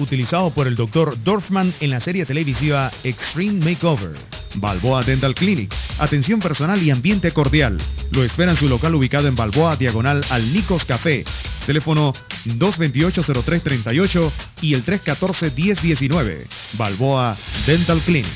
[0.00, 1.22] utilizado por el Dr.
[1.22, 4.16] Dorfman en la serie televisiva Extreme Makeover.
[4.54, 7.78] Balboa Dental Clinic, atención personal y ambiente cordial.
[8.10, 11.24] Lo espera en su local ubicado en Balboa, diagonal al Nicos Café.
[11.66, 12.14] Teléfono
[12.46, 14.32] 228-0338
[14.62, 16.46] y el 314-1019.
[16.72, 17.36] Balboa
[17.66, 18.26] Dental Clinic.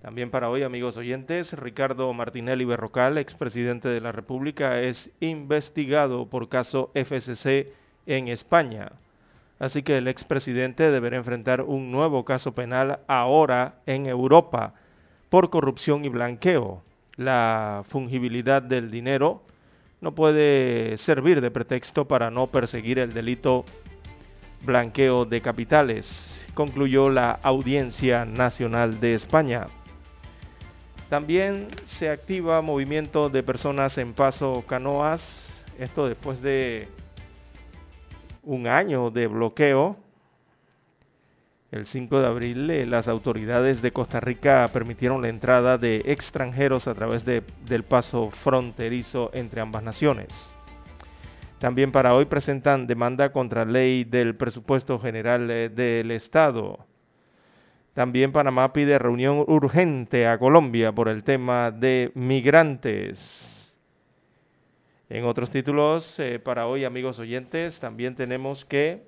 [0.00, 6.48] También para hoy, amigos oyentes, Ricardo Martinelli Berrocal, expresidente de la República, es investigado por
[6.48, 7.74] caso FCC
[8.06, 8.92] en España.
[9.58, 14.72] Así que el expresidente deberá enfrentar un nuevo caso penal ahora en Europa
[15.28, 16.82] por corrupción y blanqueo.
[17.16, 19.42] La fungibilidad del dinero
[20.00, 23.66] no puede servir de pretexto para no perseguir el delito
[24.62, 29.66] blanqueo de capitales, concluyó la Audiencia Nacional de España.
[31.10, 31.66] También
[31.98, 35.20] se activa movimiento de personas en paso canoas,
[35.76, 36.86] esto después de
[38.44, 39.96] un año de bloqueo.
[41.72, 46.86] El 5 de abril eh, las autoridades de Costa Rica permitieron la entrada de extranjeros
[46.86, 50.28] a través de, del paso fronterizo entre ambas naciones.
[51.58, 56.86] También para hoy presentan demanda contra ley del presupuesto general eh, del Estado.
[58.00, 63.76] También Panamá pide reunión urgente a Colombia por el tema de migrantes.
[65.10, 69.02] En otros títulos, eh, para hoy, amigos oyentes, también tenemos que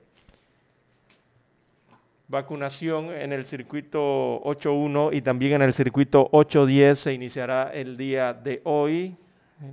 [2.28, 8.34] vacunación en el circuito 8.1 y también en el circuito 8.10 se iniciará el día
[8.34, 9.16] de hoy.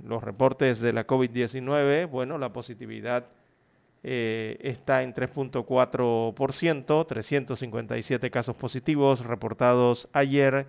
[0.02, 3.26] Los reportes de la COVID-19, bueno, la positividad
[4.02, 10.66] eh, está en 3.4%, 357 casos positivos reportados ayer,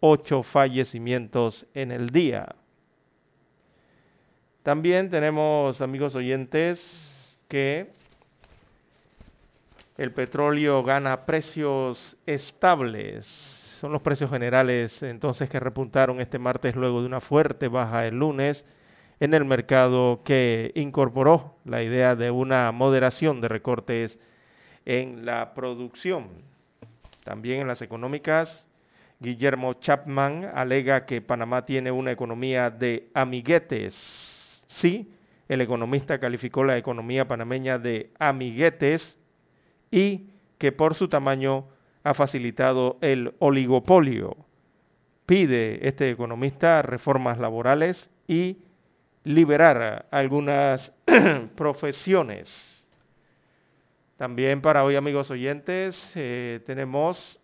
[0.00, 2.56] 8 fallecimientos en el día.
[4.64, 7.90] También tenemos, amigos oyentes, que
[9.96, 13.26] el petróleo gana precios estables.
[13.26, 18.16] Son los precios generales entonces que repuntaron este martes luego de una fuerte baja el
[18.18, 18.64] lunes
[19.22, 24.18] en el mercado que incorporó la idea de una moderación de recortes
[24.84, 26.26] en la producción.
[27.22, 28.66] También en las económicas,
[29.20, 33.94] Guillermo Chapman alega que Panamá tiene una economía de amiguetes.
[34.66, 35.08] Sí,
[35.48, 39.20] el economista calificó la economía panameña de amiguetes
[39.92, 41.66] y que por su tamaño
[42.02, 44.36] ha facilitado el oligopolio.
[45.26, 48.56] Pide este economista reformas laborales y
[49.24, 50.92] liberar algunas
[51.56, 52.86] profesiones.
[54.16, 57.38] También para hoy, amigos oyentes, eh, tenemos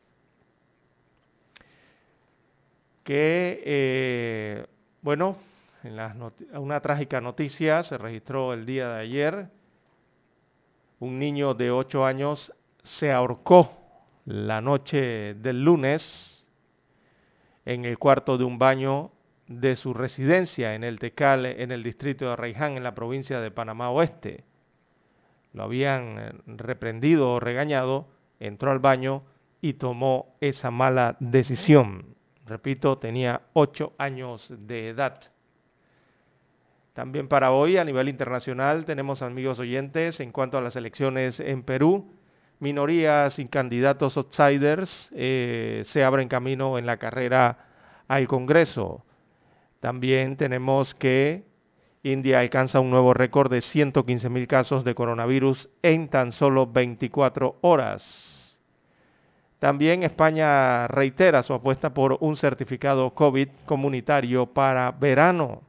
[3.02, 4.66] que, eh,
[5.02, 5.38] bueno,
[5.82, 5.98] en
[6.58, 9.48] una trágica noticia se registró el día de ayer.
[11.00, 12.52] Un niño de 8 años
[12.82, 13.70] se ahorcó
[14.26, 16.46] la noche del lunes
[17.64, 19.10] en el cuarto de un baño
[19.48, 23.50] de su residencia en el Tecal, en el distrito de Arraiján, en la provincia de
[23.50, 24.44] Panamá Oeste.
[25.54, 28.06] Lo habían eh, reprendido o regañado,
[28.38, 29.22] entró al baño
[29.60, 32.14] y tomó esa mala decisión.
[32.46, 35.20] Repito, tenía ocho años de edad.
[36.92, 41.62] También para hoy, a nivel internacional, tenemos amigos oyentes en cuanto a las elecciones en
[41.62, 42.14] Perú.
[42.60, 47.66] minorías y candidatos outsiders eh, se abren camino en la carrera
[48.08, 49.04] al Congreso.
[49.80, 51.44] También tenemos que
[52.02, 57.56] India alcanza un nuevo récord de 115 mil casos de coronavirus en tan solo 24
[57.60, 58.58] horas.
[59.58, 65.62] También España reitera su apuesta por un certificado COVID comunitario para verano.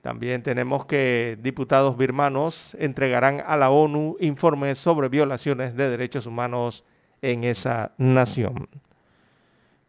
[0.00, 6.84] También tenemos que diputados birmanos entregarán a la ONU informes sobre violaciones de derechos humanos
[7.20, 8.68] en esa nación.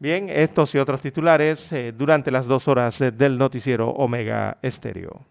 [0.01, 5.25] Bien, estos y otros titulares eh, durante las dos horas del noticiero Omega Estéreo.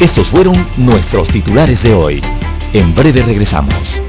[0.00, 2.20] Estos fueron nuestros titulares de hoy.
[2.72, 4.02] En breve regresamos.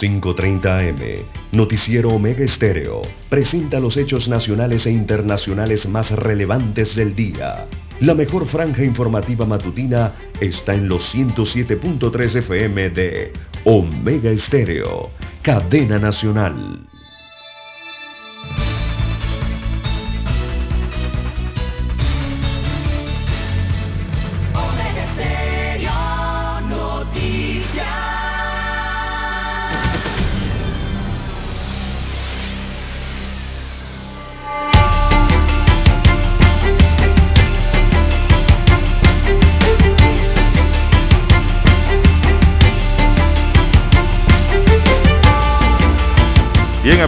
[0.00, 7.66] 5.30 AM, Noticiero Omega Estéreo, presenta los hechos nacionales e internacionales más relevantes del día.
[8.00, 13.32] La mejor franja informativa matutina está en los 107.3 FM de
[13.70, 15.10] Omega Estéreo,
[15.42, 16.88] cadena nacional.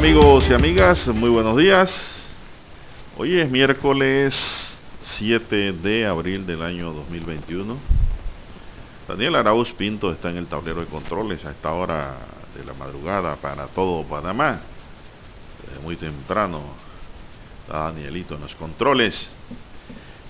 [0.00, 1.92] Amigos y amigas, muy buenos días.
[3.18, 4.34] Hoy es miércoles
[5.18, 7.76] 7 de abril del año 2021.
[9.06, 12.16] Daniel Arauz Pinto está en el tablero de controles a esta hora
[12.56, 14.60] de la madrugada para todo Panamá.
[15.66, 16.62] Desde muy temprano
[17.60, 19.30] está Danielito en los controles.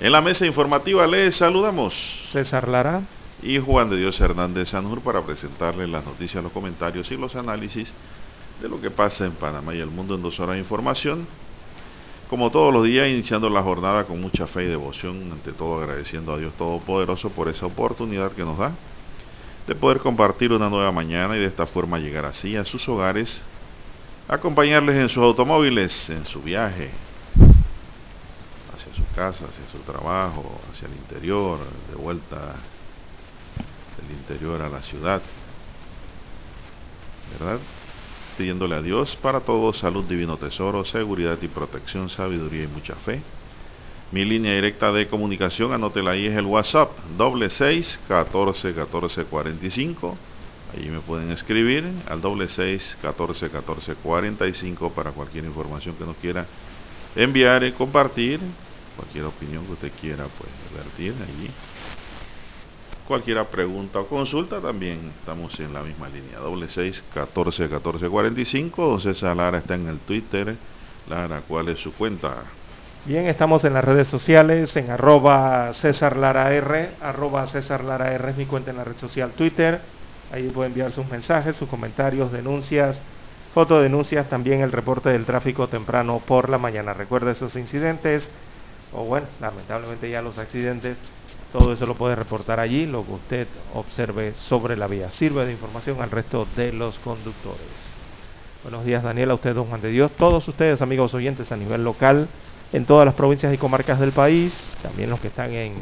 [0.00, 1.94] En la mesa informativa les saludamos.
[2.32, 3.02] César Lara.
[3.40, 7.94] Y Juan de Dios Hernández Sanur para presentarles las noticias, los comentarios y los análisis
[8.60, 11.26] de lo que pasa en Panamá y el mundo en dos horas de información.
[12.28, 16.32] Como todos los días, iniciando la jornada con mucha fe y devoción, ante todo agradeciendo
[16.32, 18.72] a Dios Todopoderoso por esa oportunidad que nos da
[19.66, 23.42] de poder compartir una nueva mañana y de esta forma llegar así a sus hogares,
[24.26, 26.90] acompañarles en sus automóviles, en su viaje,
[28.74, 31.58] hacia su casa, hacia su trabajo, hacia el interior,
[31.88, 32.56] de vuelta
[33.96, 35.22] del interior a la ciudad.
[37.38, 37.60] ¿Verdad?
[38.40, 43.20] Pidiéndole a Dios para todos salud, divino tesoro, seguridad y protección, sabiduría y mucha fe.
[44.12, 49.66] Mi línea directa de comunicación, anótela ahí, es el WhatsApp, doble seis, catorce, catorce, cuarenta
[49.66, 50.16] y cinco.
[50.74, 55.94] Allí me pueden escribir al doble seis, catorce, catorce, cuarenta y cinco para cualquier información
[55.96, 56.46] que nos quiera
[57.16, 58.40] enviar y compartir.
[58.96, 61.50] Cualquier opinión que usted quiera, pues, vertir allí
[63.10, 66.38] Cualquier pregunta o consulta también estamos en la misma línea.
[66.38, 69.00] Doble seis catorce catorce cuarenta y cinco.
[69.00, 70.54] César Lara está en el Twitter.
[71.08, 72.44] Lara, ¿cuál es su cuenta?
[73.06, 78.30] Bien, estamos en las redes sociales, en arroba César Lara R, arroba César Lara R
[78.30, 79.80] es mi cuenta en la red social Twitter.
[80.32, 83.02] Ahí puede enviar sus mensajes, sus comentarios, denuncias,
[83.52, 86.94] fotodenuncias, también el reporte del tráfico temprano por la mañana.
[86.94, 88.30] Recuerda esos incidentes,
[88.92, 90.96] o bueno, lamentablemente ya los accidentes
[91.52, 95.10] todo eso lo puede reportar allí, lo que usted observe sobre la vía.
[95.10, 97.60] Sirve de información al resto de los conductores.
[98.62, 100.12] Buenos días, Daniela, usted, don Juan de Dios.
[100.18, 102.28] Todos ustedes, amigos oyentes, a nivel local,
[102.72, 105.74] en todas las provincias y comarcas del país, también los que están en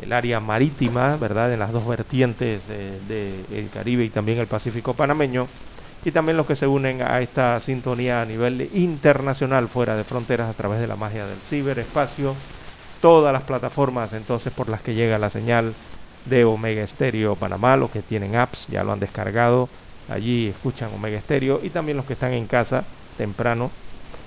[0.00, 1.52] el área marítima, ¿verdad?
[1.52, 5.46] En las dos vertientes del Caribe y también el Pacífico panameño,
[6.04, 10.48] y también los que se unen a esta sintonía a nivel internacional, fuera de fronteras,
[10.48, 12.34] a través de la magia del ciberespacio
[13.04, 15.74] todas las plataformas entonces por las que llega la señal
[16.24, 19.68] de Omega Estéreo Panamá, los que tienen apps ya lo han descargado,
[20.08, 22.84] allí escuchan Omega Estéreo y también los que están en casa
[23.18, 23.70] temprano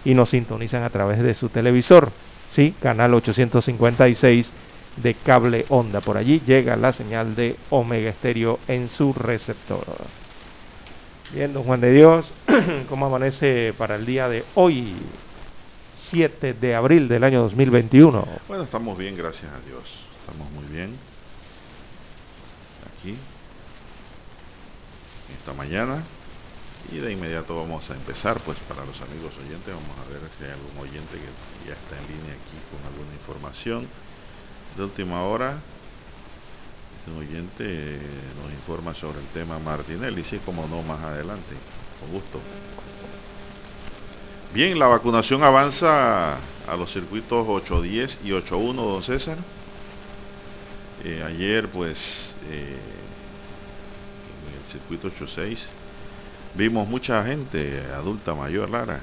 [0.06, 2.12] y nos sintonizan a través de su televisor,
[2.52, 2.76] ¿sí?
[2.80, 4.54] Canal 856
[4.98, 6.00] de cable onda.
[6.00, 9.86] Por allí llega la señal de Omega Estéreo en su receptor.
[11.34, 12.32] Bien, don Juan de Dios,
[12.90, 14.94] ¿cómo amanece para el día de hoy?
[16.10, 18.26] 7 de abril del año 2021.
[18.48, 19.84] Bueno, estamos bien, gracias a Dios.
[20.22, 20.96] Estamos muy bien.
[23.00, 23.18] Aquí.
[25.38, 26.04] Esta mañana.
[26.92, 30.46] Y de inmediato vamos a empezar, pues para los amigos oyentes, vamos a ver si
[30.46, 33.88] hay algún oyente que ya está en línea aquí con alguna información
[34.78, 35.60] de última hora.
[37.00, 38.00] Este oyente
[38.42, 41.56] nos informa sobre el tema Martinelli, sí, como no, más adelante,
[42.00, 42.40] con gusto.
[44.54, 49.38] Bien, la vacunación avanza a los circuitos 810 y 81, don César.
[51.04, 52.78] Eh, ayer pues eh,
[54.48, 55.68] en el circuito 86
[56.56, 59.02] vimos mucha gente adulta mayor, Lara.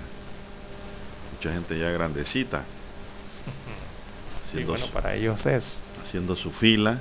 [1.36, 2.64] Mucha gente ya grandecita.
[4.44, 5.80] Haciendo bueno, para ellos es.
[6.02, 6.98] Haciendo su fila.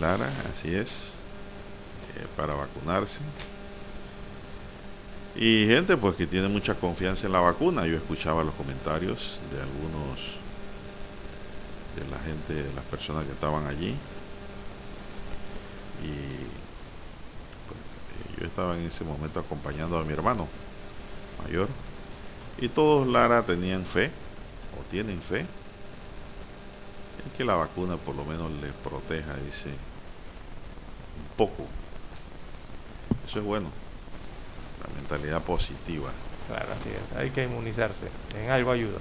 [0.00, 1.12] Lara, así es.
[2.16, 3.20] Eh, para vacunarse.
[5.40, 7.86] Y gente pues que tiene mucha confianza en la vacuna.
[7.86, 10.18] Yo escuchaba los comentarios de algunos
[11.94, 13.94] de la gente, de las personas que estaban allí.
[16.02, 16.18] Y
[17.68, 20.48] pues, eh, yo estaba en ese momento acompañando a mi hermano
[21.44, 21.68] mayor.
[22.60, 24.10] Y todos Lara tenían fe,
[24.76, 31.64] o tienen fe, en que la vacuna por lo menos les proteja, dice, un poco.
[33.24, 33.87] Eso es bueno
[34.94, 36.10] mentalidad positiva.
[36.48, 37.16] Claro, así es.
[37.18, 38.08] Hay que inmunizarse.
[38.34, 38.98] En algo ayuda.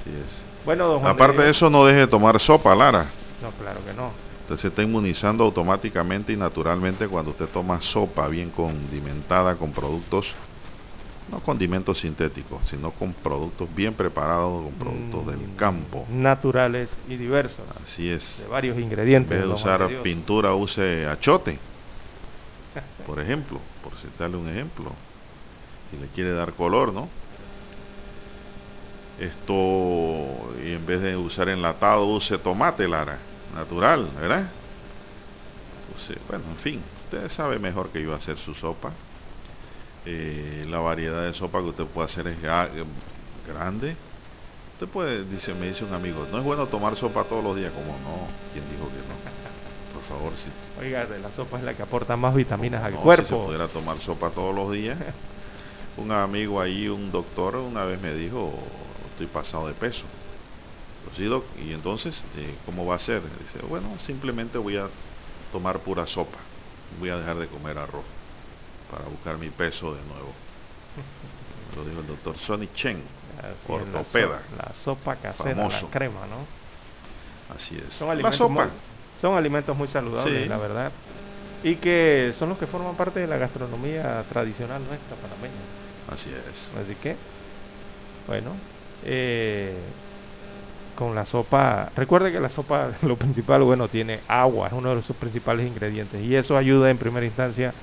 [0.00, 0.42] Así es.
[0.64, 3.06] Bueno, don Aparte de, eso, no deje de tomar sopa, Lara.
[3.42, 4.10] No, claro que no.
[4.42, 10.32] Usted se está inmunizando automáticamente y naturalmente cuando usted toma sopa bien condimentada con productos,
[11.30, 16.04] no condimentos sintéticos, sino con productos bien preparados, con productos del mm, campo.
[16.10, 17.64] Naturales y diversos.
[17.82, 18.40] Así es.
[18.42, 19.30] De varios ingredientes.
[19.30, 21.58] En vez de usar pintura, use achote,
[23.06, 24.92] por ejemplo por citarle un ejemplo,
[25.90, 27.08] si le quiere dar color, ¿no?
[29.18, 33.18] Esto, y en vez de usar enlatado, use tomate, Lara,
[33.54, 34.44] natural, ¿verdad?
[36.28, 38.90] bueno, en fin, usted sabe mejor que yo hacer su sopa.
[40.06, 42.40] Eh, la variedad de sopa que usted puede hacer es
[43.46, 43.96] grande.
[44.74, 47.72] Usted puede, dice, me dice un amigo, no es bueno tomar sopa todos los días,
[47.72, 49.39] como no, ¿quién dijo que no?
[50.10, 50.50] Favor, si...
[50.80, 53.22] Oiga, la sopa es la que aporta más vitaminas al cuerpo.
[53.24, 54.98] Si se pudiera tomar sopa todos los días.
[55.96, 58.52] un amigo ahí, un doctor, una vez me dijo,
[59.10, 60.04] estoy pasado de peso.
[61.58, 63.22] y entonces, eh, ¿cómo va a ser?
[63.22, 64.88] Dice, bueno, simplemente voy a
[65.52, 66.38] tomar pura sopa.
[66.98, 68.04] Voy a dejar de comer arroz
[68.90, 70.32] para buscar mi peso de nuevo.
[71.76, 73.02] Lo dijo el doctor Sonny Chen,
[73.68, 74.42] ortopeda.
[74.56, 76.60] La, sopa casera, la crema, ¿no?
[77.54, 77.94] Así es.
[77.94, 78.70] Son la sopa.
[79.20, 80.92] Son alimentos muy saludables, la verdad.
[81.62, 85.54] Y que son los que forman parte de la gastronomía tradicional nuestra panameña.
[86.06, 86.72] Así es.
[86.74, 87.16] Así que,
[88.26, 88.52] bueno,
[89.02, 89.76] eh,
[90.94, 95.02] con la sopa, recuerde que la sopa, lo principal, bueno, tiene agua, es uno de
[95.02, 96.22] sus principales ingredientes.
[96.22, 97.74] Y eso ayuda en primera instancia,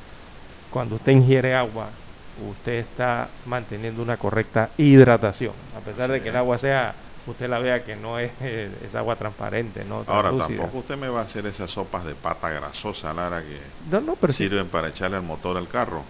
[0.70, 2.00] cuando usted ingiere agua,
[2.36, 5.54] usted está manteniendo una correcta hidratación.
[5.72, 9.16] A pesar de que el agua sea usted la vea que no es, es agua
[9.16, 10.04] transparente, ¿no?
[10.08, 14.68] Ahora tampoco usted me va a hacer esas sopas de pata grasosa, Lara, que sirven
[14.68, 16.04] para echarle el motor al carro.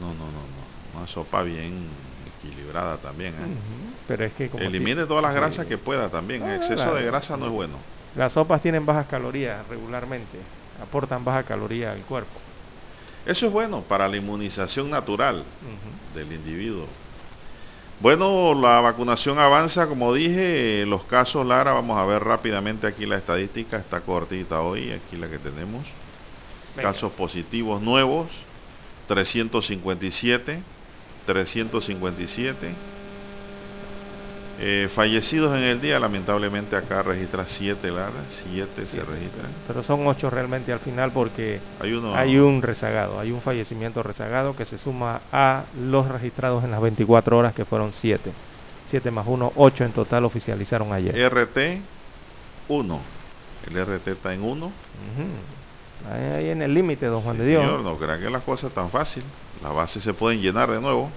[0.00, 0.98] No, no, no, no.
[0.98, 1.86] Una sopa bien
[2.38, 3.34] equilibrada también.
[3.34, 3.56] ¿eh?
[4.08, 6.42] Pero es que elimine todas las grasas que pueda también.
[6.42, 7.76] El exceso de grasa no es bueno.
[8.16, 10.38] Las sopas tienen bajas calorías regularmente,
[10.82, 12.40] aportan baja caloría al cuerpo.
[13.24, 15.44] Eso es bueno para la inmunización natural
[16.14, 16.86] del individuo.
[18.02, 23.16] Bueno, la vacunación avanza, como dije, los casos, Lara, vamos a ver rápidamente aquí la
[23.16, 25.86] estadística, está cortita hoy, aquí la que tenemos.
[26.74, 28.26] Casos positivos nuevos,
[29.06, 30.64] 357,
[31.26, 32.74] 357.
[34.58, 39.50] Eh, fallecidos en el día, lamentablemente acá registra 7, Lara, 7 se registran.
[39.66, 44.02] Pero son 8 realmente al final porque hay, uno, hay un rezagado, hay un fallecimiento
[44.02, 48.30] rezagado que se suma a los registrados en las 24 horas que fueron 7.
[48.90, 51.14] 7 más 1, 8 en total oficializaron ayer.
[51.32, 51.80] RT
[52.68, 53.00] 1,
[53.68, 54.72] el RT está en 1.
[56.10, 57.64] ahí, en el límite, don Juan de Dios.
[57.64, 59.22] Señor, no crean que las cosas tan fácil,
[59.62, 61.10] las bases se pueden llenar de nuevo.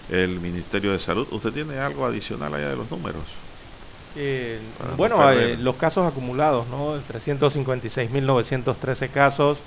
[0.09, 3.25] El Ministerio de Salud, ¿usted tiene algo adicional allá de los números?
[4.15, 4.61] Eh,
[4.97, 6.97] bueno, eh, los casos acumulados, ¿no?
[7.01, 9.59] 356.913 casos.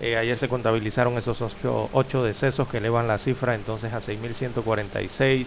[0.00, 1.40] Eh, ayer se contabilizaron esos
[1.92, 5.46] 8, decesos que elevan la cifra entonces a 6.146.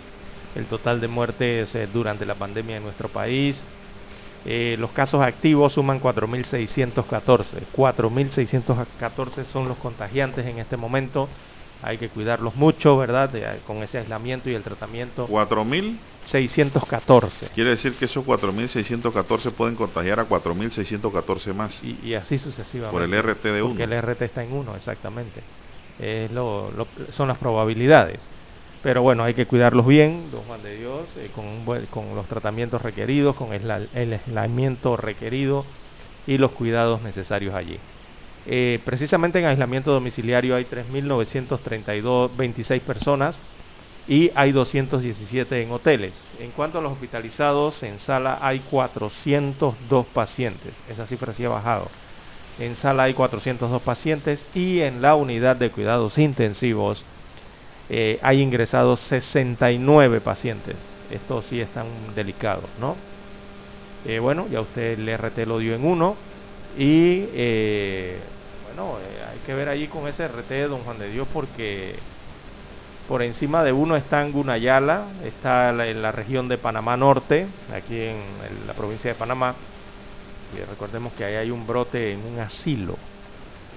[0.55, 3.65] El total de muertes durante la pandemia en nuestro país,
[4.45, 7.45] eh, los casos activos suman 4.614.
[7.75, 11.27] 4.614 son los contagiantes en este momento.
[11.81, 13.31] Hay que cuidarlos mucho, ¿verdad?
[13.67, 15.27] con ese aislamiento y el tratamiento.
[15.27, 17.49] 4.614.
[17.53, 21.83] Quiere decir que esos 4.614 pueden contagiar a 4.614 más.
[21.83, 22.93] Y, así sucesivamente.
[22.93, 23.69] Por el RT de 1.
[23.69, 25.41] Porque el RT está en 1, exactamente.
[27.11, 28.21] son las probabilidades.
[28.83, 33.33] Pero bueno, hay que cuidarlos bien, don Juan de Dios, eh, con, los tratamientos requeridos,
[33.33, 35.63] con el, aislamiento requerido
[36.27, 37.79] y los cuidados necesarios allí.
[38.45, 43.39] Eh, precisamente en aislamiento domiciliario hay 3.932, 26 personas
[44.05, 46.11] y hay 217 en hoteles.
[46.41, 50.73] En cuanto a los hospitalizados, en sala hay 402 pacientes.
[50.89, 51.87] Esa cifra sí ha bajado.
[52.59, 57.05] En sala hay 402 pacientes y en la unidad de cuidados intensivos
[57.95, 60.75] eh, hay ingresados 69 pacientes.
[61.11, 61.85] Esto sí es tan
[62.15, 62.95] delicado, ¿no?
[64.03, 66.15] Eh, bueno, ya usted el RT lo dio en uno.
[66.75, 68.17] Y eh,
[68.65, 68.97] bueno,
[69.31, 71.93] hay que ver allí con ese RT de Don Juan de Dios porque
[73.07, 77.45] por encima de uno está en Gunayala, está en la región de Panamá Norte,
[77.75, 78.17] aquí en
[78.65, 79.53] la provincia de Panamá.
[80.57, 82.97] Y recordemos que ahí hay un brote en un asilo.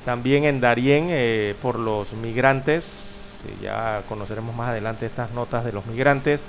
[0.06, 3.15] También en Darién eh, por los migrantes,
[3.46, 6.40] eh, ya conoceremos más adelante estas notas de los migrantes.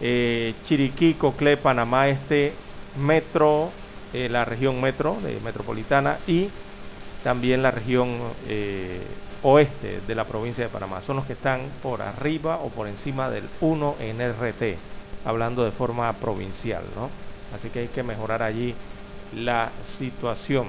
[0.00, 2.52] Eh, Chiriquí, Cocle, Panamá Este,
[2.98, 3.70] Metro,
[4.12, 6.48] la región Metro de Metropolitana y
[7.24, 8.20] también la región
[9.42, 11.02] oeste de la provincia de Panamá.
[11.02, 14.78] Son los que están por arriba o por encima del 1 en RT,
[15.24, 17.10] hablando de forma provincial, ¿no?
[17.54, 18.74] Así que hay que mejorar allí
[19.36, 20.68] la situación.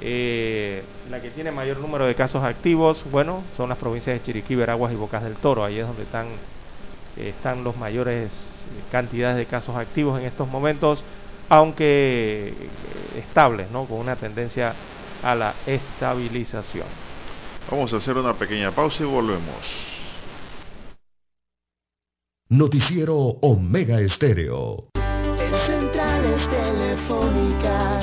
[0.00, 4.54] Eh, la que tiene mayor número de casos activos, bueno, son las provincias de Chiriquí,
[4.54, 5.64] Veraguas y Bocas del Toro.
[5.64, 6.28] Ahí es donde están,
[7.16, 8.32] están los mayores
[8.90, 11.02] cantidades de casos activos en estos momentos,
[11.48, 12.54] aunque
[13.16, 13.84] estables, ¿no?
[13.84, 14.74] Con una tendencia
[15.22, 16.86] a la estabilización.
[17.70, 19.94] Vamos a hacer una pequeña pausa y volvemos.
[22.50, 24.88] Noticiero Omega Estéreo.
[24.94, 27.93] En centrales telefónicas,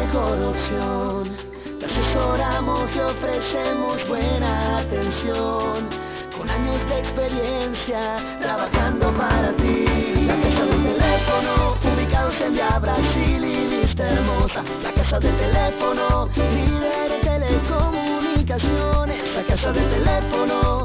[0.00, 1.36] mejor opción.
[1.78, 5.88] Te asesoramos y ofrecemos buena atención.
[6.36, 9.84] Con años de experiencia, trabajando para ti.
[10.26, 13.68] La casa del teléfono, ubicados en Via Brasil y
[14.00, 20.84] hermosa, la casa del teléfono, líder de telecomunicaciones, la casa del teléfono,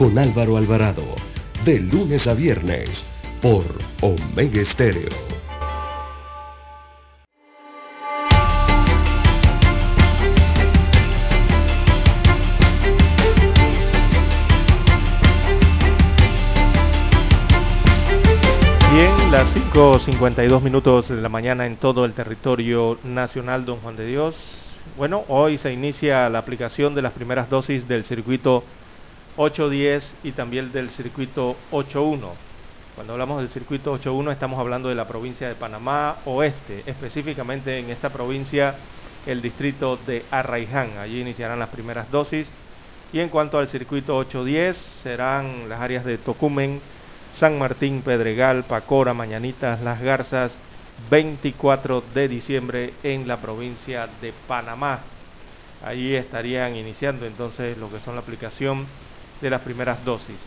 [0.00, 1.04] con Álvaro Alvarado.
[1.62, 3.04] De lunes a viernes,
[3.42, 3.66] por
[4.00, 5.10] Omega Estéreo.
[19.30, 24.36] las 5.52 minutos de la mañana en todo el territorio nacional, don Juan de Dios.
[24.96, 28.64] Bueno, hoy se inicia la aplicación de las primeras dosis del circuito
[29.40, 32.34] 810 y también del circuito 81.
[32.94, 37.88] Cuando hablamos del circuito 81 estamos hablando de la provincia de Panamá Oeste, específicamente en
[37.88, 38.74] esta provincia
[39.24, 40.98] el distrito de Arraiján.
[40.98, 42.48] Allí iniciarán las primeras dosis.
[43.14, 46.82] Y en cuanto al circuito 810 serán las áreas de Tocumen,
[47.32, 50.54] San Martín, Pedregal, Pacora, Mañanitas, Las Garzas,
[51.10, 55.00] 24 de diciembre en la provincia de Panamá.
[55.82, 58.86] Ahí estarían iniciando entonces lo que son la aplicación
[59.40, 60.38] de las primeras dosis.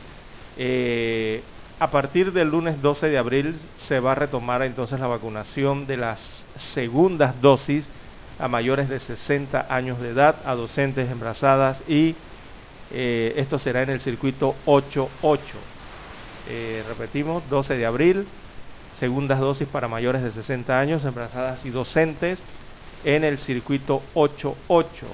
[0.57, 1.43] Eh,
[1.79, 5.97] a partir del lunes 12 de abril se va a retomar entonces la vacunación de
[5.97, 7.89] las segundas dosis
[8.39, 12.15] a mayores de 60 años de edad, a docentes embarazadas y
[12.91, 15.41] eh, esto será en el circuito 88
[16.47, 18.27] eh, repetimos, 12 de abril,
[18.99, 22.41] segundas dosis para mayores de 60 años, embarazadas y docentes
[23.05, 25.07] en el circuito 88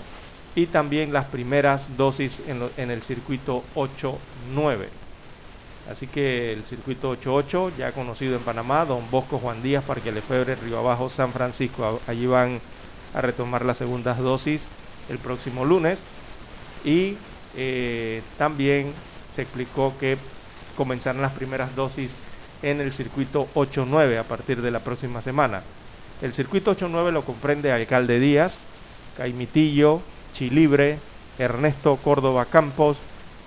[0.59, 4.89] y también las primeras dosis en, el circuito 89.
[5.89, 10.55] Así que el circuito 88, ya conocido en Panamá, Don Bosco, Juan Díaz, Parque Lefebre,
[10.55, 12.59] Río Abajo, San Francisco, allí van
[13.13, 14.61] a retomar las segundas dosis
[15.07, 16.03] el próximo lunes.
[16.83, 17.15] Y
[17.55, 18.91] eh, también
[19.33, 20.17] se explicó que
[20.75, 22.11] comenzarán las primeras dosis
[22.61, 25.63] en el circuito 8-9 a partir de la próxima semana.
[26.21, 28.59] El circuito 8-9 lo comprende Alcalde Díaz,
[29.15, 30.01] Caimitillo,
[30.33, 30.99] Chilibre,
[31.37, 32.97] Ernesto Córdoba Campos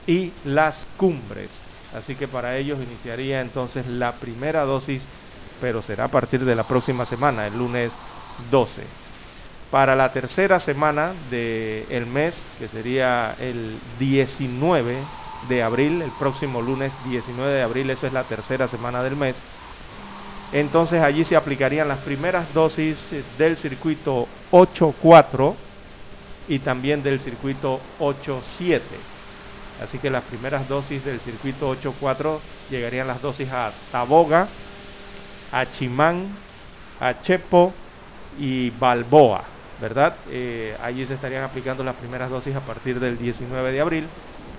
[0.07, 1.51] y Las Cumbres.
[1.95, 5.07] Así que para ellos iniciaría entonces la primera dosis,
[5.61, 7.93] pero será a partir de la próxima semana, el lunes
[8.51, 8.83] 12.
[9.71, 14.97] Para la tercera semana del mes, que sería el 19
[15.49, 19.37] de abril, el próximo lunes 19 de abril, eso es la tercera semana del mes,
[20.53, 22.99] entonces allí se aplicarían las primeras dosis
[23.39, 25.55] del circuito 8-4
[26.49, 28.81] y también del circuito 8-7.
[29.83, 32.39] Así que las primeras dosis del circuito 8-4
[32.71, 34.49] llegarían las dosis a Taboga,
[35.51, 36.29] a Chimán,
[37.01, 37.73] a Chepo
[38.39, 39.43] y Balboa,
[39.81, 40.15] ¿verdad?
[40.31, 44.07] Eh, allí se estarían aplicando las primeras dosis a partir del 19 de abril,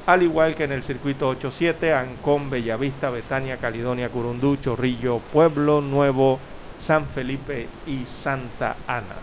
[0.06, 6.40] al igual que en el circuito 8-7, Ancón, Bellavista, Betania, Caledonia, Curundú, Chorrillo, Pueblo Nuevo,
[6.80, 9.16] San Felipe y Santa Ana.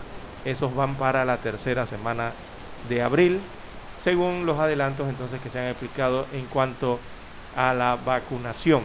[0.43, 2.31] Esos van para la tercera semana
[2.89, 3.39] de abril,
[4.03, 6.99] según los adelantos entonces que se han explicado en cuanto
[7.55, 8.83] a la vacunación.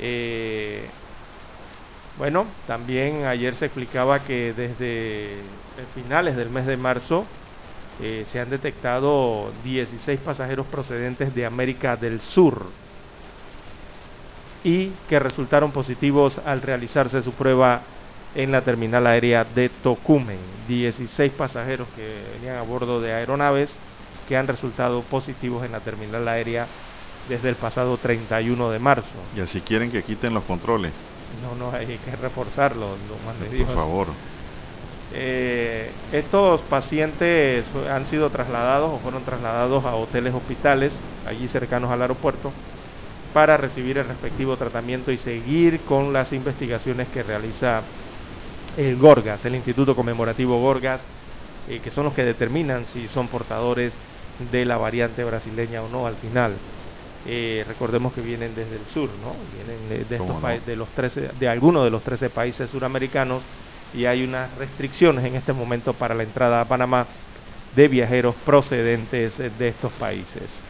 [0.00, 0.88] Eh,
[2.18, 5.42] bueno, también ayer se explicaba que desde
[5.94, 7.26] finales del mes de marzo
[8.00, 12.66] eh, se han detectado 16 pasajeros procedentes de América del Sur
[14.64, 17.82] y que resultaron positivos al realizarse su prueba
[18.34, 20.38] en la terminal aérea de Tocumen.
[20.66, 23.72] 16 pasajeros que venían a bordo de aeronaves
[24.26, 26.66] que han resultado positivos en la terminal aérea
[27.28, 29.08] desde el pasado 31 de marzo.
[29.36, 30.92] Y así quieren que quiten los controles.
[31.42, 32.96] No, no, hay que reforzarlo,
[33.66, 34.08] Por favor.
[35.16, 42.02] Eh, estos pacientes han sido trasladados o fueron trasladados a hoteles hospitales allí cercanos al
[42.02, 42.52] aeropuerto
[43.32, 47.82] para recibir el respectivo tratamiento y seguir con las investigaciones que realiza
[48.76, 51.00] el Gorgas, el Instituto Conmemorativo Gorgas,
[51.68, 53.94] eh, que son los que determinan si son portadores
[54.50, 56.54] de la variante brasileña o no al final.
[57.26, 59.34] Eh, recordemos que vienen desde el sur, ¿no?
[59.54, 63.42] Vienen de, estos de los 13, de algunos de los 13 países suramericanos
[63.94, 67.06] y hay unas restricciones en este momento para la entrada a Panamá
[67.74, 70.60] de viajeros procedentes de estos países.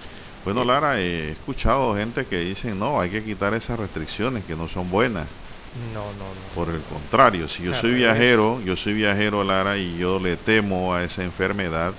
[0.45, 4.69] Bueno, Lara, he escuchado gente que dicen, no, hay que quitar esas restricciones que no
[4.69, 5.27] son buenas.
[5.93, 6.55] No, no, no.
[6.55, 10.95] Por el contrario, si yo soy viajero, yo soy viajero, Lara, y yo le temo
[10.95, 11.93] a esa enfermedad,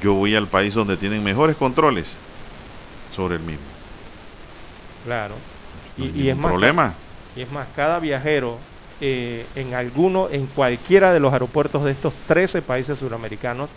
[0.00, 2.16] yo voy al país donde tienen mejores controles
[3.14, 3.66] sobre el mismo.
[5.04, 5.34] Claro.
[5.96, 6.94] y, es más, problema.
[7.34, 8.58] Y es más, cada viajero
[9.00, 13.70] eh, en alguno, en cualquiera de los aeropuertos de estos 13 países suramericanos,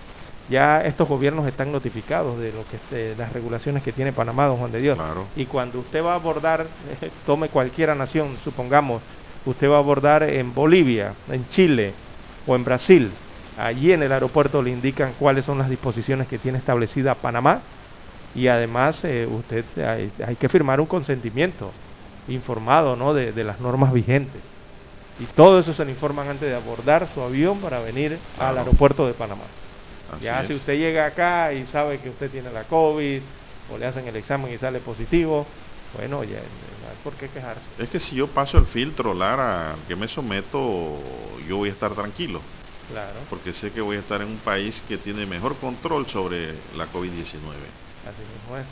[0.52, 4.72] ya estos gobiernos están notificados de lo que las regulaciones que tiene Panamá, don Juan
[4.72, 5.00] de Dios.
[5.36, 6.68] Y cuando usted va a abordar,
[7.26, 9.02] tome cualquiera nación, supongamos,
[9.46, 11.94] usted va a abordar en Bolivia, en Chile
[12.46, 13.12] o en Brasil,
[13.58, 17.62] allí en el aeropuerto le indican cuáles son las disposiciones que tiene establecida Panamá
[18.36, 21.72] y además eh, usted hay, que firmar un consentimiento
[22.28, 23.14] informado ¿no?
[23.14, 24.42] de, las normas vigentes.
[25.20, 29.08] Y todo eso se le informan antes de abordar su avión para venir al aeropuerto
[29.08, 29.44] de Panamá
[30.20, 33.22] ya si usted llega acá y sabe que usted tiene la COVID
[33.72, 35.46] o le hacen el examen y sale positivo,
[35.98, 37.70] bueno, ya no hay por qué quejarse.
[37.78, 41.00] Es que si yo paso el filtro, Lara, que me someto,
[41.48, 42.42] yo voy a estar tranquilo.
[42.92, 43.20] Claro.
[43.30, 46.86] Porque sé que voy a estar en un país que tiene mejor control sobre la
[46.92, 47.36] COVID-19.
[48.04, 48.68] Así mismo es.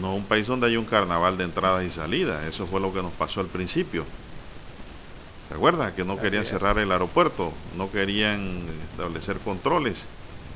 [0.00, 2.44] No un país donde hay un carnaval de entradas y salidas.
[2.46, 4.04] Eso fue lo que nos pasó al principio.
[5.48, 5.92] ¿Se acuerdan?
[5.94, 10.06] Que no querían cerrar el aeropuerto, no querían establecer controles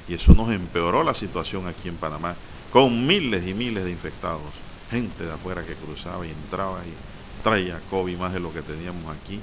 [0.09, 2.37] y eso nos empeoró la situación aquí en Panamá,
[2.73, 4.53] con miles y miles de infectados,
[4.91, 9.17] gente de afuera que cruzaba y entraba y traía COVID más de lo que teníamos
[9.17, 9.41] aquí.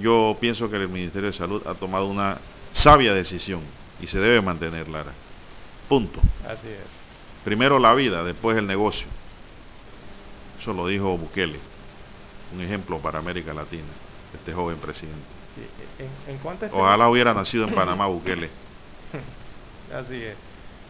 [0.00, 2.38] yo pienso que el Ministerio de Salud ha tomado una
[2.72, 3.60] sabia decisión
[4.00, 5.12] y se debe mantener, Lara.
[5.88, 6.20] Punto.
[6.48, 6.80] Así es.
[7.44, 9.06] Primero la vida, después el negocio.
[10.60, 11.58] Eso lo dijo Bukele.
[12.54, 13.88] Un ejemplo para América Latina,
[14.34, 15.41] este joven presidente.
[16.26, 18.48] En, cuanto este Ojalá hubiera nacido en Panamá Bukele.
[19.94, 20.36] Así es.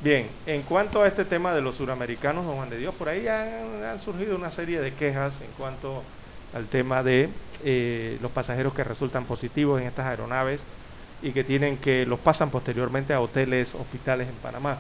[0.03, 3.29] Bien, en cuanto a este tema de los suramericanos, don Juan de Dios, por ahí
[3.29, 6.03] han, surgido una serie de quejas en cuanto
[6.53, 7.29] al tema de
[7.63, 10.61] eh, los pasajeros que resultan positivos en estas aeronaves
[11.23, 14.79] y que tienen que los pasan posteriormente a hoteles, hospitales en Panamá.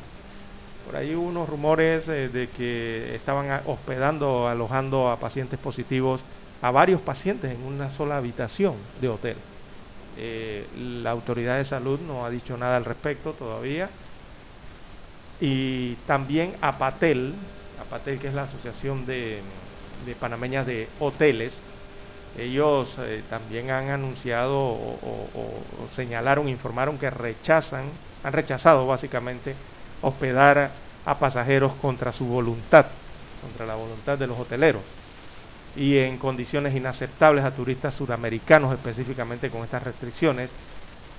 [0.86, 6.20] Por ahí hubo unos rumores eh, de que estaban hospedando, alojando a pacientes positivos,
[6.60, 9.36] a varios pacientes en una sola habitación de hotel.
[10.18, 10.66] Eh,
[11.02, 13.88] la autoridad de salud no ha dicho nada al respecto todavía.
[15.40, 17.34] y también Apatel,
[17.80, 19.42] Apatel que es la Asociación de,
[20.20, 21.60] Panameñas de Hoteles,
[22.38, 27.90] ellos eh, también han anunciado o, o, señalaron, informaron que rechazan,
[28.22, 29.54] han rechazado básicamente
[30.00, 30.70] hospedar
[31.04, 32.86] a pasajeros contra su voluntad,
[33.40, 34.82] contra la voluntad de los hoteleros
[35.76, 40.50] y en condiciones inaceptables a turistas sudamericanos específicamente con estas restricciones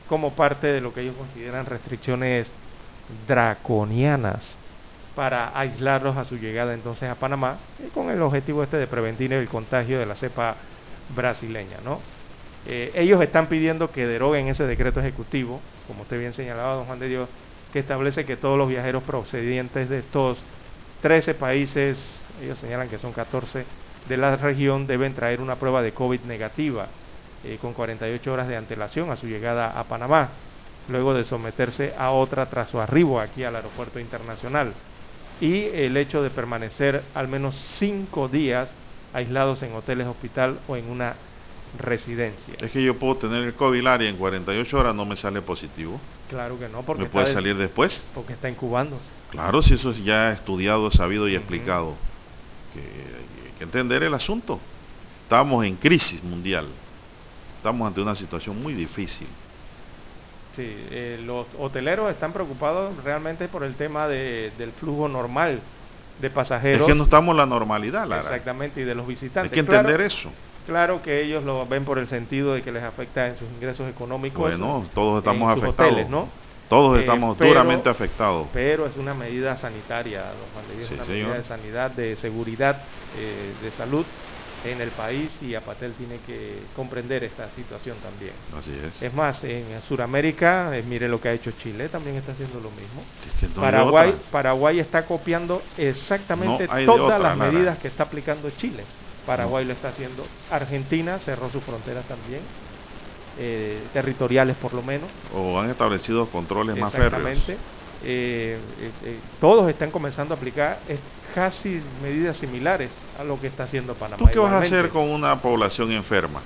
[0.08, 2.52] como parte de lo que ellos consideran restricciones
[3.28, 4.58] draconianas
[5.16, 7.58] para aislarlos a su llegada entonces a Panamá
[7.94, 10.56] con el objetivo este de prevenir el contagio de la cepa
[11.16, 11.78] brasileña.
[11.84, 12.00] ¿no?
[12.66, 17.00] Eh, ellos están pidiendo que deroguen ese decreto ejecutivo, como usted bien señalaba, don Juan
[17.00, 17.30] de Dios,
[17.72, 20.38] que establece que todos los viajeros procedientes de estos
[21.02, 23.66] 13 países, ellos señalan que son 14,
[24.08, 26.88] de la región deben traer una prueba de COVID negativa
[27.44, 30.30] eh, con 48 horas de antelación a su llegada a Panamá,
[30.90, 34.74] luego de someterse a otra tras su arribo aquí al aeropuerto internacional.
[35.42, 38.74] Y el hecho de permanecer al menos cinco días
[39.14, 41.16] aislados en hoteles, hospital o en una
[41.78, 42.54] residencia.
[42.60, 46.00] Es que yo puedo tener el COVID y en 48 horas no me sale positivo.
[46.30, 47.04] Claro que no, porque...
[47.04, 48.06] ¿Me puede salir después?
[48.14, 49.04] Porque está incubándose.
[49.32, 51.96] Claro, si eso es ya estudiado, sabido y explicado.
[52.74, 54.60] Que que entender el asunto.
[55.24, 56.68] Estamos en crisis mundial.
[57.58, 59.28] Estamos ante una situación muy difícil.
[60.56, 65.60] Sí, eh, los hoteleros están preocupados realmente por el tema del flujo normal
[66.22, 66.82] de pasajeros.
[66.82, 68.24] Es que no estamos en la normalidad, Lara.
[68.24, 69.52] Exactamente, y de los visitantes.
[69.52, 70.30] Hay que entender eso.
[70.68, 73.90] Claro que ellos lo ven por el sentido de que les afecta en sus ingresos
[73.90, 74.40] económicos.
[74.40, 76.10] Bueno, todos estamos afectados.
[76.10, 76.28] ¿no?
[76.74, 78.48] Todos eh, estamos duramente afectados.
[78.52, 82.82] Pero es una medida sanitaria, don es una medida de sanidad, de seguridad,
[83.16, 84.04] eh, de salud
[84.66, 88.34] en el país y Apatel tiene que comprender esta situación también.
[88.58, 89.04] Así es.
[89.04, 92.72] Es más, en Sudamérica, eh, mire lo que ha hecho Chile, también está haciendo lo
[92.72, 93.04] mismo.
[93.62, 98.84] Paraguay, Paraguay está copiando exactamente todas las medidas que está aplicando Chile.
[99.28, 100.26] Paraguay lo está haciendo.
[100.50, 102.42] Argentina cerró sus fronteras también,
[103.40, 105.10] eh, territoriales por lo menos.
[105.34, 107.14] O han establecido controles más férreos.
[107.28, 107.58] Exactamente.
[108.06, 108.60] Eh,
[109.40, 110.80] todos están comenzando a aplicar
[111.34, 114.18] casi medidas similares a lo que está haciendo Panamá.
[114.18, 116.42] ¿Tú qué vas a hacer con una población enferma?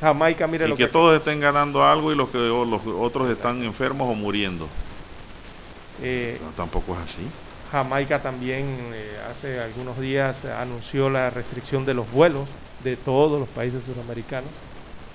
[0.00, 3.62] Jamaica, mire y lo que, todos estén ganando algo y los que los otros están
[3.62, 4.68] enfermos o muriendo.
[6.02, 7.26] Eh, tampoco es así.
[7.70, 12.48] Jamaica también eh, hace algunos días anunció la restricción de los vuelos
[12.82, 14.50] de todos los países sudamericanos.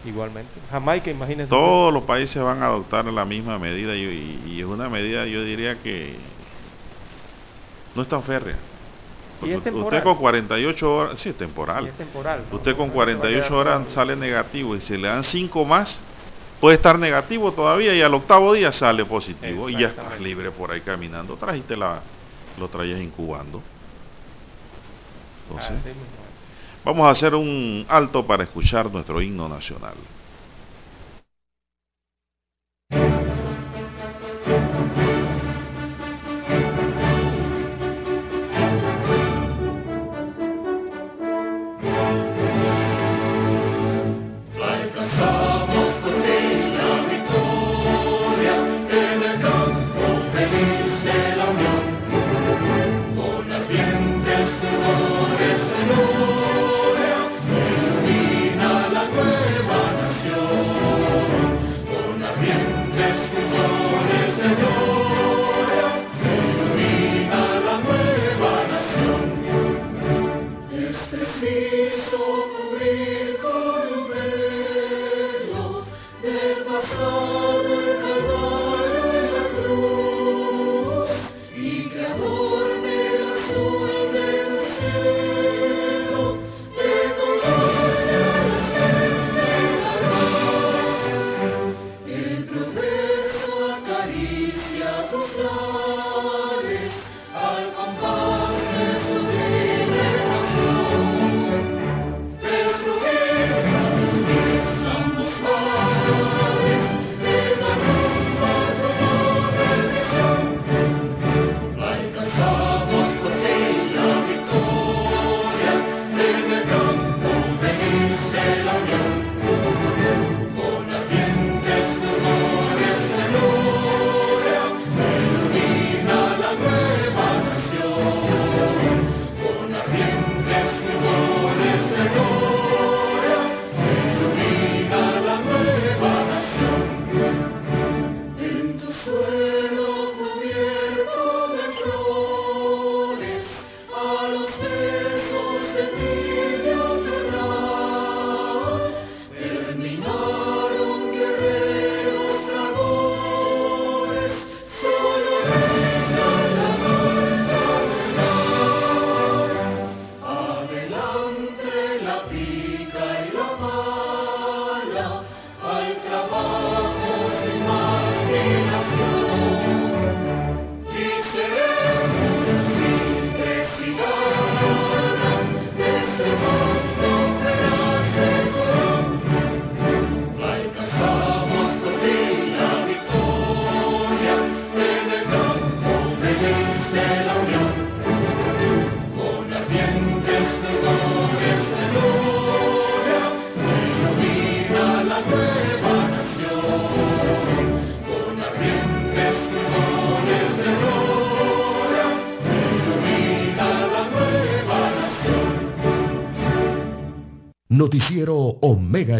[0.05, 0.51] Igualmente.
[0.71, 1.49] Jamaica, imagínense.
[1.49, 5.77] Todos los países van a adoptar la misma medida y es una medida, yo diría
[5.81, 6.15] que
[7.95, 8.55] no es tan férrea.
[9.41, 11.91] usted con 48 horas, sí, es temporal.
[12.51, 15.99] usted con 48 horas sale negativo y si le dan 5 más,
[16.61, 20.71] puede estar negativo todavía y al octavo día sale positivo y ya estás libre por
[20.71, 21.35] ahí caminando.
[21.35, 22.01] Trajiste la,
[22.57, 23.61] lo traías incubando.
[25.49, 25.93] Entonces,
[26.83, 30.18] vamos a hacer un alto para escuchar nuestro himno nacional.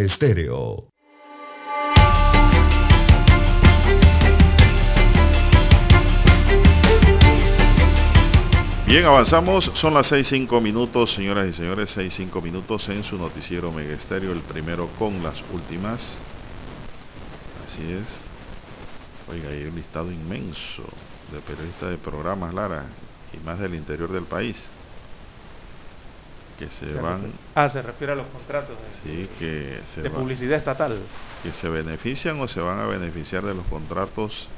[0.09, 0.87] Estéreo.
[8.87, 9.71] Bien, avanzamos.
[9.75, 11.95] Son las 6.5 minutos, señoras y señores.
[11.95, 16.19] 6.5 minutos en su noticiero Omega Estéreo, el primero con las últimas.
[17.67, 18.07] Así es.
[19.27, 20.85] Oiga, hay un listado inmenso
[21.31, 22.85] de periodistas de programas, Lara,
[23.31, 24.69] y más del interior del país
[26.59, 27.31] que se, van...
[27.55, 30.99] ah, se refiere a los contratos de, sí, que de publicidad estatal.
[31.41, 34.49] Que se benefician o se van a beneficiar de los contratos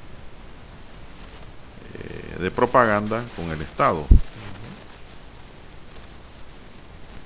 [1.94, 4.08] eh, de propaganda con el Estado.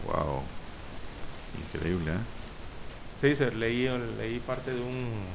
[0.05, 0.43] Wow,
[1.73, 2.34] increíble, ¿eh?
[3.25, 3.87] Sí, se leí,
[4.19, 5.25] leí parte de un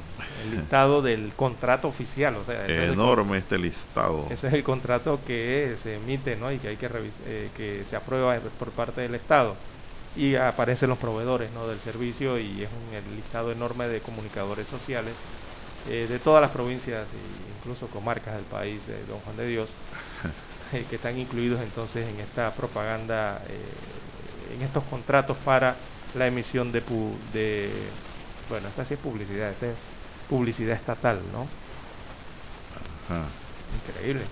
[0.49, 4.27] listado del contrato oficial, o sea, enorme este listado.
[4.29, 6.53] Ese es el contrato que se emite, ¿no?
[6.53, 6.89] Y que hay que
[7.25, 9.57] eh, que se aprueba por parte del Estado
[10.15, 11.67] y aparecen los proveedores, ¿no?
[11.67, 15.15] Del servicio y es un listado enorme de comunicadores sociales
[15.89, 19.69] eh, de todas las provincias e incluso comarcas del país de Don Juan de Dios
[20.71, 23.41] eh, que están incluidos entonces en esta propaganda,
[24.49, 26.81] en estos contratos para la emisión de,
[27.33, 27.69] de
[28.49, 29.77] bueno, esta sí es publicidad, esta es
[30.29, 31.47] publicidad estatal, ¿no?
[33.89, 34.23] Increíble.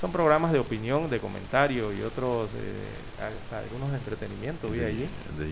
[0.00, 5.08] Son programas de opinión, de comentario y otros, eh, algunos de entretenimiento, vi allí.
[5.38, 5.46] De,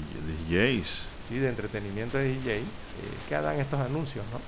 [0.48, 1.08] DJs.
[1.28, 2.64] Sí, de entretenimiento de DJ, eh,
[3.28, 4.40] que dan estos anuncios, ¿no?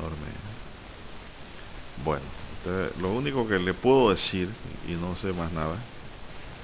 [0.00, 0.26] Enorme.
[2.04, 2.24] Bueno,
[3.00, 4.48] lo único que le puedo decir,
[4.88, 5.76] y no sé más nada,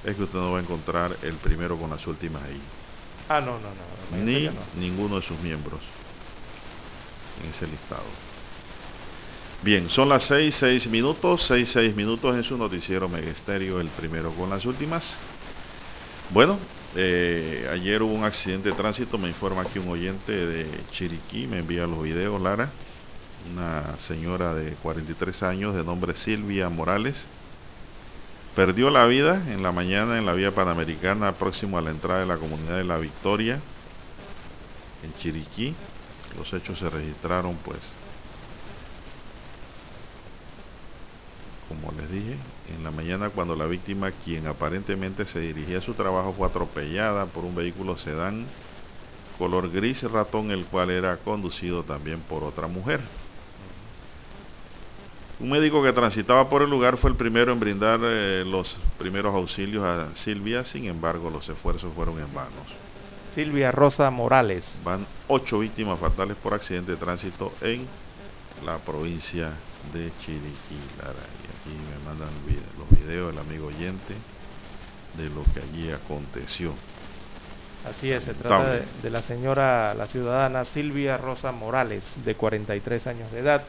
[0.03, 2.61] es que usted no va a encontrar el primero con las últimas ahí.
[3.29, 4.23] Ah, no, no, no.
[4.23, 5.79] Ni ninguno de sus miembros
[7.41, 8.03] en ese listado.
[9.63, 14.31] Bien, son las 6, 6 minutos, 6, 6 minutos en su noticiero Megesterio, el primero
[14.31, 15.17] con las últimas.
[16.31, 16.57] Bueno,
[16.95, 21.59] eh, ayer hubo un accidente de tránsito, me informa aquí un oyente de Chiriquí, me
[21.59, 22.71] envía los videos, Lara,
[23.53, 27.27] una señora de 43 años de nombre Silvia Morales,
[28.55, 32.25] Perdió la vida en la mañana en la vía panamericana próximo a la entrada de
[32.25, 33.61] la comunidad de La Victoria,
[35.03, 35.73] en Chiriquí.
[36.37, 37.93] Los hechos se registraron pues,
[41.69, 42.35] como les dije,
[42.75, 47.27] en la mañana cuando la víctima, quien aparentemente se dirigía a su trabajo, fue atropellada
[47.27, 48.45] por un vehículo sedán
[49.37, 52.99] color gris ratón, el cual era conducido también por otra mujer.
[55.41, 59.33] Un médico que transitaba por el lugar fue el primero en brindar eh, los primeros
[59.33, 62.61] auxilios a Silvia, sin embargo los esfuerzos fueron en vano.
[63.33, 64.77] Silvia Rosa Morales.
[64.83, 67.87] Van ocho víctimas fatales por accidente de tránsito en
[68.63, 69.53] la provincia
[69.91, 72.29] de Chiriquí, Y aquí me mandan
[72.77, 74.13] los videos del amigo oyente
[75.17, 76.71] de lo que allí aconteció.
[77.89, 83.07] Así es, se trata de, de la señora, la ciudadana Silvia Rosa Morales, de 43
[83.07, 83.63] años de edad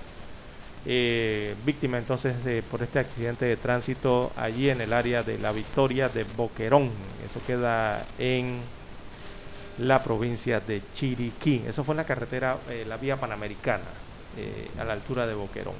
[0.85, 6.09] eh, víctima entonces por este accidente de tránsito allí en el área de la Victoria
[6.09, 6.91] de Boquerón.
[7.25, 8.61] Eso queda en
[9.79, 11.63] la provincia de Chiriquí.
[11.67, 13.85] Eso fue en la carretera, eh, la vía panamericana,
[14.37, 15.75] eh, a la altura de Boquerón.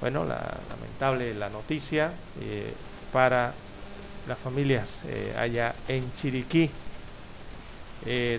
[0.00, 2.12] Bueno, la, lamentable la noticia
[3.12, 3.52] para
[4.26, 4.88] las familias
[5.36, 6.70] allá en Chiriquí.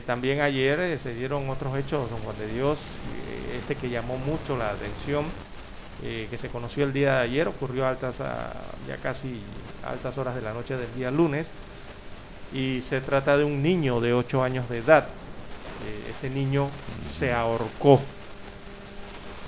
[0.06, 2.80] También ayer se dieron otros hechos, don Juan de Dios,
[3.58, 5.26] este que llamó mucho la atención,
[6.04, 8.16] eh, que se conoció el día de ayer, ocurrió a altas,
[8.88, 9.40] ya casi
[9.86, 11.48] altas horas de la noche del día lunes,
[12.54, 15.06] y se trata de un niño de 8 años de edad.
[15.86, 16.70] Eh, este niño
[17.20, 18.02] se ahorcó.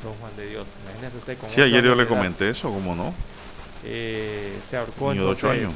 [0.03, 3.13] Don Juan de Dios, imagínese usted con Sí, ayer yo le comenté eso, ¿cómo no?
[3.83, 5.73] Eh, se ahorcó niño de 8 años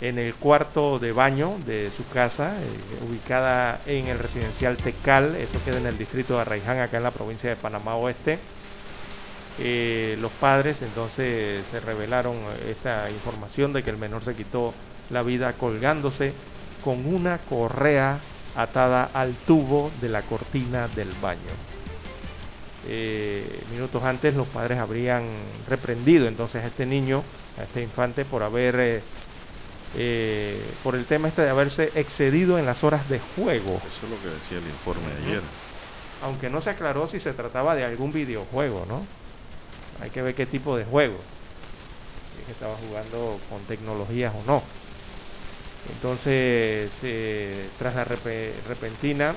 [0.00, 5.58] en el cuarto de baño de su casa, eh, ubicada en el residencial Tecal, eso
[5.64, 8.38] queda en el distrito de Arraiján, acá en la provincia de Panamá Oeste.
[9.58, 12.36] Eh, los padres entonces se revelaron
[12.68, 14.74] esta información de que el menor se quitó
[15.08, 16.34] la vida colgándose
[16.84, 18.18] con una correa
[18.54, 21.40] atada al tubo de la cortina del baño.
[22.88, 25.24] Eh, minutos antes los padres habrían
[25.66, 27.22] reprendido entonces a este niño,
[27.58, 29.02] a este infante, por haber
[29.94, 33.76] eh, por el tema este de haberse excedido en las horas de juego.
[33.76, 35.42] Eso es lo que decía el informe ayer.
[36.22, 39.06] Aunque no se aclaró si se trataba de algún videojuego, ¿no?
[40.02, 41.18] Hay que ver qué tipo de juego.
[42.34, 44.62] Si es que estaba jugando con tecnologías o no.
[45.94, 49.34] Entonces, eh, tras la repentina,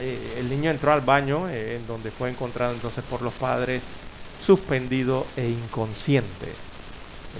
[0.00, 3.82] eh, el niño entró al baño, en donde fue encontrado entonces por los padres
[4.44, 6.52] suspendido e inconsciente.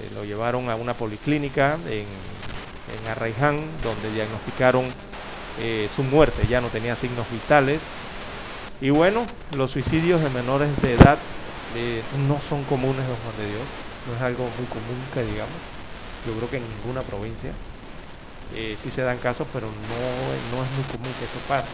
[0.01, 2.05] Eh, lo llevaron a una policlínica en
[2.87, 4.85] en Arraiján, donde diagnosticaron
[5.59, 7.81] eh, su muerte, ya no tenía signos vitales.
[8.79, 9.25] Y bueno,
[9.55, 11.17] los suicidios de menores de edad
[11.75, 13.63] eh, no son comunes, don Juan de Dios,
[14.07, 15.55] no es algo muy común que digamos,
[16.27, 17.51] yo creo que en ninguna provincia.
[18.53, 21.73] Sí se dan casos, pero no, no es muy común que esto pase.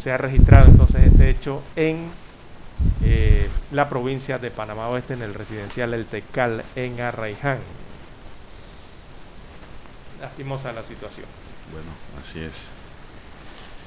[0.00, 2.12] Se ha registrado entonces este hecho en
[3.44, 7.58] eh, la provincia de Panamá Oeste, en el residencial El Tecal, en Arraiján.
[10.20, 11.26] Lastimosa la situación.
[11.72, 11.90] Bueno,
[12.22, 12.66] así es.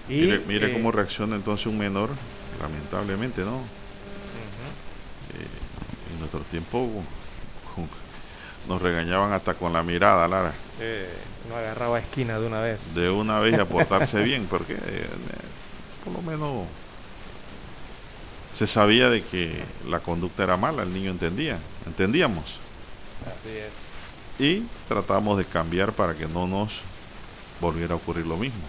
[0.09, 2.11] Y, mire, cómo reacciona entonces un menor,
[2.61, 3.61] lamentablemente, ¿no?
[6.09, 7.03] en nuestro tiempo
[8.67, 10.53] nos regañaban hasta con la mirada, Lara.
[10.79, 11.09] Eh,
[11.47, 12.93] no agarraba esquina de una vez.
[12.93, 15.07] De una vez a portarse bien, porque eh,
[16.03, 16.65] por lo menos
[18.57, 19.51] se sabía de que
[19.87, 22.59] la conducta era mala, el niño entendía, entendíamos.
[23.21, 23.71] Así es.
[24.39, 26.73] Y tratamos de cambiar para que no nos
[27.61, 28.61] volviera a ocurrir lo mismo.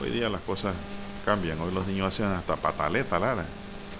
[0.00, 0.74] Hoy día las cosas
[1.24, 3.44] cambian, hoy los niños hacen hasta pataleta, Lara.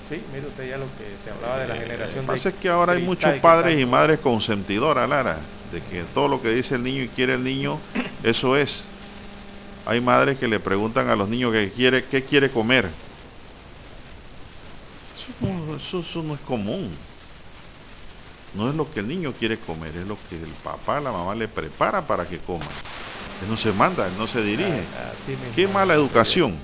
[0.09, 2.16] Sí, mire usted ya lo que se hablaba de la generación.
[2.16, 5.39] Lo que pasa es que ahora hay muchos padres y madres consentidoras, Lara,
[5.71, 7.79] de que todo lo que dice el niño y quiere el niño,
[8.25, 8.89] eso es.
[9.87, 12.91] Hay madres que le preguntan a los niños qué quiere, qué quiere comer.
[15.76, 16.91] Eso, eso, no es común.
[18.55, 21.35] No es lo que el niño quiere comer, es lo que el papá, la mamá
[21.35, 22.66] le prepara para que coma.
[23.43, 24.83] Él no se manda, él no se dirige.
[24.97, 25.12] Ah,
[25.55, 26.57] qué mala educación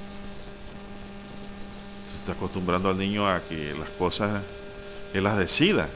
[2.24, 4.42] está acostumbrando al niño a que las cosas
[5.12, 5.88] él las decida.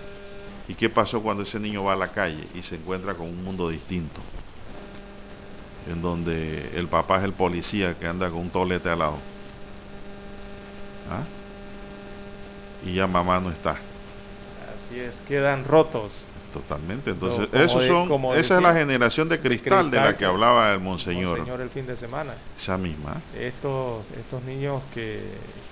[0.68, 3.42] ¿Y qué pasó cuando ese niño va a la calle y se encuentra con un
[3.42, 4.20] mundo distinto?
[5.90, 9.18] En donde el papá es el policía que anda con un tolete al lado.
[11.10, 11.37] ¿Ah?
[12.88, 13.72] Y ya mamá no está.
[13.72, 16.12] Así es, quedan rotos.
[16.52, 17.10] Totalmente.
[17.10, 21.38] Entonces, esos son, esa es la generación de cristal, de, la que hablaba el monseñor.
[21.38, 22.34] Monseñor el fin de semana.
[22.56, 23.20] Esa misma.
[23.38, 25.20] Estos, estos niños que...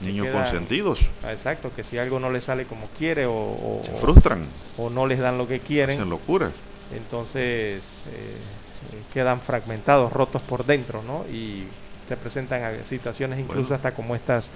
[0.01, 1.01] Niños consentidos.
[1.25, 3.81] Ah, exacto, que si algo no les sale como quiere o...
[3.85, 4.47] Se frustran.
[4.77, 5.97] O, no les dan lo que quieren.
[5.99, 6.51] Hacen locura.
[6.95, 8.37] Entonces eh,
[9.15, 11.25] quedan fragmentados, rotos por dentro, ¿no?
[11.33, 11.65] Y
[12.07, 14.49] se presentan situaciones incluso hasta como estas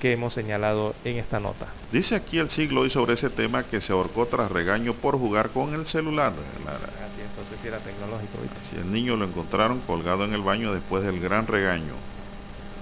[0.00, 1.66] que hemos señalado en esta nota.
[1.92, 5.50] Dice aquí el siglo y sobre ese tema que se ahorcó tras regaño por jugar
[5.50, 6.32] con el celular.
[6.32, 8.38] Así entonces sí era tecnológico.
[8.68, 11.92] Si el niño lo encontraron colgado en el baño después del gran regaño.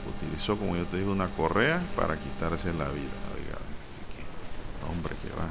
[0.08, 3.12] Utilizó, como yo te dije, una correa para quitarse la vida.
[3.34, 3.58] Oiga,
[4.88, 5.48] hombre, que va.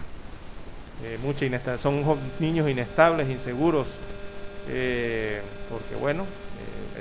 [1.04, 2.04] Eh, mucha son
[2.40, 3.86] niños inestables, inseguros,
[4.68, 6.26] eh, porque bueno,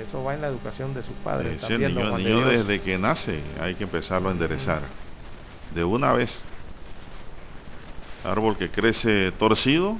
[0.01, 1.61] eso va en la educación de sus padres.
[1.63, 4.81] el niño, desde que nace hay que empezarlo a enderezar.
[5.73, 6.45] De una vez.
[8.23, 9.95] Árbol que crece torcido,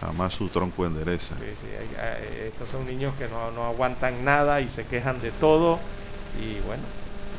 [0.00, 1.36] jamás su tronco endereza.
[2.46, 5.78] estos son niños que no, aguantan nada y se quejan de todo.
[6.40, 6.82] Y bueno,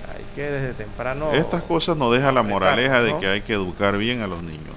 [0.08, 1.32] hay que desde temprano...
[1.34, 4.76] Estas cosas nos dejan la moraleja de que hay que educar bien a los niños.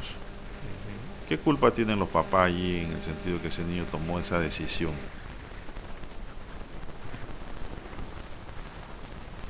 [1.28, 4.92] ¿Qué culpa tienen los papás allí en el sentido que ese niño tomó esa decisión?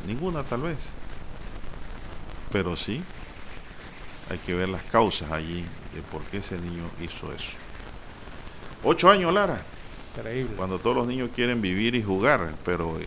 [0.06, 0.88] Ninguna tal vez.
[2.52, 3.02] Pero sí,
[4.30, 7.50] hay que ver las causas allí de por qué ese niño hizo eso.
[8.84, 9.60] Ocho años, Lara.
[10.16, 10.54] Increíble.
[10.56, 12.98] Cuando todos los niños quieren vivir y jugar, pero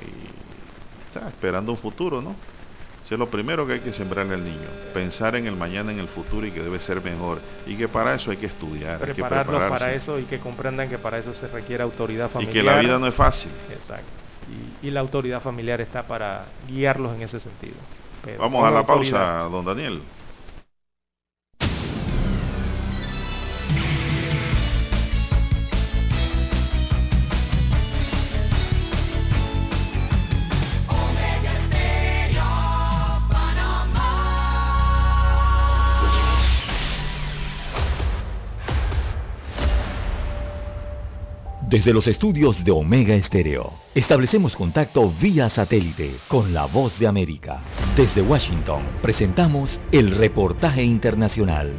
[1.15, 2.35] esperando un futuro, ¿no?
[3.05, 4.67] Eso es lo primero que hay que sembrarle al niño.
[4.93, 7.39] Pensar en el mañana, en el futuro y que debe ser mejor.
[7.65, 8.99] Y que para eso hay que estudiar.
[8.99, 12.55] Prepararlos para eso y que comprendan que para eso se requiere autoridad familiar.
[12.55, 13.51] Y que la vida no es fácil.
[13.71, 14.19] Exacto
[14.81, 17.75] y, la autoridad familiar está para guiarlos en ese sentido.
[18.37, 20.01] Vamos a la pausa, don Daniel.
[41.69, 47.61] Desde los estudios de Omega Estéreo, establecemos contacto vía satélite con la voz de América.
[47.95, 51.71] Desde Washington, presentamos el reportaje internacional.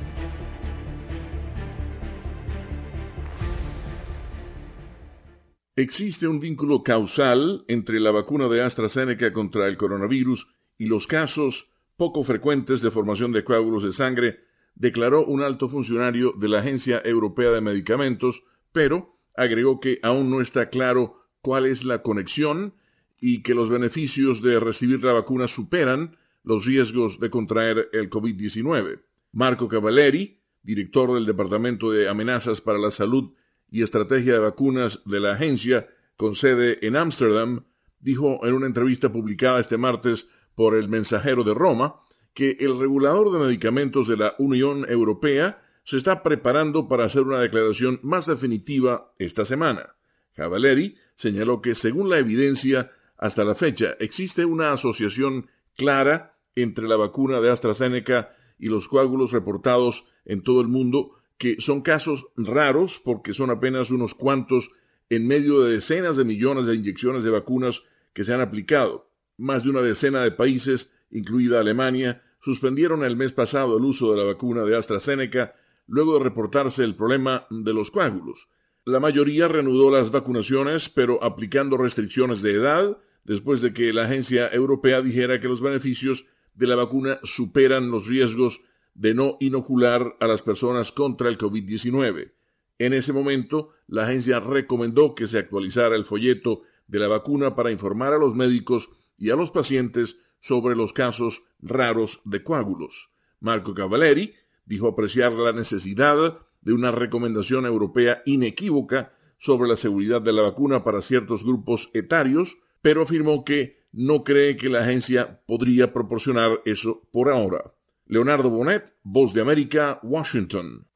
[5.74, 10.47] Existe un vínculo causal entre la vacuna de AstraZeneca contra el coronavirus
[10.78, 11.66] y los casos
[11.97, 14.36] poco frecuentes de formación de coágulos de sangre,
[14.76, 20.41] declaró un alto funcionario de la Agencia Europea de Medicamentos, pero agregó que aún no
[20.41, 22.74] está claro cuál es la conexión
[23.20, 29.01] y que los beneficios de recibir la vacuna superan los riesgos de contraer el COVID-19.
[29.33, 33.33] Marco Cavalleri, director del Departamento de Amenazas para la Salud
[33.70, 37.64] y Estrategia de Vacunas de la agencia, con sede en Ámsterdam,
[38.01, 41.97] dijo en una entrevista publicada este martes por el Mensajero de Roma
[42.35, 47.41] que el regulador de medicamentos de la Unión Europea se está preparando para hacer una
[47.41, 49.95] declaración más definitiva esta semana.
[50.35, 56.97] Cavalieri señaló que, según la evidencia, hasta la fecha existe una asociación clara entre la
[56.97, 63.01] vacuna de AstraZeneca y los coágulos reportados en todo el mundo, que son casos raros
[63.05, 64.70] porque son apenas unos cuantos
[65.09, 69.09] en medio de decenas de millones de inyecciones de vacunas que se han aplicado.
[69.39, 74.18] Más de una decena de países, incluida Alemania, suspendieron el mes pasado el uso de
[74.18, 75.55] la vacuna de AstraZeneca
[75.91, 78.49] luego de reportarse el problema de los coágulos.
[78.84, 84.49] La mayoría reanudó las vacunaciones, pero aplicando restricciones de edad, después de que la agencia
[84.49, 86.24] europea dijera que los beneficios
[86.55, 88.62] de la vacuna superan los riesgos
[88.95, 92.30] de no inocular a las personas contra el COVID-19.
[92.78, 97.72] En ese momento, la agencia recomendó que se actualizara el folleto de la vacuna para
[97.72, 98.88] informar a los médicos
[99.18, 103.11] y a los pacientes sobre los casos raros de coágulos.
[103.41, 104.34] Marco Cavalleri
[104.70, 106.14] dijo apreciar la necesidad
[106.62, 112.56] de una recomendación europea inequívoca sobre la seguridad de la vacuna para ciertos grupos etarios,
[112.80, 117.72] pero afirmó que no cree que la agencia podría proporcionar eso por ahora.
[118.06, 120.86] Leonardo Bonet, Voz de América, Washington.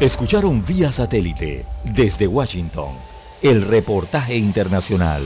[0.00, 1.64] Escucharon vía satélite
[1.94, 2.96] desde Washington
[3.42, 5.22] el reportaje internacional.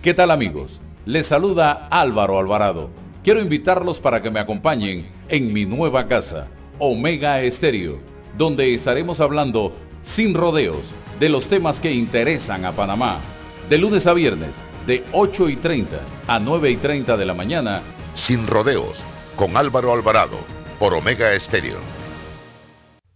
[0.00, 0.80] ¿Qué tal amigos?
[1.04, 2.99] Les saluda Álvaro Alvarado.
[3.22, 6.48] Quiero invitarlos para que me acompañen en mi nueva casa,
[6.78, 7.98] Omega Estéreo,
[8.38, 9.74] donde estaremos hablando
[10.16, 10.82] sin rodeos
[11.18, 13.20] de los temas que interesan a Panamá.
[13.68, 14.54] De lunes a viernes,
[14.86, 17.82] de 8 y 30 a 9 y 30 de la mañana.
[18.14, 18.96] Sin rodeos,
[19.36, 20.38] con Álvaro Alvarado,
[20.78, 21.78] por Omega Estéreo.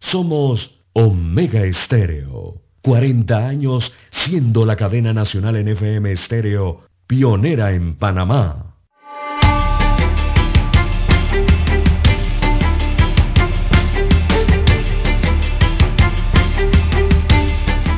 [0.01, 2.61] Somos Omega Estéreo.
[2.83, 8.74] 40 años siendo la cadena nacional en FM Estéreo, pionera en Panamá.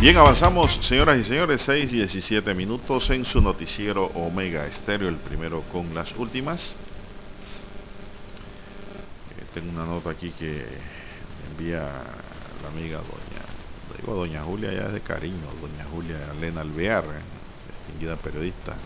[0.06, 5.16] Bien, avanzamos, señoras y señores, 6 y 17 minutos en su noticiero Omega Estéreo, el
[5.16, 6.76] primero con las últimas.
[9.36, 10.64] Eh, tengo una nota aquí que
[11.50, 11.80] envía
[12.62, 13.42] la amiga doña,
[13.98, 18.76] digo doña Julia ya es de cariño, doña Julia Elena Alvear, eh, distinguida periodista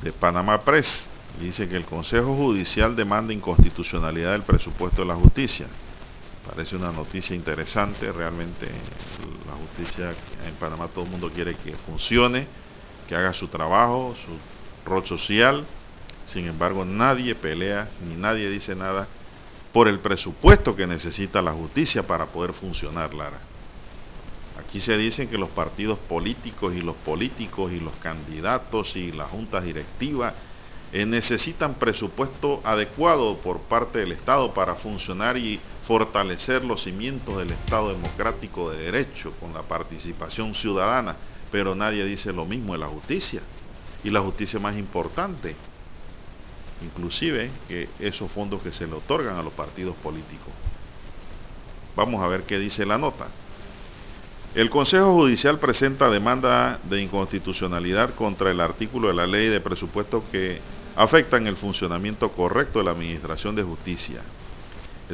[0.00, 1.08] de Panamá Press.
[1.40, 5.66] Dice que el Consejo Judicial demanda inconstitucionalidad del presupuesto de la justicia.
[6.46, 8.70] Parece una noticia interesante, realmente
[9.46, 10.14] la justicia
[10.46, 12.46] en Panamá todo el mundo quiere que funcione,
[13.08, 14.38] que haga su trabajo, su
[14.84, 15.66] rol social.
[16.26, 19.08] Sin embargo, nadie pelea ni nadie dice nada
[19.72, 23.40] por el presupuesto que necesita la justicia para poder funcionar, Lara.
[24.56, 29.30] Aquí se dicen que los partidos políticos y los políticos y los candidatos y las
[29.30, 30.34] juntas directivas
[30.92, 37.50] eh, necesitan presupuesto adecuado por parte del Estado para funcionar y fortalecer los cimientos del
[37.50, 41.16] Estado democrático de derecho con la participación ciudadana,
[41.52, 43.40] pero nadie dice lo mismo de la justicia.
[44.02, 45.54] Y la justicia más importante,
[46.82, 50.52] inclusive que esos fondos que se le otorgan a los partidos políticos.
[51.96, 53.28] Vamos a ver qué dice la nota.
[54.54, 60.22] El Consejo Judicial presenta demanda de inconstitucionalidad contra el artículo de la ley de presupuesto
[60.30, 60.60] que
[60.96, 64.22] afectan el funcionamiento correcto de la Administración de Justicia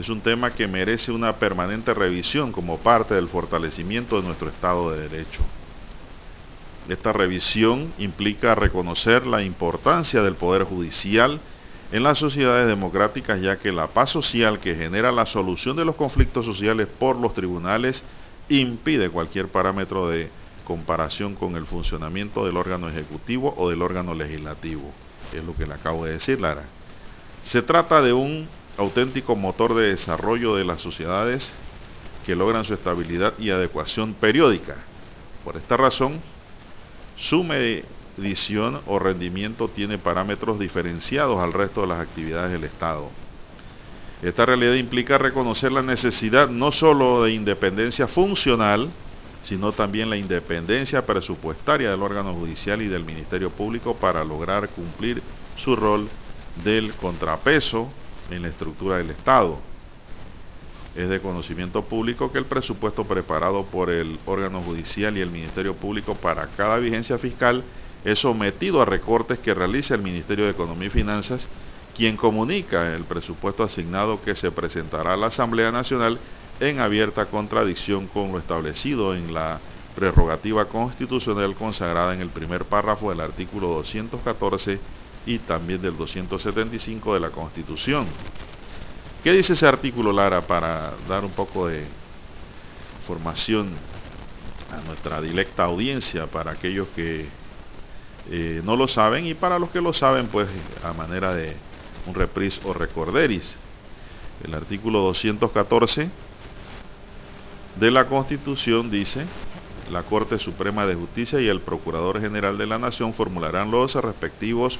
[0.00, 4.92] es un tema que merece una permanente revisión como parte del fortalecimiento de nuestro Estado
[4.92, 5.42] de Derecho.
[6.88, 11.38] Esta revisión implica reconocer la importancia del Poder Judicial
[11.92, 15.96] en las sociedades democráticas, ya que la paz social que genera la solución de los
[15.96, 18.02] conflictos sociales por los tribunales
[18.48, 20.30] impide cualquier parámetro de
[20.64, 24.92] comparación con el funcionamiento del órgano ejecutivo o del órgano legislativo.
[25.32, 26.64] Es lo que le acabo de decir, Lara.
[27.42, 31.52] Se trata de un auténtico motor de desarrollo de las sociedades
[32.24, 34.76] que logran su estabilidad y adecuación periódica.
[35.44, 36.20] Por esta razón,
[37.16, 43.10] su medición o rendimiento tiene parámetros diferenciados al resto de las actividades del Estado.
[44.22, 48.90] Esta realidad implica reconocer la necesidad no sólo de independencia funcional,
[49.42, 55.22] sino también la independencia presupuestaria del órgano judicial y del Ministerio Público para lograr cumplir
[55.56, 56.08] su rol
[56.62, 57.90] del contrapeso
[58.30, 59.58] en la estructura del Estado.
[60.94, 65.74] Es de conocimiento público que el presupuesto preparado por el órgano judicial y el Ministerio
[65.76, 67.64] Público para cada vigencia fiscal
[68.04, 71.48] es sometido a recortes que realiza el Ministerio de Economía y Finanzas,
[71.94, 76.20] quien comunica el presupuesto asignado que se presentará a la Asamblea Nacional
[76.60, 79.60] en abierta contradicción con lo establecido en la
[79.94, 84.80] prerrogativa constitucional consagrada en el primer párrafo del artículo 214
[85.26, 88.06] y también del 275 de la Constitución.
[89.22, 91.86] ¿Qué dice ese artículo, Lara, para dar un poco de
[93.02, 93.78] información
[94.70, 97.28] a nuestra directa audiencia, para aquellos que
[98.30, 100.48] eh, no lo saben y para los que lo saben, pues
[100.82, 101.56] a manera de
[102.06, 103.56] un reprise o recorderis?
[104.42, 106.10] El artículo 214
[107.74, 109.26] de la Constitución dice,
[109.90, 114.78] la Corte Suprema de Justicia y el Procurador General de la Nación formularán los respectivos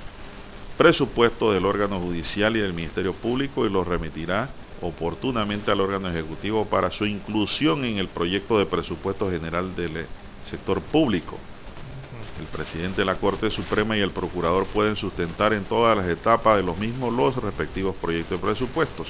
[0.81, 4.49] presupuestos del órgano judicial y del Ministerio Público y los remitirá
[4.81, 10.07] oportunamente al órgano ejecutivo para su inclusión en el proyecto de presupuesto general del
[10.43, 11.37] sector público.
[12.41, 16.57] El presidente de la Corte Suprema y el procurador pueden sustentar en todas las etapas
[16.57, 19.07] de los mismos los respectivos proyectos de presupuestos.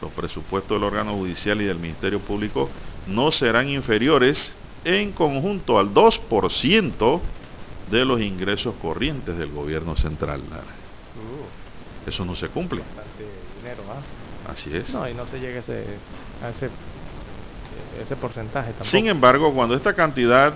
[0.00, 2.68] Los presupuestos del órgano judicial y del Ministerio Público
[3.08, 7.20] no serán inferiores en conjunto al 2%
[7.90, 10.42] de los ingresos corrientes del gobierno central.
[11.16, 12.08] Uh.
[12.08, 12.82] Eso no se cumple.
[12.82, 14.50] ¿ah?
[14.50, 14.92] Así es.
[14.92, 15.84] No, y no se llega a ese,
[18.00, 18.90] ese, porcentaje tampoco.
[18.90, 20.52] Sin embargo, cuando esta cantidad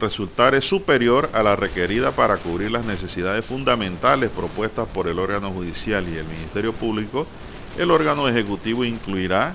[0.00, 6.06] resultare superior a la requerida para cubrir las necesidades fundamentales propuestas por el órgano judicial
[6.08, 7.26] y el Ministerio Público,
[7.78, 9.54] el órgano ejecutivo incluirá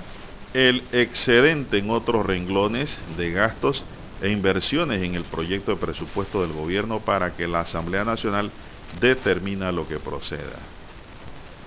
[0.52, 3.84] el excedente en otros renglones de gastos
[4.20, 8.50] e inversiones en el proyecto de presupuesto del gobierno para que la Asamblea Nacional
[8.92, 10.58] determina lo que proceda.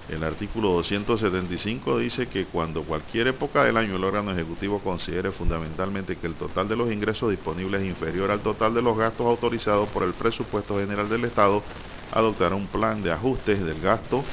[0.10, 6.18] El artículo 275 dice que cuando cualquier época del año el órgano ejecutivo considere fundamentalmente
[6.18, 9.90] que el total de los ingresos disponibles es inferior al total de los gastos autorizados
[9.90, 11.64] por el presupuesto general del Estado,
[12.12, 14.26] adoptará un plan de ajustes del gasto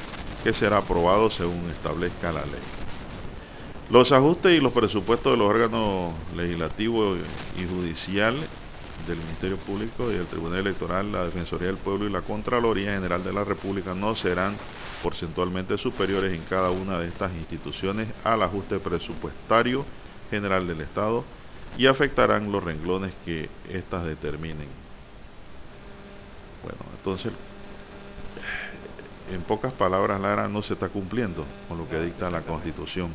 [0.43, 2.67] que será aprobado según establezca la ley.
[3.87, 7.19] Los ajustes y los presupuestos de los órganos legislativos
[7.53, 8.49] y judicial
[9.05, 13.23] del Ministerio Público y del Tribunal Electoral, la Defensoría del Pueblo y la Contraloría General
[13.23, 14.55] de la República no serán
[15.01, 19.85] porcentualmente superiores en cada una de estas instituciones al ajuste presupuestario
[20.29, 21.23] general del Estado
[21.77, 24.67] y afectarán los renglones que éstas determinen.
[26.63, 27.31] Bueno, entonces,
[29.31, 33.09] en pocas palabras, Lara no se está cumpliendo con lo que dicta la Constitución.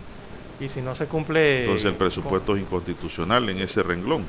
[0.58, 1.60] Y si no se cumple...
[1.60, 4.24] Entonces el presupuesto es inconstitucional en ese renglón.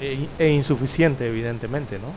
[0.00, 2.12] E, e, insuficiente, evidentemente, ¿no?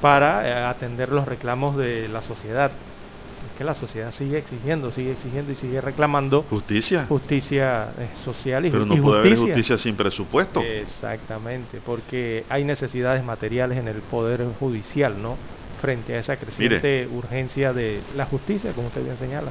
[0.00, 2.70] Para eh, atender los reclamos de la sociedad.
[2.70, 6.44] Es que la sociedad sigue exigiendo, sigue exigiendo y sigue reclamando...
[6.48, 7.06] Justicia.
[7.08, 10.60] Justicia eh, social y Pero no puede haber justicia sin presupuesto.
[10.60, 15.36] Exactamente, porque hay necesidades materiales en el Poder Judicial, ¿no?
[15.80, 19.50] Frente a esa creciente urgencia de la justicia, como usted bien señala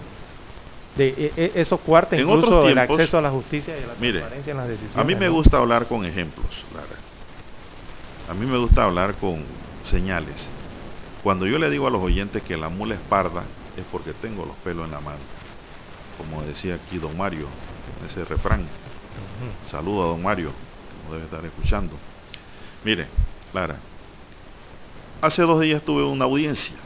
[0.95, 4.51] de e, e, eso cuarta incluso el acceso a la justicia y a la transparencia
[4.51, 4.97] en las decisiones.
[4.97, 6.65] A mí me gusta hablar con ejemplos,
[8.31, 9.43] A mí me gusta hablar con
[9.83, 10.47] señales.
[11.21, 13.43] Cuando yo le digo a los oyentes que la mula es parda,
[13.75, 15.19] es porque tengo los pelos en la mano.
[16.17, 17.47] Como decía aquí don Mario,
[17.99, 18.69] en ese refrán.
[19.69, 20.53] Saludo a don Mario,
[21.01, 21.97] como debe estar escuchando.
[22.85, 23.05] Mire,
[23.51, 23.75] Clara,
[25.21, 26.77] hace dos días tuve una audiencia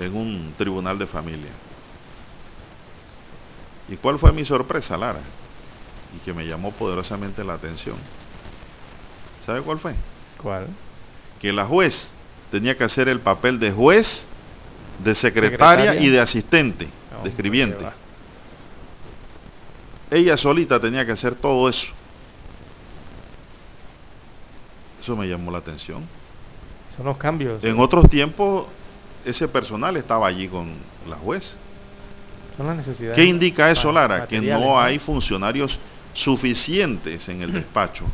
[0.00, 1.52] en un tribunal de familia.
[3.88, 5.20] ¿Y cuál fue mi sorpresa, Lara?
[6.16, 7.94] Y que me llamó poderosamente la atención.
[9.46, 9.94] ¿Sabe cuál fue?
[10.42, 10.66] ¿Cuál?
[11.40, 12.10] Que la juez
[12.50, 14.26] tenía que hacer el papel de juez,
[15.04, 16.88] de secretaria, y de asistente,
[17.22, 17.86] de escribiente.
[20.10, 21.86] Ella solita tenía que hacer todo eso.
[25.00, 26.02] Eso me llamó la atención.
[26.96, 27.62] Son los cambios.
[27.62, 28.66] En otros tiempos
[29.24, 30.72] ese personal estaba allí con
[31.08, 31.56] la juez.
[32.56, 33.16] Son las necesidades.
[33.16, 34.26] ¿Qué indica eso, Lara?
[34.26, 35.78] Que no hay funcionarios
[36.14, 38.06] suficientes en el despacho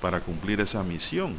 [0.00, 1.34] para cumplir esa misión.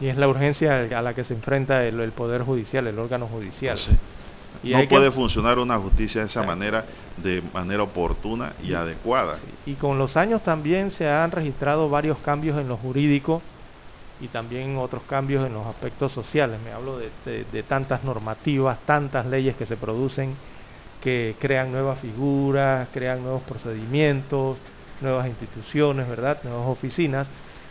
[0.00, 3.78] Y es la urgencia a la que se enfrenta el, Poder Judicial, el órgano judicial.
[4.62, 6.84] y no puede funcionar una justicia de esa manera,
[7.16, 9.38] de manera oportuna y adecuada.
[9.64, 13.42] Y con los años también se han registrado varios cambios en lo jurídico
[14.20, 16.58] y también otros cambios en los aspectos sociales.
[16.64, 20.34] Me hablo de, tantas normativas, tantas leyes que se producen
[21.02, 24.56] que crean nuevas figuras, crean nuevos procedimientos,
[25.02, 26.38] nuevas instituciones, ¿verdad?
[26.44, 27.30] Nuevas oficinas.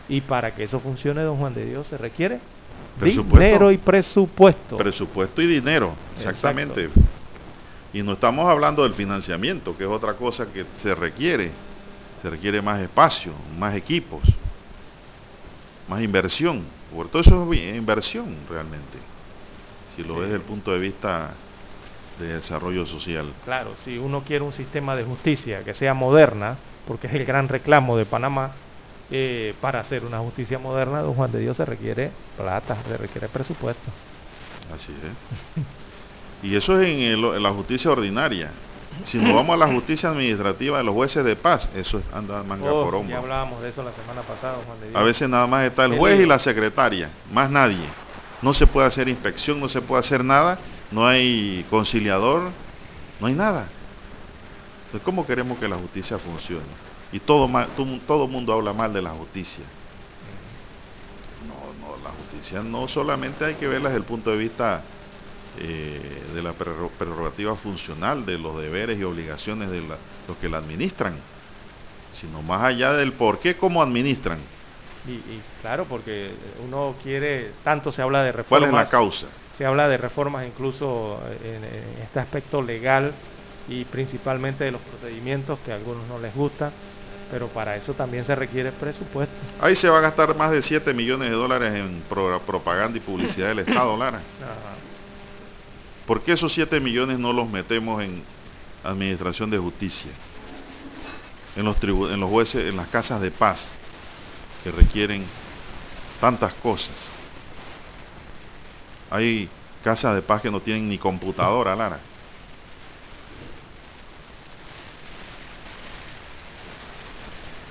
[0.10, 2.40] Y para que eso funcione, don Juan de Dios, se requiere
[3.02, 4.78] dinero y presupuesto.
[4.78, 6.90] Presupuesto y dinero, exactamente.
[7.94, 11.52] Y no estamos hablando del financiamiento, que es otra cosa que se requiere.
[12.22, 14.22] Se requiere más espacio, más equipos
[15.92, 16.64] más inversión.
[16.96, 18.98] Por todo eso es inversión realmente.
[19.96, 21.32] si lo ves desde el punto de vista
[22.18, 23.34] de desarrollo social.
[23.44, 26.58] Claro, si uno quiere un sistema de justicia que sea moderna,
[26.88, 28.52] porque es el gran reclamo de Panamá,
[29.10, 33.28] eh, para hacer una justicia moderna, don Juan de Dios, se requiere plata, se requiere
[33.28, 33.92] presupuesto.
[34.74, 35.64] Así es.
[36.44, 38.52] Y eso es en, la justicia ordinaria.
[39.04, 42.44] Si nos vamos a la justicia administrativa de los jueces de paz, eso es anda
[42.44, 43.12] manga Oh, por hombro.
[43.12, 45.00] ya hablábamos de eso la semana pasada, Juan de Dios.
[45.00, 47.86] A veces nada más está el juez y la secretaria, más nadie.
[48.42, 50.60] No se puede hacer inspección, no se puede hacer nada,
[50.90, 52.50] no hay conciliador,
[53.20, 53.68] no hay nada.
[54.92, 56.78] Entonces, ¿cómo queremos que la justicia funcione?
[57.12, 57.50] Y todo
[58.06, 59.74] todo mundo habla mal de la justicia.
[61.40, 64.92] No, no, la justicia no solamente hay que verla desde el punto de vista
[65.54, 70.50] eh, de la prerro- prerrogativa funcional, de los deberes y obligaciones de la- los que
[70.50, 71.26] la administran,
[72.12, 74.52] sino más allá del por qué, cómo administran.
[75.04, 78.66] Y, y claro, porque uno quiere, tanto se habla de ¿Cuál reformas.
[78.66, 79.32] es la causa?
[79.52, 83.22] Se habla de reformas incluso en, en este aspecto legal
[83.68, 86.74] y principalmente de los procedimientos que a algunos no les gusta,
[87.30, 89.34] pero para eso también se requiere presupuesto.
[89.60, 93.02] Ahí se va a gastar más de 7 millones de dólares en pro- propaganda y
[93.02, 94.22] publicidad del Estado, Lara.
[94.42, 94.76] Ajá.
[96.06, 98.24] ¿Por qué esos 7 millones no los metemos en
[98.84, 100.12] administración de justicia?
[101.56, 103.70] En los, tribu- en los jueces, en las casas de paz,
[104.64, 105.24] que requieren
[106.20, 106.96] tantas cosas.
[109.10, 109.50] Hay
[109.84, 112.00] casas de paz que no tienen ni computadora, Lara.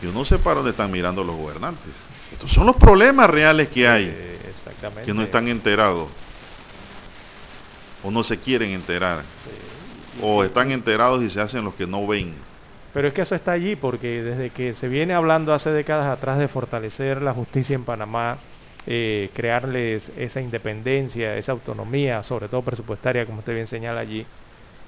[0.03, 1.93] Yo no sé para dónde están mirando los gobernantes.
[2.33, 5.05] Estos son los problemas reales que hay, Eh, exactamente.
[5.05, 6.09] que no están enterados.
[8.03, 9.25] O no se quieren enterar.
[10.23, 12.35] O están enterados y se hacen los que no ven.
[12.93, 16.39] Pero es que eso está allí porque desde que se viene hablando hace décadas atrás
[16.39, 18.39] de fortalecer la justicia en Panamá,
[18.87, 24.27] eh, crearles esa independencia, esa autonomía, sobre todo presupuestaria, como usted bien señala allí,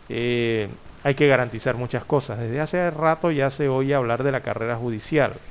[0.09, 0.69] eh,
[1.03, 2.39] hay que garantizar muchas cosas.
[2.39, 5.43] Desde hace rato ya se oye hablar de la carrera judicial,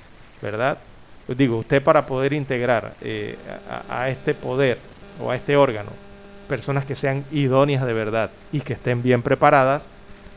[0.42, 0.86] ¿verdad?
[1.28, 6.00] Digo, usted para poder integrar eh, a, a este poder o a este órgano
[6.48, 9.90] personas que sean idóneas de verdad y que estén bien preparadas,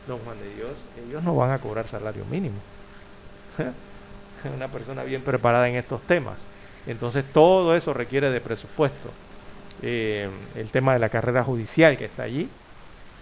[0.05, 2.65] don Juan de Dios, ellos no van a cobrar salario mínimo.
[4.45, 6.49] Una persona bien preparada en estos temas.
[6.85, 9.17] Entonces todo eso requiere de presupuesto.
[9.79, 12.61] Eh, el tema de la carrera judicial que está allí,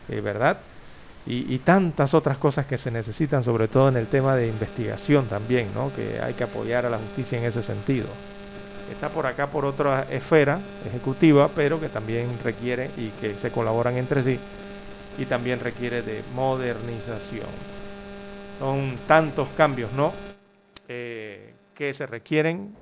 [0.08, 0.68] eh, ¿verdad?
[1.26, 5.28] Y, y tantas otras cosas que se necesitan, sobre todo en el tema de investigación
[5.28, 5.94] también, ¿no?
[5.94, 8.08] Que hay que apoyar a la justicia en ese sentido.
[8.90, 13.98] Está por acá por otra esfera ejecutiva, pero que también requiere y que se colaboran
[13.98, 14.40] entre sí
[15.18, 17.50] y también requiere de modernización.
[18.58, 20.14] Son tantos cambios, ¿no?
[20.88, 22.76] Eh, que se requieren,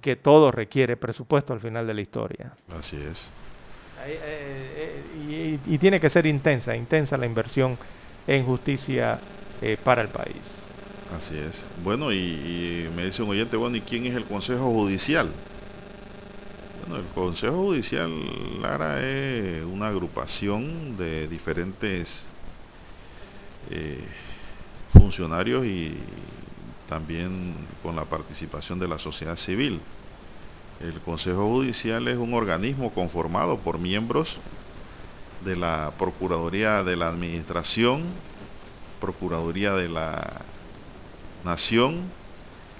[0.00, 2.52] que todo requiere presupuesto al final de la historia.
[2.68, 3.30] Así es.
[4.04, 7.78] Ahí, eh, eh, y, tiene que ser intensa, intensa la inversión
[8.26, 9.18] en justicia
[9.62, 10.42] eh, para el país.
[11.16, 11.64] Así es.
[11.82, 15.32] Bueno, y, y me dice un oyente, bueno, ¿y quién es el Consejo Judicial?
[16.86, 18.10] Bueno, el Consejo Judicial,
[18.60, 22.26] Lara, es una agrupación de diferentes
[23.70, 24.04] eh,
[24.92, 25.94] funcionarios y
[26.90, 29.80] también con la participación de la sociedad civil.
[30.80, 34.38] El Consejo Judicial es un organismo conformado por miembros
[35.44, 38.02] de la Procuraduría de la Administración,
[39.00, 40.40] Procuraduría de la
[41.44, 42.02] Nación,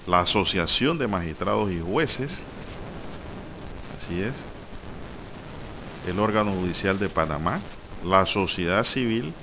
[0.07, 2.37] la Asociación de Magistrados y Jueces,
[3.97, 4.33] así es,
[6.07, 7.61] el órgano judicial de Panamá,
[8.03, 9.33] la sociedad civil,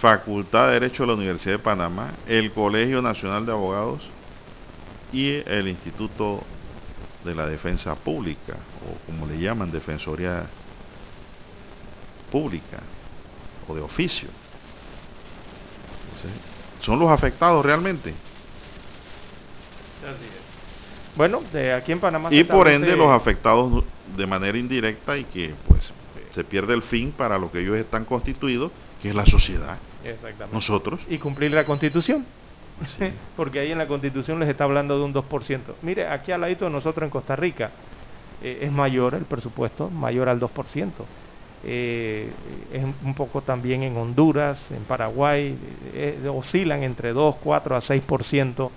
[0.00, 4.08] Facultad de Derecho de la Universidad de Panamá, el Colegio Nacional de Abogados
[5.12, 6.42] y el Instituto
[7.24, 8.54] de la Defensa Pública,
[8.86, 10.46] o como le llaman, Defensoría
[12.30, 12.80] Pública
[13.66, 14.28] o de oficio.
[16.04, 16.40] Entonces,
[16.80, 18.14] son los afectados realmente.
[21.16, 22.28] Bueno, de aquí en Panamá.
[22.30, 23.84] Y por ende los afectados
[24.16, 25.92] de manera indirecta y que pues
[26.32, 28.70] se pierde el fin para lo que ellos están constituidos,
[29.02, 29.78] que es la sociedad.
[30.04, 30.54] Exactamente.
[30.54, 31.00] Nosotros.
[31.08, 32.24] Y cumplir la constitución.
[32.80, 33.04] Así.
[33.34, 35.78] Porque ahí en la constitución les está hablando de un 2%.
[35.82, 37.72] Mire, aquí al ladito de nosotros en Costa Rica
[38.40, 41.08] eh, es mayor el presupuesto, mayor al 2%.
[41.60, 47.74] Eh, es un poco también en Honduras, en Paraguay, eh, eh, oscilan entre 2, 4
[47.76, 48.72] a 6%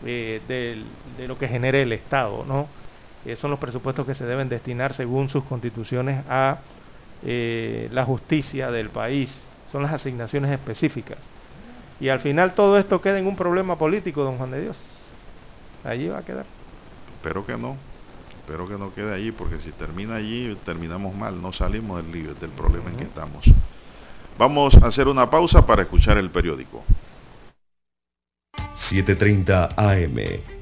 [0.00, 2.70] eh, del- de lo que genere el Estado, ¿no?
[3.36, 6.64] Son los presupuestos que se deben destinar según sus constituciones a
[7.22, 9.48] la justicia del país.
[9.64, 11.30] Son las asignaciones específicas.
[12.00, 14.80] Y al final todo esto queda en un problema político, don Juan de Dios.
[15.84, 16.46] Allí va a quedar.
[17.16, 17.76] Espero que no.
[18.40, 22.34] Espero que no quede allí, porque si termina allí, terminamos mal, no salimos del lío,
[22.34, 23.44] del problema en que estamos.
[24.36, 26.82] Vamos a hacer una pausa para escuchar el periódico.
[28.90, 30.61] 7.30 AM.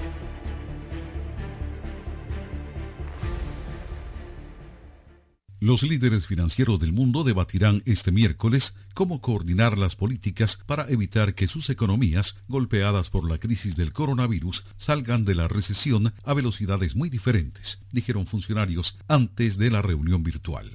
[5.61, 11.47] Los líderes financieros del mundo debatirán este miércoles cómo coordinar las políticas para evitar que
[11.47, 17.11] sus economías, golpeadas por la crisis del coronavirus, salgan de la recesión a velocidades muy
[17.11, 20.71] diferentes, dijeron funcionarios antes de la reunión virtual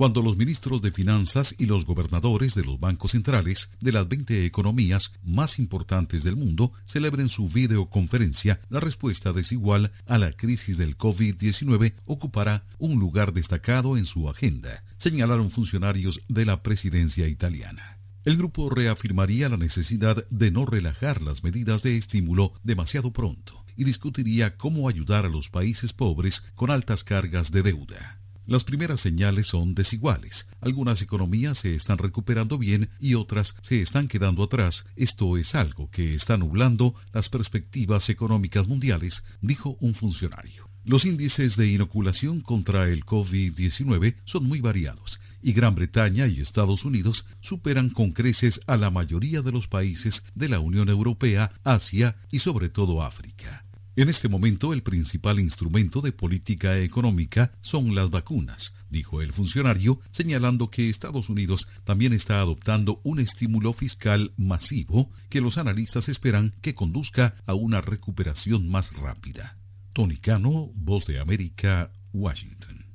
[0.00, 4.46] cuando los ministros de Finanzas y los gobernadores de los bancos centrales de las 20
[4.46, 10.96] economías más importantes del mundo celebren su videoconferencia, la respuesta desigual a la crisis del
[10.96, 17.98] COVID-19 ocupará un lugar destacado en su agenda, señalaron funcionarios de la presidencia italiana.
[18.24, 23.84] El grupo reafirmaría la necesidad de no relajar las medidas de estímulo demasiado pronto y
[23.84, 28.20] discutiría cómo ayudar a los países pobres con altas cargas de deuda.
[28.50, 30.44] Las primeras señales son desiguales.
[30.60, 34.86] Algunas economías se están recuperando bien y otras se están quedando atrás.
[34.96, 40.68] Esto es algo que está nublando las perspectivas económicas mundiales, dijo un funcionario.
[40.84, 46.84] Los índices de inoculación contra el COVID-19 son muy variados y Gran Bretaña y Estados
[46.84, 52.16] Unidos superan con creces a la mayoría de los países de la Unión Europea, Asia
[52.32, 53.64] y sobre todo África.
[53.96, 59.98] En este momento el principal instrumento de política económica son las vacunas, dijo el funcionario,
[60.12, 66.54] señalando que Estados Unidos también está adoptando un estímulo fiscal masivo que los analistas esperan
[66.62, 69.56] que conduzca a una recuperación más rápida.
[69.92, 72.86] Tony Cano, Voz de América, Washington.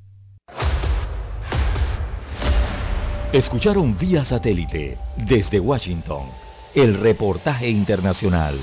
[3.33, 6.29] Escucharon vía satélite desde Washington
[6.73, 8.57] el reportaje internacional.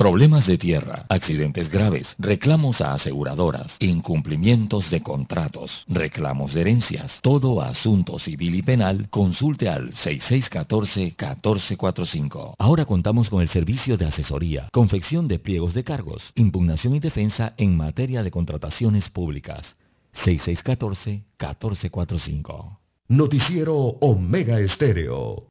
[0.00, 7.60] Problemas de tierra, accidentes graves, reclamos a aseguradoras, incumplimientos de contratos, reclamos de herencias, todo
[7.60, 12.54] asunto civil y penal, consulte al 6614-1445.
[12.58, 17.52] Ahora contamos con el servicio de asesoría, confección de pliegos de cargos, impugnación y defensa
[17.58, 19.76] en materia de contrataciones públicas.
[20.14, 22.78] 6614-1445.
[23.08, 25.50] Noticiero Omega Estéreo.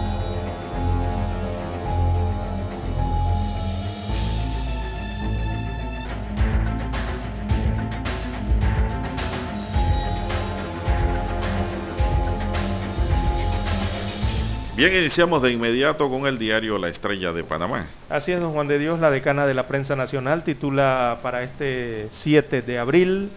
[14.81, 17.85] Bien, iniciamos de inmediato con el diario La Estrella de Panamá.
[18.09, 22.07] Así es, don Juan de Dios, la decana de la prensa nacional titula para este
[22.13, 23.29] 7 de abril,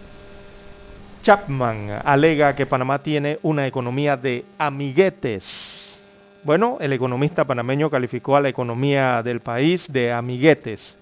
[1.21, 5.47] Chapman alega que Panamá tiene una economía de amiguetes.
[6.43, 10.97] Bueno, el economista panameño calificó a la economía del país de amiguetes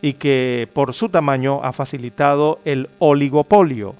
[0.00, 3.96] y que por su tamaño ha facilitado el oligopolio.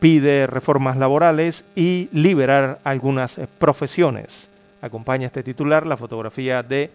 [0.00, 4.48] Pide reformas laborales y liberar algunas profesiones.
[4.80, 6.90] Acompaña este titular la fotografía de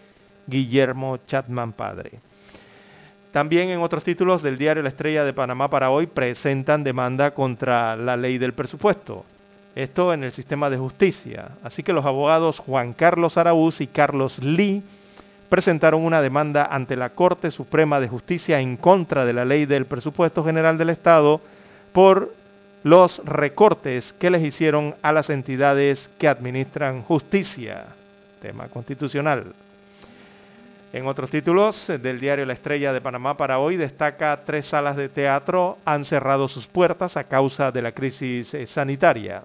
[0.46, 2.20] Guillermo Chatman Padre.
[3.32, 7.96] También en otros títulos del diario La Estrella de Panamá para hoy presentan demanda contra
[7.96, 9.24] la ley del presupuesto.
[9.74, 11.48] Esto en el sistema de justicia.
[11.64, 14.84] Así que los abogados Juan Carlos Araúz y Carlos Lee
[15.48, 19.86] presentaron una demanda ante la Corte Suprema de Justicia en contra de la ley del
[19.86, 21.40] presupuesto general del Estado
[21.92, 22.32] por
[22.84, 27.86] los recortes que les hicieron a las entidades que administran justicia,
[28.42, 29.54] tema constitucional.
[30.92, 35.08] En otros títulos del diario La Estrella de Panamá para hoy destaca tres salas de
[35.08, 39.42] teatro han cerrado sus puertas a causa de la crisis eh, sanitaria.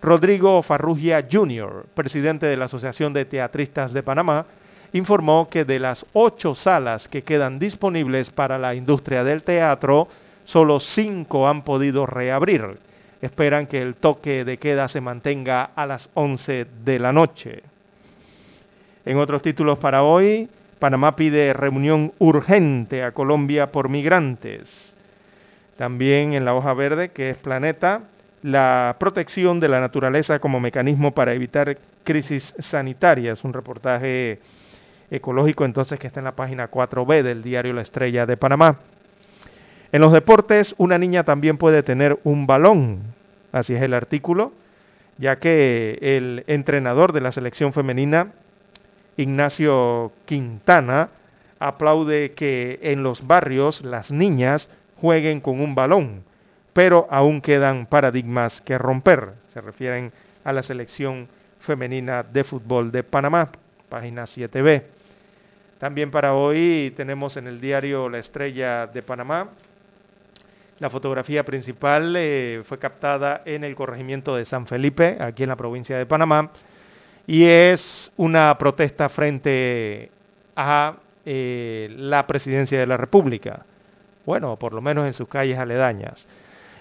[0.00, 4.46] Rodrigo Farrugia Jr., presidente de la Asociación de Teatristas de Panamá,
[4.94, 10.08] informó que de las ocho salas que quedan disponibles para la industria del teatro,
[10.44, 12.78] solo cinco han podido reabrir.
[13.20, 17.62] Esperan que el toque de queda se mantenga a las 11 de la noche.
[19.04, 24.92] En otros títulos para hoy, Panamá pide reunión urgente a Colombia por migrantes.
[25.76, 28.02] También en la hoja verde, que es Planeta,
[28.42, 33.44] la protección de la naturaleza como mecanismo para evitar crisis sanitarias.
[33.44, 34.40] Un reportaje
[35.10, 38.78] ecológico entonces que está en la página 4B del diario La Estrella de Panamá.
[39.92, 43.02] En los deportes, una niña también puede tener un balón,
[43.52, 44.52] así es el artículo,
[45.18, 48.32] ya que el entrenador de la selección femenina,
[49.18, 51.10] Ignacio Quintana,
[51.58, 56.24] aplaude que en los barrios las niñas jueguen con un balón,
[56.72, 59.34] pero aún quedan paradigmas que romper.
[59.52, 60.10] Se refieren
[60.42, 61.28] a la selección
[61.60, 63.52] femenina de fútbol de Panamá,
[63.90, 64.84] página 7b.
[65.78, 69.50] También para hoy tenemos en el diario La Estrella de Panamá
[70.82, 75.54] la fotografía principal eh, fue captada en el corregimiento de San Felipe, aquí en la
[75.54, 76.50] provincia de Panamá,
[77.24, 80.10] y es una protesta frente
[80.56, 83.64] a eh, la presidencia de la República,
[84.26, 86.26] bueno, por lo menos en sus calles aledañas.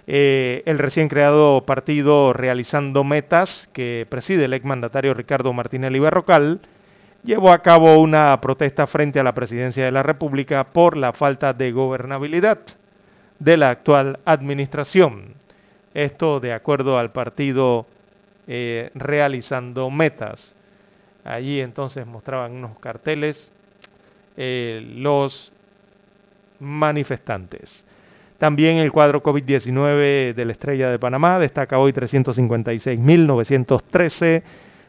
[0.08, 6.60] Eh, el recién creado partido Realizando Metas, que preside el exmandatario Ricardo Martínez Berrocal,
[7.24, 11.54] llevó a cabo una protesta frente a la presidencia de la República por la falta
[11.54, 12.62] de gobernabilidad
[13.42, 15.34] de la actual administración.
[15.96, 17.88] Esto de acuerdo al partido
[18.48, 20.56] eh, realizando metas.
[21.24, 23.52] Allí entonces mostraban unos carteles
[24.38, 25.52] eh, los
[26.60, 27.84] manifestantes.
[28.38, 34.44] También el cuadro COVID-19 de la Estrella de Panamá destaca hoy 356.913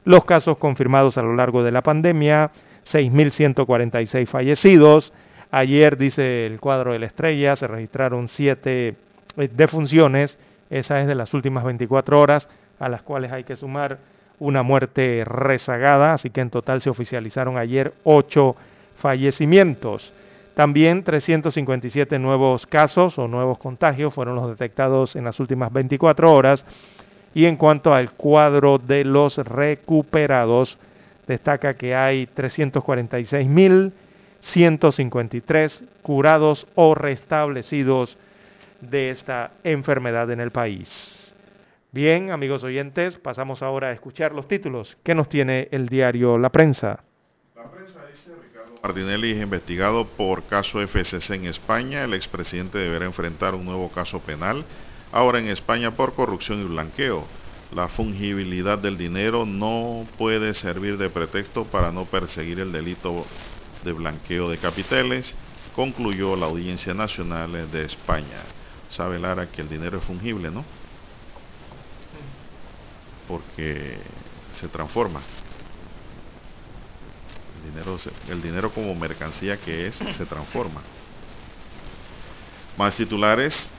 [0.05, 2.51] los casos confirmados a lo largo de la pandemia,
[2.85, 5.13] 6.146 fallecidos,
[5.55, 8.97] Ayer, dice el cuadro de la estrella, se registraron siete
[9.37, 10.39] eh, defunciones,
[10.71, 12.49] esa es de las últimas 24 horas,
[12.81, 13.99] a las cuales hay que sumar
[14.39, 18.57] una muerte rezagada, así que en total se oficializaron ayer ocho
[18.97, 20.15] fallecimientos.
[20.55, 26.65] También 357 nuevos casos o nuevos contagios fueron los detectados en las últimas 24 horas.
[27.35, 30.79] Y en cuanto al cuadro de los recuperados,
[31.27, 33.93] destaca que hay 346 mil
[34.43, 38.19] 153 curados o restablecidos
[38.81, 41.35] de esta enfermedad en el país.
[41.93, 46.51] Bien, amigos oyentes, pasamos ahora a escuchar los títulos que nos tiene el diario La
[46.51, 47.05] Prensa.
[47.55, 52.03] La prensa dice Ricardo Martinelli es investigado por caso FCC en España.
[52.03, 54.65] El expresidente deberá enfrentar un nuevo caso penal,
[55.13, 57.25] ahora en España por corrupción y blanqueo.
[57.75, 63.25] La fungibilidad del dinero no puede servir de pretexto para no perseguir el delito
[63.85, 65.35] de blanqueo de capitales,
[65.75, 68.43] concluyó la Audiencia Nacional de España.
[68.91, 70.65] Sabe Lara que el dinero es fungible, ¿no?
[73.27, 73.97] Porque
[74.53, 75.21] se transforma.
[77.57, 80.83] El dinero, el dinero como mercancía que es, se transforma.
[82.77, 83.71] Más titulares.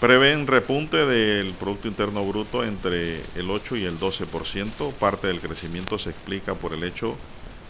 [0.00, 4.92] Prevén repunte del Producto Interno Bruto entre el 8 y el 12%.
[4.94, 7.16] Parte del crecimiento se explica por el hecho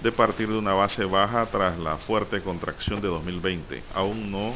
[0.03, 3.83] de partir de una base baja tras la fuerte contracción de 2020.
[3.95, 4.55] Aún no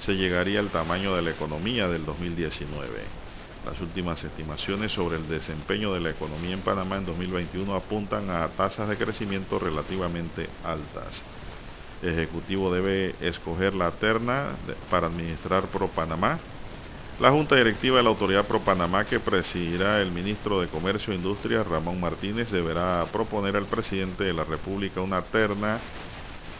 [0.00, 3.24] se llegaría al tamaño de la economía del 2019.
[3.64, 8.48] Las últimas estimaciones sobre el desempeño de la economía en Panamá en 2021 apuntan a
[8.48, 11.22] tasas de crecimiento relativamente altas.
[12.02, 14.50] El Ejecutivo debe escoger la terna
[14.90, 16.38] para administrar Pro Panamá
[17.18, 21.16] la Junta Directiva de la Autoridad Pro Panamá, que presidirá el ministro de Comercio e
[21.16, 25.78] Industria, Ramón Martínez, deberá proponer al presidente de la República una terna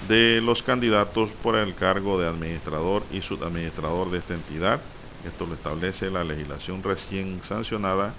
[0.09, 4.81] de los candidatos por el cargo de administrador y subadministrador de esta entidad.
[5.25, 8.15] Esto lo establece la legislación recién sancionada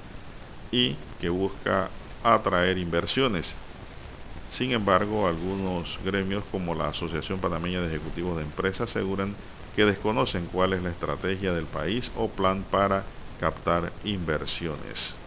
[0.71, 1.89] y que busca
[2.23, 3.55] atraer inversiones.
[4.49, 9.36] Sin embargo, algunos gremios como la Asociación Panameña de Ejecutivos de Empresas aseguran
[9.84, 13.03] desconocen cuál es la estrategia del país o plan para
[13.39, 15.17] captar inversiones.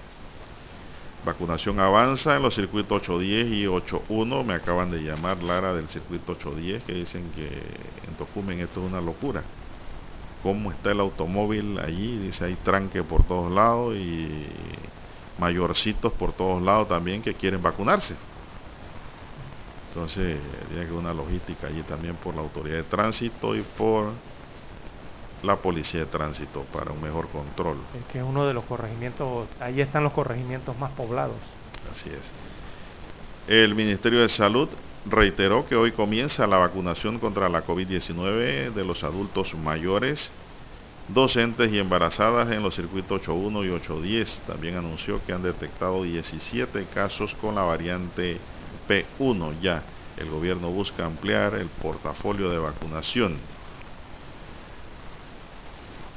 [1.25, 4.45] Vacunación avanza en los circuitos 810 y 81.
[4.45, 8.91] Me acaban de llamar Lara del circuito 810 que dicen que en Tocumen esto es
[8.91, 9.43] una locura.
[10.43, 12.17] ¿Cómo está el automóvil allí?
[12.19, 14.47] Dice hay tranque por todos lados y
[15.39, 18.15] mayorcitos por todos lados también que quieren vacunarse.
[19.89, 20.39] Entonces,
[20.69, 24.13] tiene que una logística allí también por la autoridad de tránsito y por
[25.43, 27.79] la policía de tránsito para un mejor control.
[27.99, 31.37] Es que es uno de los corregimientos, ahí están los corregimientos más poblados.
[31.91, 32.33] Así es.
[33.47, 34.69] El Ministerio de Salud
[35.07, 40.31] reiteró que hoy comienza la vacunación contra la COVID-19 de los adultos mayores,
[41.09, 44.39] docentes y embarazadas en los circuitos 8.1 y 8.10.
[44.47, 48.39] También anunció que han detectado 17 casos con la variante
[48.89, 49.83] P1 ya.
[50.19, 53.37] El gobierno busca ampliar el portafolio de vacunación.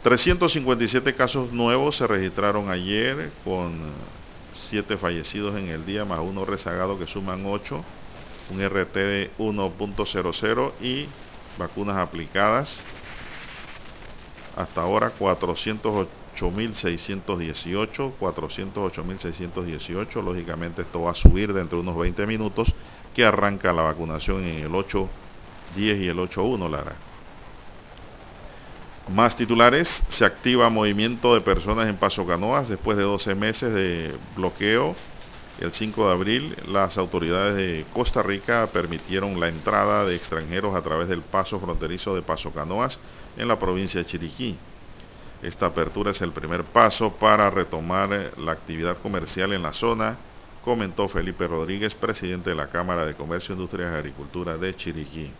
[0.04, 3.91] 357 casos nuevos se registraron ayer con
[4.54, 7.84] 7 fallecidos en el día más uno rezagado que suman 8
[8.52, 11.08] un RT de 1.00 y
[11.58, 12.84] vacunas aplicadas.
[14.56, 20.24] Hasta ahora 408.618, 408.618.
[20.24, 22.74] Lógicamente esto va a subir dentro de unos 20 minutos
[23.16, 25.08] que arranca la vacunación en el 8.10
[25.78, 27.11] y el 8.1, Lara.
[29.14, 34.16] Más titulares, se activa movimiento de personas en Paso Canoas después de 12 meses de
[34.36, 34.95] bloqueo
[35.62, 40.82] el 5 de abril, las autoridades de Costa Rica permitieron la entrada de extranjeros a
[40.82, 42.99] través del paso fronterizo de Paso Canoas
[43.38, 44.57] en la provincia de Chiriquí.
[45.43, 50.18] Esta apertura es el primer paso para retomar la actividad comercial en la zona,
[50.66, 55.32] comentó Felipe Rodríguez, presidente de la Cámara de Comercio, Industria y Agricultura de Chiriquí.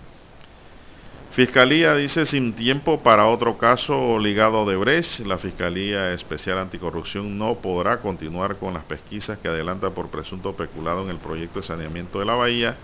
[1.32, 5.22] Fiscalía dice sin tiempo para otro caso ligado a Brecht.
[5.22, 11.04] La Fiscalía Especial Anticorrupción no podrá continuar con las pesquisas que adelanta por presunto peculado
[11.04, 12.76] en el proyecto de saneamiento de la bahía,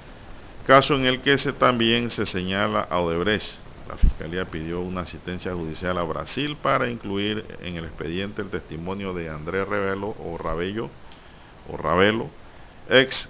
[0.65, 3.59] caso en el que se, también se señala a Odebrecht.
[3.89, 9.13] La Fiscalía pidió una asistencia judicial a Brasil para incluir en el expediente el testimonio
[9.13, 10.89] de Andrés Revelo o Rabello
[11.69, 12.29] o Ravelo,
[12.89, 13.27] ex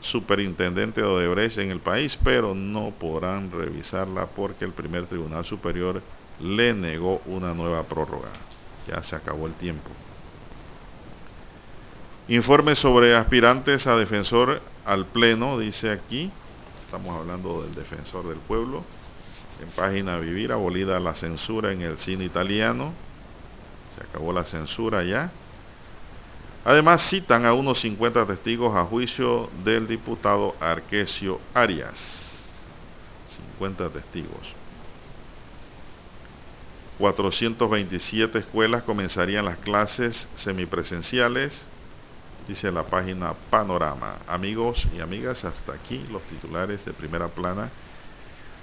[0.00, 6.02] superintendente de Odebrecht en el país, pero no podrán revisarla porque el primer tribunal superior
[6.40, 8.30] le negó una nueva prórroga.
[8.88, 9.90] Ya se acabó el tiempo.
[12.28, 16.30] Informe sobre aspirantes a defensor al Pleno, dice aquí.
[16.84, 18.84] Estamos hablando del defensor del pueblo.
[19.60, 22.92] En página Vivir, abolida la censura en el cine italiano.
[23.94, 25.30] Se acabó la censura ya.
[26.64, 31.98] Además, citan a unos 50 testigos a juicio del diputado Arquesio Arias.
[33.58, 34.54] 50 testigos.
[36.98, 41.66] 427 escuelas comenzarían las clases semipresenciales,
[42.46, 44.16] dice la página Panorama.
[44.28, 47.70] Amigos y amigas, hasta aquí los titulares de primera plana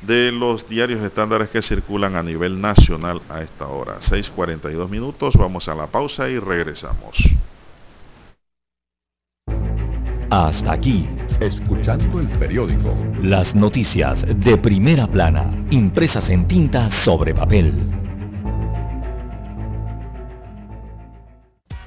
[0.01, 3.97] de los diarios estándares que circulan a nivel nacional a esta hora.
[3.99, 7.17] 6.42 minutos, vamos a la pausa y regresamos.
[10.29, 11.07] Hasta aquí,
[11.39, 12.93] escuchando el periódico.
[13.21, 17.73] Las noticias de primera plana, impresas en tinta sobre papel.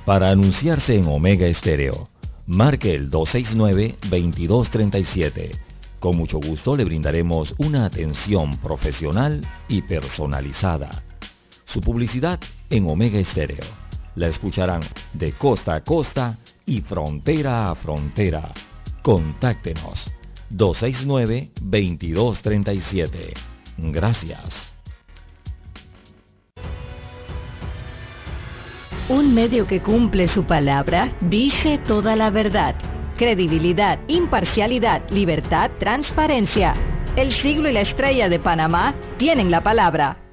[0.07, 2.09] Para anunciarse en Omega Estéreo,
[2.47, 5.51] marque el 269-2237.
[5.99, 11.03] Con mucho gusto le brindaremos una atención profesional y personalizada.
[11.67, 12.41] Su publicidad
[12.71, 13.67] en Omega Estéreo.
[14.15, 14.81] La escucharán
[15.13, 18.53] de costa a costa y frontera a frontera.
[19.03, 20.11] Contáctenos
[20.51, 23.35] 269-2237.
[23.79, 24.75] Gracias.
[29.09, 32.77] Un medio que cumple su palabra dice toda la verdad.
[33.17, 36.77] Credibilidad, imparcialidad, libertad, transparencia.
[37.17, 40.30] El siglo y la estrella de Panamá tienen la palabra.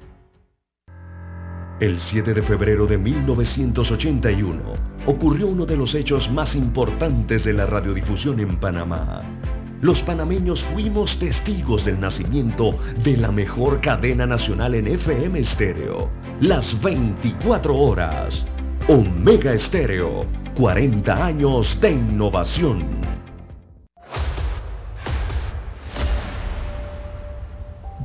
[1.80, 4.60] El 7 de febrero de 1981
[5.06, 9.22] ocurrió uno de los hechos más importantes de la radiodifusión en Panamá.
[9.80, 16.10] Los panameños fuimos testigos del nacimiento de la mejor cadena nacional en FM estéreo,
[16.40, 18.44] las 24 horas.
[18.88, 20.26] Omega Estéreo,
[20.56, 23.17] 40 años de innovación.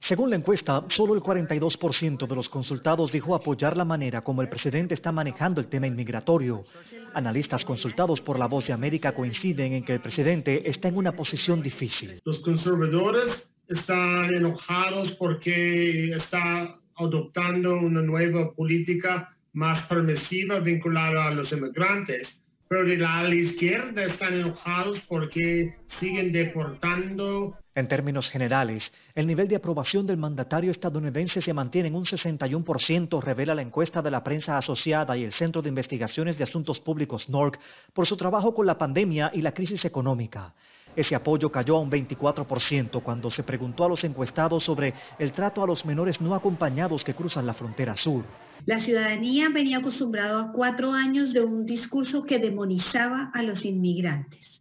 [0.00, 4.48] Según la encuesta, solo el 42% de los consultados dijo apoyar la manera como el
[4.48, 6.64] presidente está manejando el tema inmigratorio.
[7.12, 11.12] Analistas consultados por La Voz de América coinciden en que el presidente está en una
[11.12, 12.18] posición difícil.
[12.24, 21.52] Los conservadores están enojados porque está adoptando una nueva política más permisiva vinculada a los
[21.52, 22.36] inmigrantes.
[22.68, 27.56] pero de la, izquierda están enojados porque siguen deportando.
[27.80, 33.22] En términos generales, el nivel de aprobación del mandatario estadounidense se mantiene en un 61%,
[33.22, 37.30] revela la encuesta de la prensa asociada y el Centro de Investigaciones de Asuntos Públicos
[37.30, 37.58] NORC
[37.94, 40.52] por su trabajo con la pandemia y la crisis económica.
[40.94, 45.62] Ese apoyo cayó a un 24% cuando se preguntó a los encuestados sobre el trato
[45.62, 48.26] a los menores no acompañados que cruzan la frontera sur.
[48.66, 54.59] La ciudadanía venía acostumbrado a cuatro años de un discurso que demonizaba a los inmigrantes.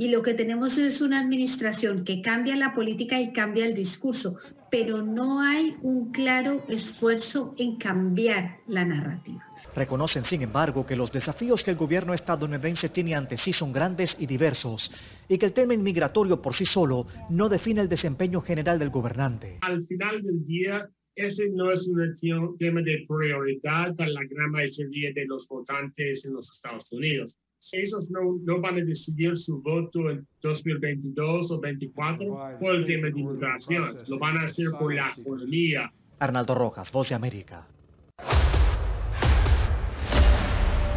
[0.00, 4.36] Y lo que tenemos es una administración que cambia la política y cambia el discurso,
[4.70, 9.44] pero no hay un claro esfuerzo en cambiar la narrativa.
[9.76, 14.16] Reconocen, sin embargo, que los desafíos que el gobierno estadounidense tiene ante sí son grandes
[14.18, 14.90] y diversos
[15.28, 19.58] y que el tema inmigratorio por sí solo no define el desempeño general del gobernante.
[19.60, 25.12] Al final del día, ese no es un tema de prioridad para la gran mayoría
[25.12, 27.36] de los votantes en los Estados Unidos.
[27.72, 33.20] Ellos no, van a decidir su voto en 2022 o 2024 por el tema de
[33.20, 33.98] inmigración.
[34.08, 35.92] Lo van a hacer por la economía.
[36.18, 37.66] Arnaldo Rojas, Voz de América.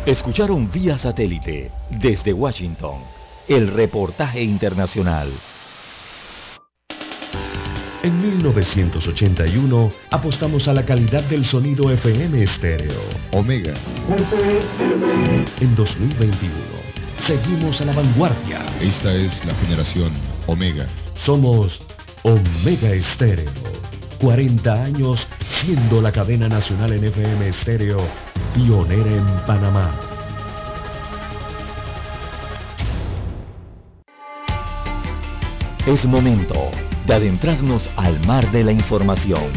[0.05, 1.71] Escucharon vía satélite
[2.01, 3.01] desde Washington
[3.47, 5.31] el reportaje internacional.
[8.03, 12.99] En 1981 apostamos a la calidad del sonido FM estéreo.
[13.31, 13.73] Omega.
[15.61, 16.53] En 2021
[17.21, 18.59] seguimos a la vanguardia.
[18.81, 20.11] Esta es la generación
[20.47, 20.85] Omega.
[21.15, 21.81] Somos
[22.23, 23.49] Omega Estéreo.
[24.19, 25.25] 40 años
[25.61, 28.05] siendo la cadena nacional en FM estéreo
[28.53, 29.97] pionera en Panamá.
[35.85, 36.69] Es momento
[37.05, 39.51] de adentrarnos al mar de la información.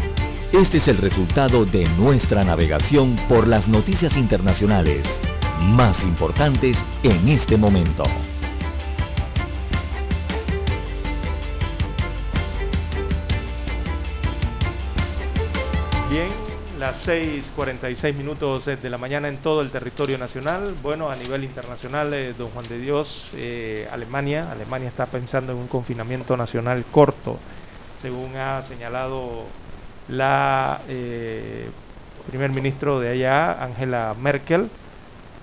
[0.53, 5.05] Este es el resultado de nuestra navegación por las noticias internacionales
[5.61, 8.03] más importantes en este momento.
[16.79, 20.75] Las 6.46 minutos de la mañana en todo el territorio nacional.
[20.83, 25.57] Bueno, a nivel internacional, eh, don Juan de Dios, eh, Alemania, Alemania está pensando en
[25.57, 27.39] un confinamiento nacional corto,
[28.01, 29.45] según ha señalado
[30.09, 31.69] la eh,
[32.29, 34.69] primer ministro de allá, Angela Merkel.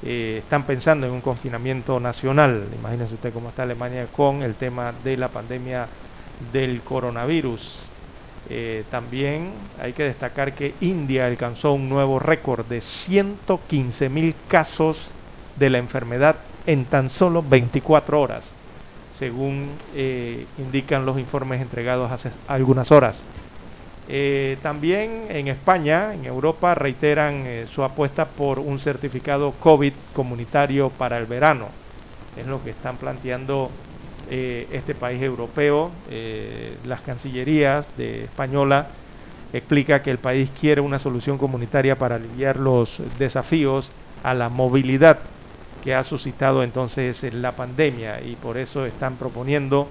[0.02, 2.68] están pensando en un confinamiento nacional.
[2.78, 5.88] Imagínense usted cómo está Alemania con el tema de la pandemia
[6.52, 7.93] del coronavirus.
[8.50, 15.10] Eh, también hay que destacar que India alcanzó un nuevo récord de 115 mil casos
[15.56, 18.50] de la enfermedad en tan solo 24 horas,
[19.18, 23.24] según eh, indican los informes entregados hace algunas horas.
[24.08, 31.16] Eh, también en España, en Europa, reiteran su apuesta por un certificado COVID comunitario para
[31.16, 31.68] el verano.
[32.36, 33.70] Es lo que están planteando
[34.26, 38.92] eh, este país europeo, eh, las cancillerías de española
[39.52, 43.92] explica que el país quiere una solución comunitaria para aliviar los desafíos
[44.22, 45.34] a la movilidad
[45.80, 49.90] que ha suscitado entonces la pandemia y por eso están proponiendo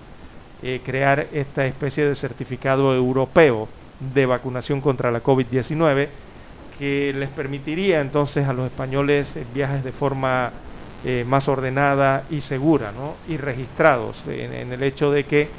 [0.64, 3.70] eh, crear esta especie de certificado europeo
[4.00, 6.10] de vacunación contra la COVID-19
[6.78, 10.54] que les permitiría entonces a los españoles viajes de forma
[11.06, 13.18] eh, más ordenada y segura, ¿no?
[13.28, 15.52] y registrados en, el hecho de que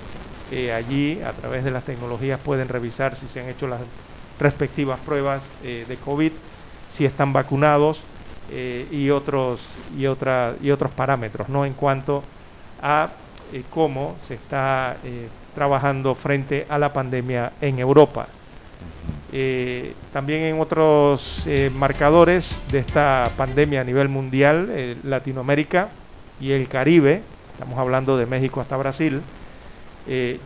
[0.50, 3.82] eh, allí a través de las tecnologías pueden revisar si se han hecho las
[4.38, 6.32] respectivas pruebas eh, de COVID,
[6.88, 8.06] si están vacunados
[8.46, 11.64] y otros y otra, y otros parámetros, ¿no?
[11.64, 12.22] En cuanto
[12.78, 13.10] a
[13.70, 14.98] cómo se está
[15.54, 18.28] trabajando frente a la pandemia en Europa.
[19.36, 25.88] Eh, también en otros eh, marcadores de esta pandemia a nivel mundial, eh, Latinoamérica
[26.40, 29.22] y el Caribe, estamos hablando de México hasta Brasil,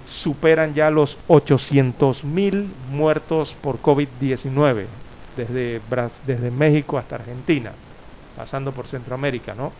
[0.07, 4.85] superan ya los 800 mil muertos por COVID-19
[5.37, 5.81] desde,
[6.27, 7.73] desde México hasta Argentina,
[8.37, 9.73] pasando por Centroamérica, ¿no?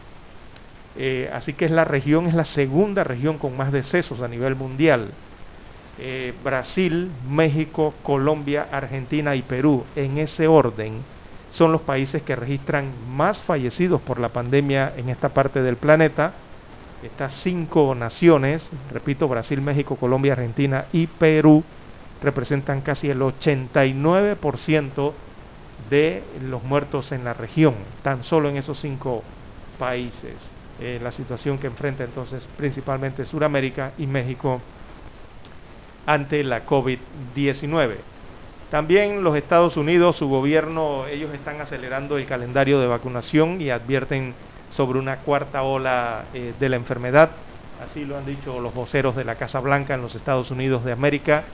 [1.33, 5.13] así que es la región, es la segunda región con más decesos a nivel mundial.
[6.01, 11.03] Eh, Brasil, México, Colombia, Argentina y Perú, en ese orden,
[11.51, 16.35] son los países que registran más fallecidos por la pandemia en esta parte del planeta.
[17.03, 21.65] Estas cinco naciones, repito, Brasil, México, Colombia, Argentina y Perú,
[22.21, 25.13] representan casi el 89%
[25.91, 29.23] de los muertos en la región, tan solo en esos cinco
[29.79, 30.53] países.
[30.81, 34.61] Eh, la situación que enfrenta entonces principalmente Sudamérica y México
[36.09, 37.97] ante la COVID-19.
[38.71, 44.33] También los Estados Unidos, su gobierno, ellos están acelerando el calendario de vacunación y advierten
[44.71, 47.31] sobre una cuarta ola eh, de la enfermedad.
[47.85, 50.93] Así lo han dicho los voceros de la Casa Blanca en los Estados Unidos de
[50.93, 51.45] América.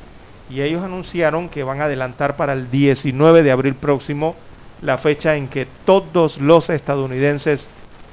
[0.48, 4.36] Y ellos anunciaron que van a adelantar para el 19 de abril próximo
[4.82, 7.68] la fecha en que todos los estadounidenses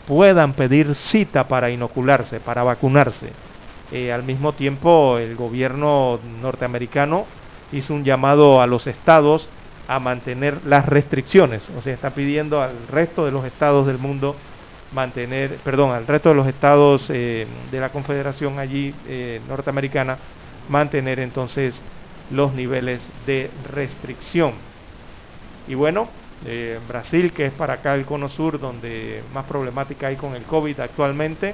[0.08, 3.30] puedan pedir cita para inocularse, para vacunarse.
[3.92, 7.26] Eh, al mismo tiempo, el gobierno norteamericano
[7.72, 9.48] hizo un llamado a los estados
[9.88, 14.36] a mantener las restricciones, o sea, está pidiendo al resto de los estados del mundo
[14.94, 20.18] mantener, perdón, al resto de los estados eh, de la Confederación allí eh, norteamericana,
[20.70, 21.82] mantener entonces
[22.32, 24.54] los niveles de restricción.
[25.68, 26.08] Y bueno,
[26.46, 30.44] eh, Brasil, que es para acá el cono sur, donde más problemática hay con el
[30.44, 31.54] COVID actualmente,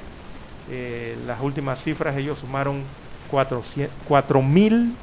[1.25, 2.83] las últimas cifras ellos sumaron
[3.29, 4.95] 4 mil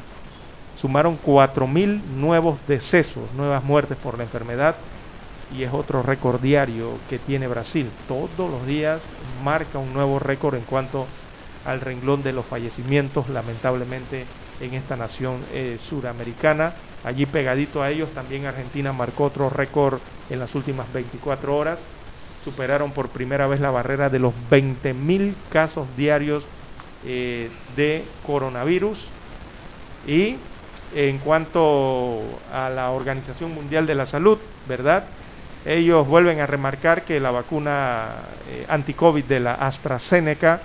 [0.81, 4.77] sumaron 4.000 nuevos decesos, nuevas muertes por la enfermedad
[5.57, 7.91] y es otro récord diario que tiene Brasil.
[8.09, 9.03] Todos los días
[9.43, 11.07] marca un nuevo récord en cuanto
[11.65, 14.27] al renglón de los fallecimientos, lamentablemente
[14.61, 16.75] en esta nación eh, suramericana.
[17.05, 21.83] Allí pegadito a ellos también Argentina marcó otro récord en las últimas 24 horas.
[22.45, 26.45] Superaron por primera vez la barrera de los 20.000 casos diarios
[27.05, 28.99] eh, de coronavirus.
[30.07, 30.37] Y
[30.95, 32.23] en cuanto
[32.53, 34.39] a la Organización Mundial de la Salud,
[34.69, 35.05] ¿verdad?
[35.65, 38.09] Ellos vuelven a remarcar que la vacuna
[38.51, 40.61] eh, anti-COVID de la AstraZeneca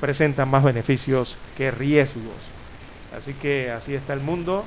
[0.00, 2.36] presenta más beneficios que riesgos.
[3.16, 4.64] Así que así está el mundo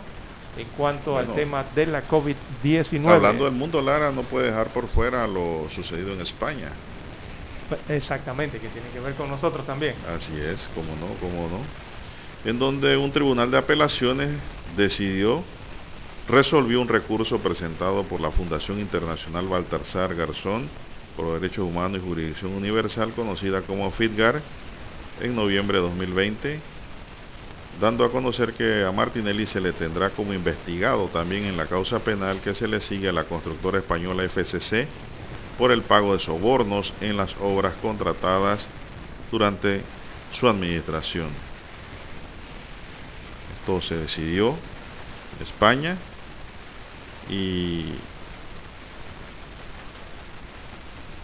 [0.58, 3.10] en cuanto al tema de la COVID-19.
[3.10, 6.72] Hablando del mundo, Lara no puede dejar por fuera lo sucedido en España.
[7.90, 9.96] Exactamente, que tiene que ver con nosotros también.
[10.16, 11.88] Así es, como no, como no
[12.48, 14.30] en donde un tribunal de apelaciones
[14.78, 15.44] decidió,
[16.30, 20.70] resolvió un recurso presentado por la Fundación Internacional Baltasar Garzón
[21.16, 24.42] por Derechos Humanos y Jurisdicción Universal, conocida como FITGAR,
[25.20, 26.60] en noviembre de 2020,
[27.80, 32.00] dando a conocer que a Martinelli se le tendrá como investigado también en la causa
[32.00, 34.88] penal que se le sigue a la constructora española FCC
[35.58, 38.68] por el pago de sobornos en las obras contratadas
[39.32, 39.84] durante
[40.32, 41.30] su administración.
[43.82, 45.98] Se decidió en España
[47.30, 47.84] y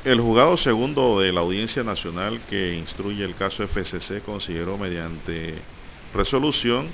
[0.04, 5.62] el juzgado segundo de la Audiencia Nacional que instruye el caso FCC consideró mediante
[6.14, 6.88] resolución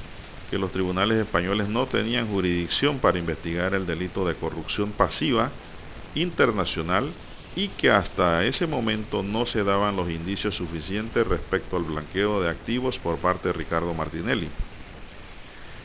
[0.49, 5.51] que los tribunales españoles no tenían jurisdicción para investigar el delito de corrupción pasiva
[6.15, 7.11] internacional
[7.55, 12.49] y que hasta ese momento no se daban los indicios suficientes respecto al blanqueo de
[12.49, 14.47] activos por parte de Ricardo Martinelli.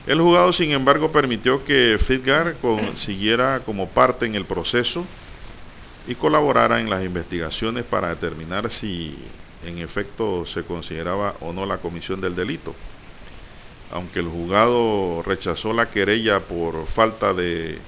[0.06, 5.04] El juzgado, sin embargo, permitió que Fitgar consiguiera como parte en el proceso
[6.06, 9.16] y colaborara en las investigaciones para determinar si
[9.64, 12.74] en efecto se consideraba o no la comisión del delito.
[13.94, 17.78] Aunque el juzgado rechazó la querella por falta de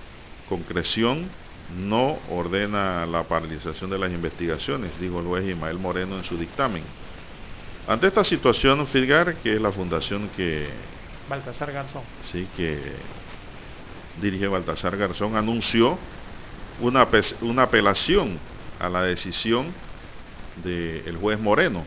[0.48, 1.28] concreción,
[1.76, 6.84] no ordena la paralización de las investigaciones, dijo el juez Ismael Moreno en su dictamen.
[7.88, 10.68] Ante esta situación, Fitgar, que es la fundación que
[11.28, 12.02] Baltasar Garzón.
[12.22, 12.78] Sí, que
[14.22, 15.98] dirige Baltasar Garzón, anunció
[16.80, 17.08] una,
[17.40, 18.38] una apelación
[18.78, 19.72] a la decisión
[20.62, 21.84] del juez Moreno.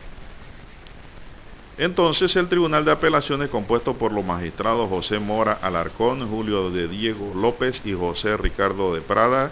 [1.80, 7.32] Entonces el Tribunal de Apelaciones, compuesto por los magistrados José Mora Alarcón, Julio de Diego
[7.34, 9.50] López y José Ricardo de Prada,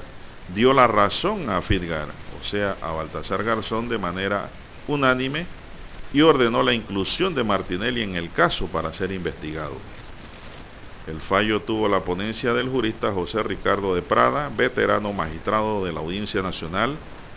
[0.55, 4.51] dio la razón a Fidgar, o sea, a Baltasar Garzón de manera
[4.89, 5.47] unánime
[6.13, 9.79] y ordenó la inclusión de Martinelli en el caso para ser investigado.
[11.07, 16.01] El fallo tuvo la ponencia del jurista José Ricardo de Prada, veterano magistrado de la
[16.01, 16.95] Audiencia Nacional,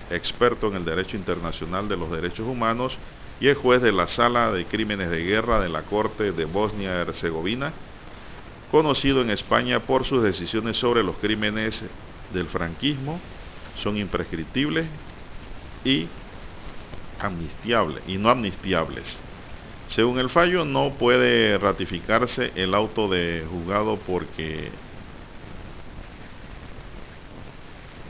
[0.09, 2.97] experto en el derecho internacional de los derechos humanos
[3.41, 7.73] y el juez de la Sala de Crímenes de Guerra de la Corte de Bosnia-Herzegovina,
[8.71, 11.83] conocido en España por sus decisiones sobre los crímenes
[12.31, 13.19] del franquismo,
[13.81, 14.85] son imprescriptibles
[15.83, 16.05] y
[17.19, 19.19] amnistiables y no amnistiables.
[19.87, 24.69] Según el fallo, no puede ratificarse el auto de juzgado porque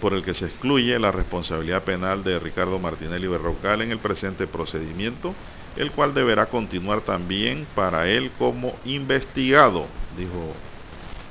[0.02, 4.48] por el que se excluye la responsabilidad penal de Ricardo Martinelli Berrocal en el presente
[4.48, 5.34] procedimiento,
[5.78, 9.86] el cual deberá continuar también para él como investigado,
[10.18, 10.54] dijo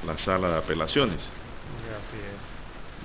[0.06, 1.28] la sala de apelaciones.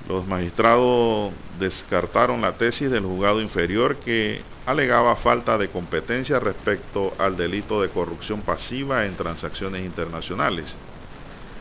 [0.08, 7.36] Los magistrados descartaron la tesis del juzgado inferior que alegaba falta de competencia respecto al
[7.38, 10.78] delito de corrupción pasiva en transacciones internacionales.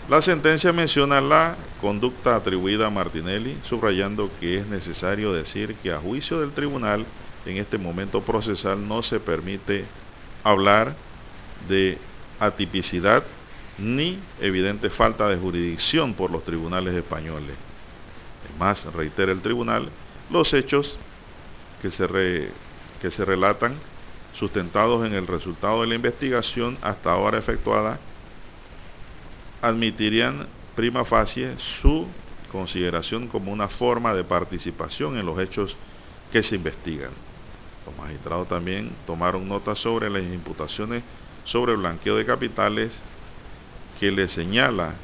[0.06, 5.98] La sentencia menciona la conducta atribuida a Martinelli, subrayando que es necesario decir que a
[5.98, 7.06] juicio del tribunal,
[7.46, 9.86] en este momento procesal no se permite
[10.42, 10.94] hablar
[11.68, 11.96] de
[12.38, 13.24] atipicidad
[13.78, 17.56] ni evidente falta de jurisdicción por los tribunales españoles.
[18.50, 19.88] Además, reitera el tribunal,
[20.30, 20.98] los hechos
[21.80, 22.06] que se,
[23.00, 23.72] que se relatan
[24.34, 27.98] sustentados en el resultado de la investigación hasta ahora efectuada
[29.64, 30.46] admitirían
[30.76, 32.06] prima facie su
[32.52, 35.74] consideración como una forma de participación en los hechos
[36.30, 37.10] que se investigan.
[37.86, 41.02] Los magistrados también tomaron nota sobre las imputaciones
[41.44, 42.98] sobre blanqueo de capitales
[43.98, 44.94] que le señala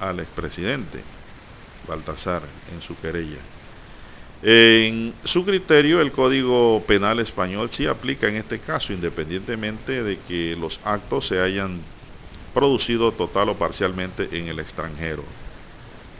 [0.00, 1.00] al expresidente
[1.86, 2.42] Baltasar
[2.72, 3.40] en su querella.
[4.42, 10.56] En su criterio, el Código Penal español sí aplica en este caso, independientemente de que
[10.56, 11.80] los actos se hayan
[12.54, 15.22] producido total o parcialmente en el extranjero.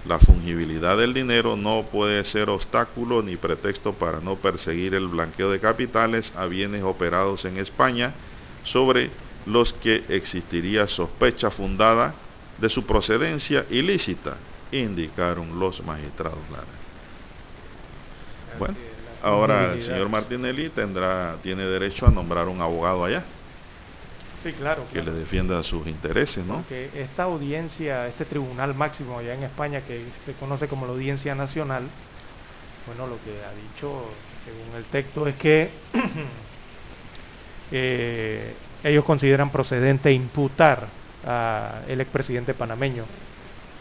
[0.04, 5.50] La fungibilidad del dinero no puede ser obstáculo ni pretexto para no perseguir el blanqueo
[5.50, 8.12] de capitales a bienes operados en España
[8.64, 9.10] sobre
[9.46, 12.14] los que existiría sospecha fundada
[12.58, 14.36] de su procedencia ilícita,
[14.72, 16.38] indicaron los magistrados
[18.58, 18.74] Bueno,
[19.22, 23.24] ahora el señor Martinelli tendrá, tiene derecho a nombrar un abogado allá.
[24.42, 24.84] Sí, claro.
[24.92, 26.64] Que le defienda sus intereses, ¿no?
[26.68, 31.34] Que esta audiencia, este tribunal máximo allá en España, que se conoce como la Audiencia
[31.34, 31.84] Nacional,
[32.86, 34.04] bueno, lo que ha dicho,
[34.44, 35.70] según el texto, es que
[37.70, 40.88] eh, ellos consideran procedente imputar
[41.24, 43.04] al expresidente panameño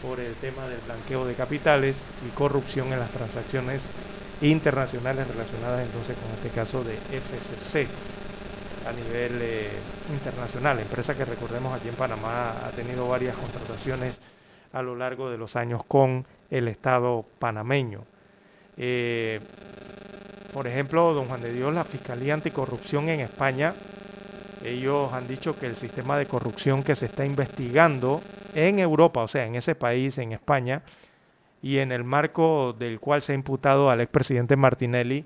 [0.00, 3.88] por el tema del blanqueo de capitales y corrupción en las transacciones
[4.40, 7.88] internacionales relacionadas entonces con este caso de FCC
[8.86, 9.70] a nivel eh,
[10.10, 14.20] internacional, empresa que recordemos aquí en Panamá ha tenido varias contrataciones
[14.72, 18.04] a lo largo de los años con el Estado panameño.
[18.76, 19.40] Eh,
[20.52, 23.74] por ejemplo, don Juan de Dios, la Fiscalía Anticorrupción en España,
[24.64, 28.20] ellos han dicho que el sistema de corrupción que se está investigando
[28.54, 30.82] en Europa, o sea, en ese país, en España,
[31.62, 35.24] y en el marco del cual se ha imputado al expresidente Martinelli,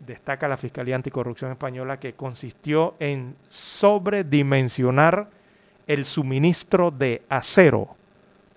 [0.00, 5.28] destaca la Fiscalía Anticorrupción Española que consistió en sobredimensionar
[5.86, 7.96] el suministro de acero,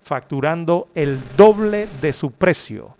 [0.03, 2.95] facturando el doble de su precio,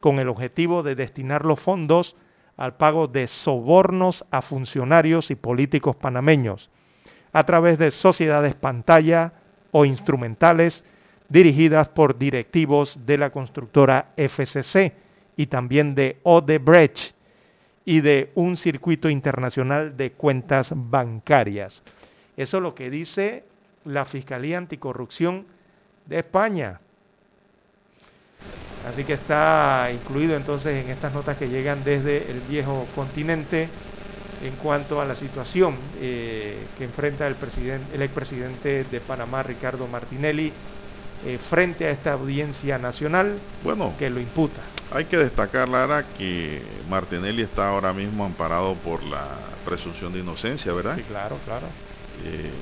[0.00, 2.16] con el objetivo de destinar los fondos
[2.56, 6.70] al pago de sobornos a funcionarios y políticos panameños,
[7.32, 9.32] a través de sociedades pantalla
[9.72, 10.84] o instrumentales
[11.28, 14.92] dirigidas por directivos de la constructora FCC
[15.36, 17.14] y también de Odebrecht,
[17.84, 21.82] y de un circuito internacional de cuentas bancarias.
[22.36, 23.44] Eso es lo que dice
[23.84, 25.46] la Fiscalía Anticorrupción
[26.06, 26.80] de España.
[28.88, 33.68] Así que está incluido entonces en estas notas que llegan desde el viejo continente
[34.42, 39.86] en cuanto a la situación eh, que enfrenta el, presidente, el expresidente de Panamá, Ricardo
[39.86, 40.52] Martinelli,
[41.24, 44.60] eh, frente a esta audiencia nacional bueno, que lo imputa.
[44.90, 50.72] Hay que destacar, Lara, que Martinelli está ahora mismo amparado por la presunción de inocencia,
[50.72, 50.96] ¿verdad?
[50.96, 51.66] Sí, claro, claro.
[52.24, 52.52] Eh,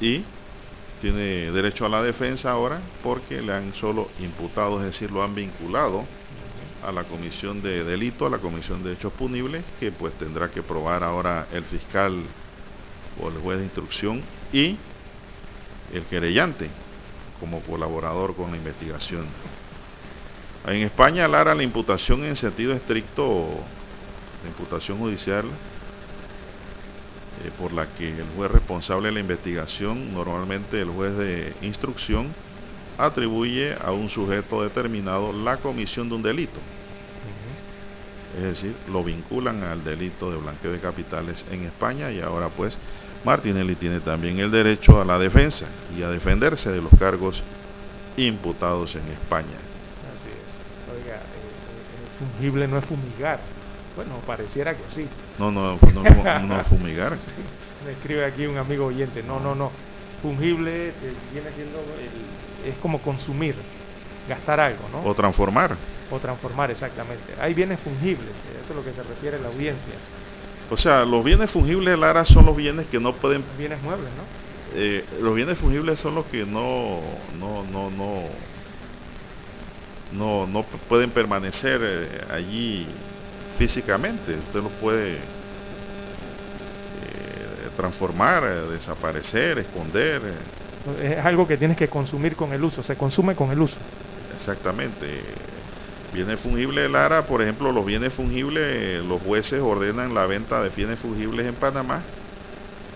[0.00, 0.24] y
[1.00, 5.34] tiene derecho a la defensa ahora porque le han solo imputado, es decir, lo han
[5.34, 6.04] vinculado
[6.82, 10.62] a la comisión de delito, a la comisión de hechos punibles, que pues tendrá que
[10.62, 12.22] probar ahora el fiscal
[13.22, 14.22] o el juez de instrucción
[14.52, 14.76] y
[15.94, 16.68] el querellante
[17.38, 19.26] como colaborador con la investigación.
[20.66, 23.48] En España, Lara, la imputación en sentido estricto,
[24.42, 25.46] la imputación judicial
[27.44, 32.34] eh, por la que el juez responsable de la investigación, normalmente el juez de instrucción,
[32.98, 36.60] atribuye a un sujeto determinado la comisión de un delito.
[38.36, 42.76] Es decir, lo vinculan al delito de blanqueo de capitales en España y ahora pues
[43.24, 45.66] Martinelli tiene también el derecho a la defensa
[45.96, 47.42] y a defenderse de los cargos
[48.16, 49.69] imputados en España.
[50.90, 53.40] Oiga, eh, eh, fungible no es fumigar.
[53.96, 55.06] Bueno, pareciera que sí.
[55.38, 57.16] No, no, no, no, fumigar.
[57.84, 59.22] Me escribe aquí un amigo oyente.
[59.22, 59.70] No, no, no.
[60.22, 60.92] Fungible eh,
[61.32, 61.78] viene siendo,
[62.66, 63.54] es como consumir,
[64.28, 65.08] gastar algo, ¿no?
[65.08, 65.76] O transformar.
[66.10, 67.34] O transformar, exactamente.
[67.40, 69.94] Hay bienes fungibles, eso es lo que se refiere la audiencia.
[70.70, 73.44] O sea, los bienes fungibles, Lara, son los bienes que no pueden...
[73.58, 74.22] Bienes muebles, ¿no?
[74.78, 77.00] Eh, los bienes fungibles son los que no,
[77.40, 78.22] no, no, no,
[80.12, 82.86] no, no pueden permanecer eh, allí
[83.58, 84.32] físicamente.
[84.32, 85.16] Usted los puede
[87.02, 90.20] eh, transformar, desaparecer, esconder,
[91.02, 93.78] Es algo que tienes que consumir con el uso, se consume con el uso.
[94.34, 95.22] Exactamente.
[96.12, 100.98] Bienes fungibles, Lara, por ejemplo, los bienes fungibles, los jueces ordenan la venta de bienes
[100.98, 102.02] fungibles en Panamá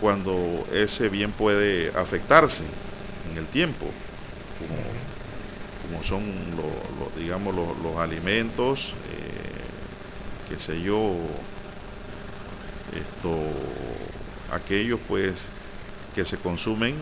[0.00, 2.64] cuando ese bien puede afectarse
[3.30, 3.86] en el tiempo,
[4.58, 5.13] como,
[6.02, 6.22] son
[6.56, 11.14] los, digamos los, alimentos, eh, qué sé yo,
[12.92, 13.38] esto,
[14.52, 15.46] aquellos pues
[16.14, 16.96] que se consumen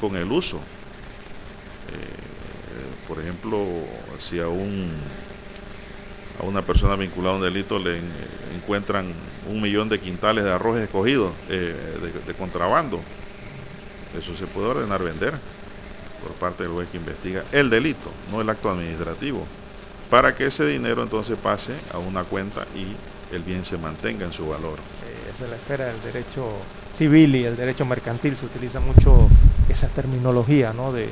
[0.00, 0.56] con el uso.
[0.56, 0.60] Eh,
[3.08, 3.66] por ejemplo,
[4.18, 4.90] si a un
[6.40, 8.00] a una persona vinculada a un delito le
[8.54, 9.12] encuentran
[9.46, 13.00] un millón de quintales de arroz escogido eh, de, contrabando.
[14.18, 15.34] Eso se puede ordenar vender
[16.22, 19.46] por parte del juez que investiga el delito, no el acto administrativo,
[20.10, 22.96] para que ese dinero entonces pase a una cuenta y
[23.34, 24.78] el bien se mantenga en su valor.
[25.06, 26.48] Eh, esa es la esfera del derecho
[26.96, 29.28] civil y el derecho mercantil, se utiliza mucho
[29.68, 30.92] esa terminología ¿no?
[30.92, 31.08] de,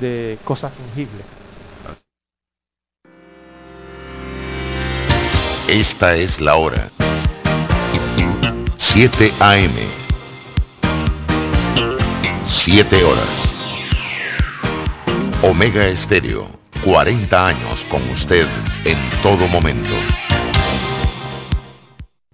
[0.00, 1.24] de cosas fungibles.
[5.68, 6.90] Esta es la hora.
[8.76, 9.74] 7 AM.
[12.44, 13.55] 7 horas.
[15.48, 16.48] Omega Estéreo,
[16.84, 18.48] 40 años con usted
[18.84, 19.94] en todo momento.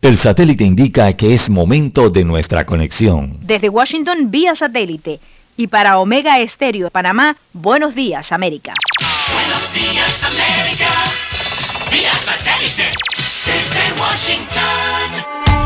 [0.00, 3.38] El satélite indica que es momento de nuestra conexión.
[3.42, 5.20] Desde Washington vía satélite
[5.58, 8.72] y para Omega Estéreo Panamá, buenos días América.
[9.30, 10.88] Buenos días América,
[11.90, 12.90] vía satélite
[13.44, 15.61] desde Washington.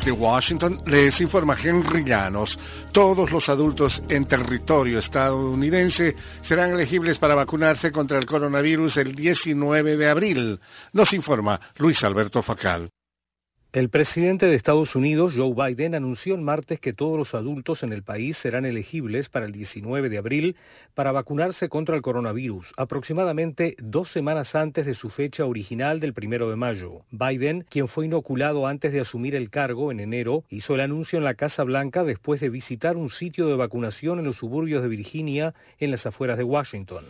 [0.00, 2.58] Desde Washington les informa Henry Llanos.
[2.90, 9.98] Todos los adultos en territorio estadounidense serán elegibles para vacunarse contra el coronavirus el 19
[9.98, 10.60] de abril.
[10.94, 12.90] Nos informa Luis Alberto Facal.
[13.72, 17.92] El presidente de Estados Unidos, Joe Biden, anunció el martes que todos los adultos en
[17.92, 20.56] el país serán elegibles para el 19 de abril
[20.96, 26.50] para vacunarse contra el coronavirus, aproximadamente dos semanas antes de su fecha original del primero
[26.50, 27.02] de mayo.
[27.12, 31.24] Biden, quien fue inoculado antes de asumir el cargo en enero, hizo el anuncio en
[31.24, 35.54] la Casa Blanca después de visitar un sitio de vacunación en los suburbios de Virginia,
[35.78, 37.04] en las afueras de Washington.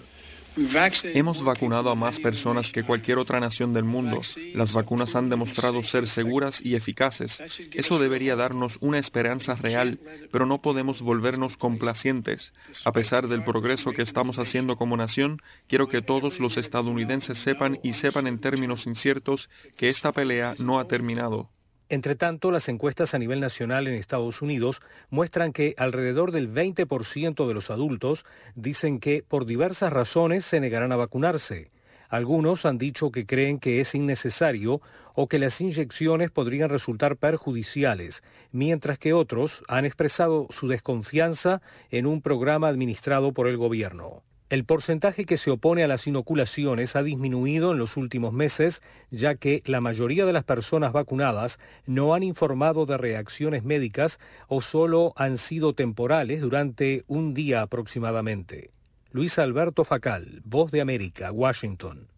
[0.56, 4.20] Hemos vacunado a más personas que cualquier otra nación del mundo.
[4.54, 7.42] Las vacunas han demostrado ser seguras y eficaces.
[7.72, 9.98] Eso debería darnos una esperanza real,
[10.32, 12.52] pero no podemos volvernos complacientes.
[12.84, 17.78] A pesar del progreso que estamos haciendo como nación, quiero que todos los estadounidenses sepan
[17.82, 21.48] y sepan en términos inciertos que esta pelea no ha terminado.
[21.90, 24.80] Entre tanto, las encuestas a nivel nacional en Estados Unidos
[25.10, 30.92] muestran que alrededor del 20% de los adultos dicen que por diversas razones se negarán
[30.92, 31.72] a vacunarse.
[32.08, 34.80] Algunos han dicho que creen que es innecesario
[35.14, 38.22] o que las inyecciones podrían resultar perjudiciales,
[38.52, 41.60] mientras que otros han expresado su desconfianza
[41.90, 44.22] en un programa administrado por el gobierno.
[44.50, 48.82] El porcentaje que se opone a las inoculaciones ha disminuido en los últimos meses,
[49.12, 54.18] ya que la mayoría de las personas vacunadas no han informado de reacciones médicas
[54.48, 58.70] o solo han sido temporales durante un día aproximadamente.
[59.12, 62.08] Luis Alberto Facal, Voz de América, Washington.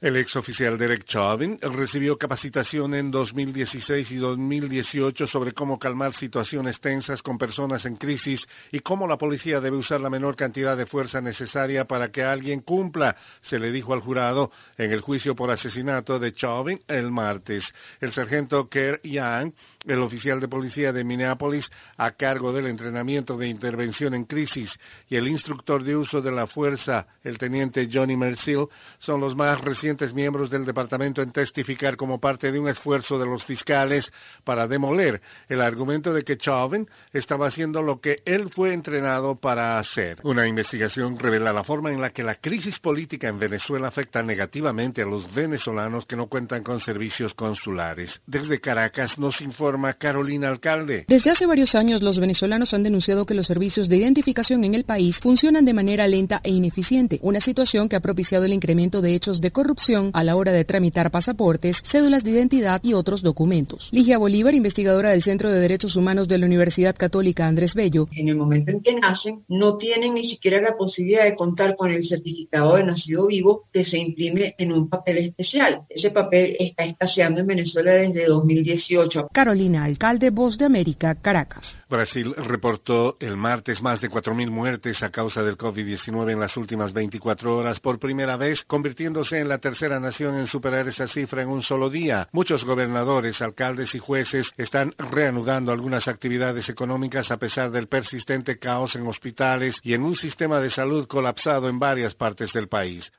[0.00, 6.80] El ex oficial Derek Chauvin recibió capacitación en 2016 y 2018 sobre cómo calmar situaciones
[6.80, 10.86] tensas con personas en crisis y cómo la policía debe usar la menor cantidad de
[10.86, 15.50] fuerza necesaria para que alguien cumpla, se le dijo al jurado en el juicio por
[15.50, 17.70] asesinato de Chauvin el martes.
[18.00, 19.52] El sargento Kerr Young
[19.86, 24.78] el oficial de policía de Minneapolis a cargo del entrenamiento de intervención en crisis
[25.08, 28.66] y el instructor de uso de la fuerza, el teniente Johnny Mercill,
[28.98, 33.26] son los más recientes miembros del departamento en testificar como parte de un esfuerzo de
[33.26, 34.12] los fiscales
[34.44, 39.78] para demoler el argumento de que Chauvin estaba haciendo lo que él fue entrenado para
[39.78, 40.18] hacer.
[40.22, 45.02] Una investigación revela la forma en la que la crisis política en Venezuela afecta negativamente
[45.02, 48.20] a los venezolanos que no cuentan con servicios consulares.
[48.26, 51.04] Desde Caracas nos informa Carolina Alcalde.
[51.08, 54.84] Desde hace varios años los venezolanos han denunciado que los servicios de identificación en el
[54.84, 59.14] país funcionan de manera lenta e ineficiente, una situación que ha propiciado el incremento de
[59.14, 59.79] hechos de corrupción
[60.12, 63.88] a la hora de tramitar pasaportes, cédulas de identidad y otros documentos.
[63.92, 68.06] Ligia Bolívar, investigadora del Centro de Derechos Humanos de la Universidad Católica Andrés Bello.
[68.12, 71.90] En el momento en que nacen, no tienen ni siquiera la posibilidad de contar con
[71.90, 75.82] el certificado de nacido vivo que se imprime en un papel especial.
[75.88, 79.28] Ese papel está escaseando en Venezuela desde 2018.
[79.32, 81.80] Carolina alcalde Voz de América, Caracas.
[81.88, 86.92] Brasil reportó el martes más de 4.000 muertes a causa del COVID-19 en las últimas
[86.92, 91.42] 24 horas por primera vez, convirtiéndose en la tercera tercera nación en superar esa cifra
[91.42, 92.28] en un solo día.
[92.32, 98.96] Muchos gobernadores, alcaldes y jueces están reanudando algunas actividades económicas a pesar del persistente caos
[98.96, 103.12] en hospitales y en un sistema de salud colapsado en varias partes del país.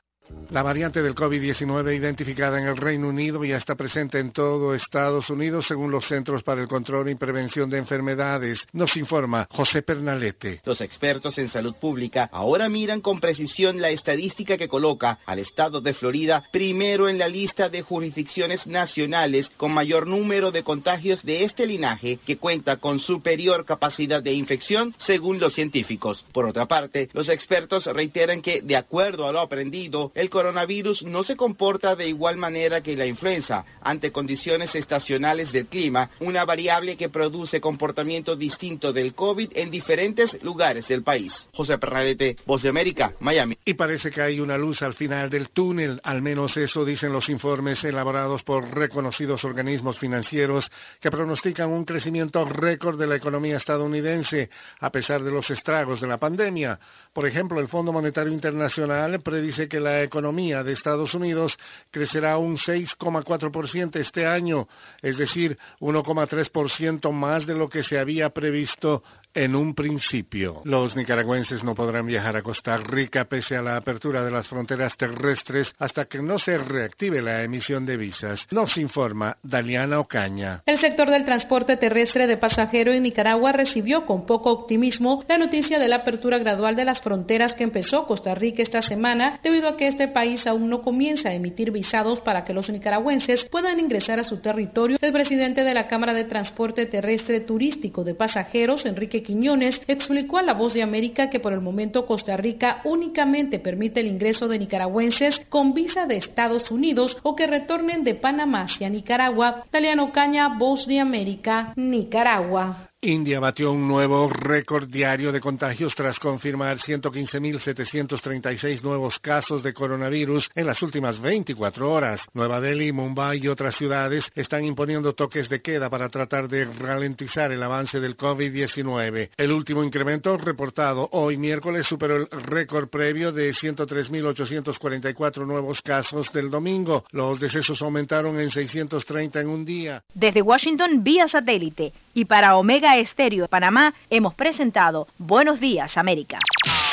[0.50, 5.30] La variante del COVID-19 identificada en el Reino Unido ya está presente en todo Estados
[5.30, 10.60] Unidos según los Centros para el Control y Prevención de Enfermedades, nos informa José Pernalete.
[10.66, 15.80] Los expertos en salud pública ahora miran con precisión la estadística que coloca al estado
[15.80, 21.44] de Florida primero en la lista de jurisdicciones nacionales con mayor número de contagios de
[21.44, 26.26] este linaje que cuenta con superior capacidad de infección según los científicos.
[26.32, 31.24] Por otra parte, los expertos reiteran que de acuerdo a lo aprendido, el coronavirus no
[31.24, 36.96] se comporta de igual manera que la influenza ante condiciones estacionales del clima, una variable
[36.96, 41.48] que produce comportamiento distinto del COVID en diferentes lugares del país.
[41.52, 43.56] José Pernalete, Voz de América, Miami.
[43.64, 47.28] Y parece que hay una luz al final del túnel, al menos eso dicen los
[47.28, 50.70] informes elaborados por reconocidos organismos financieros
[51.00, 56.06] que pronostican un crecimiento récord de la economía estadounidense a pesar de los estragos de
[56.06, 56.78] la pandemia.
[57.12, 61.58] Por ejemplo, el Fondo Monetario Internacional predice que la economía de Estados Unidos
[61.90, 64.68] crecerá un 6,4% este año,
[65.00, 69.02] es decir, 1,3% más de lo que se había previsto
[69.34, 70.62] en un principio.
[70.64, 74.96] Los nicaragüenses no podrán viajar a Costa Rica pese a la apertura de las fronteras
[74.96, 78.46] terrestres hasta que no se reactive la emisión de visas.
[78.50, 80.62] Nos informa Daliana Ocaña.
[80.66, 85.78] El sector del transporte terrestre de pasajeros en Nicaragua recibió con poco optimismo la noticia
[85.78, 89.76] de la apertura gradual de las fronteras que empezó Costa Rica esta semana debido a
[89.76, 94.18] que este país aún no comienza a emitir visados para que los nicaragüenses puedan ingresar
[94.18, 94.98] a su territorio.
[95.00, 100.42] El presidente de la Cámara de Transporte Terrestre Turístico de Pasajeros, Enrique Quiñones, explicó a
[100.42, 104.58] La Voz de América que por el momento Costa Rica únicamente permite el ingreso de
[104.58, 109.64] nicaragüenses con visa de Estados Unidos o que retornen de Panamá hacia Nicaragua.
[109.70, 112.91] Taliano Caña, Voz de América, Nicaragua.
[113.04, 120.48] India batió un nuevo récord diario de contagios tras confirmar 115.736 nuevos casos de coronavirus
[120.54, 122.20] en las últimas 24 horas.
[122.32, 127.50] Nueva Delhi, Mumbai y otras ciudades están imponiendo toques de queda para tratar de ralentizar
[127.50, 129.30] el avance del COVID-19.
[129.36, 136.50] El último incremento reportado hoy miércoles superó el récord previo de 103.844 nuevos casos del
[136.50, 137.04] domingo.
[137.10, 140.04] Los decesos aumentaron en 630 en un día.
[140.14, 146.38] Desde Washington, vía satélite y para Omega Estéreo de Panamá hemos presentado Buenos Días América.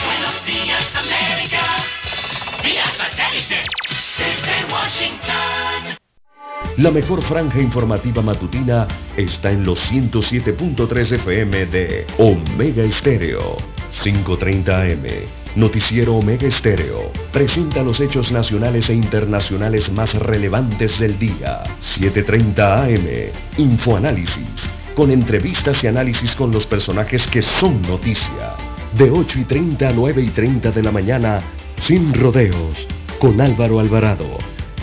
[0.06, 1.62] Buenos días América,
[2.64, 3.64] vía satélite,
[4.18, 5.98] desde Washington.
[6.78, 13.58] La mejor franja informativa matutina está en los 107.3 FM de Omega Estéreo,
[14.02, 15.06] 530 AM.
[15.56, 21.64] Noticiero Omega Estéreo presenta los hechos nacionales e internacionales más relevantes del día.
[21.82, 23.08] 730 AM.
[23.58, 24.70] Infoanálisis
[25.00, 28.58] con entrevistas y análisis con los personajes que son noticia.
[28.98, 31.42] De 8 y 30 a 9 y 30 de la mañana,
[31.82, 32.86] sin rodeos,
[33.18, 34.38] con Álvaro Alvarado.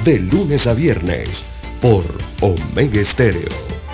[0.06, 1.44] De lunes a viernes,
[1.82, 2.06] por
[2.40, 3.85] Omega Estéreo.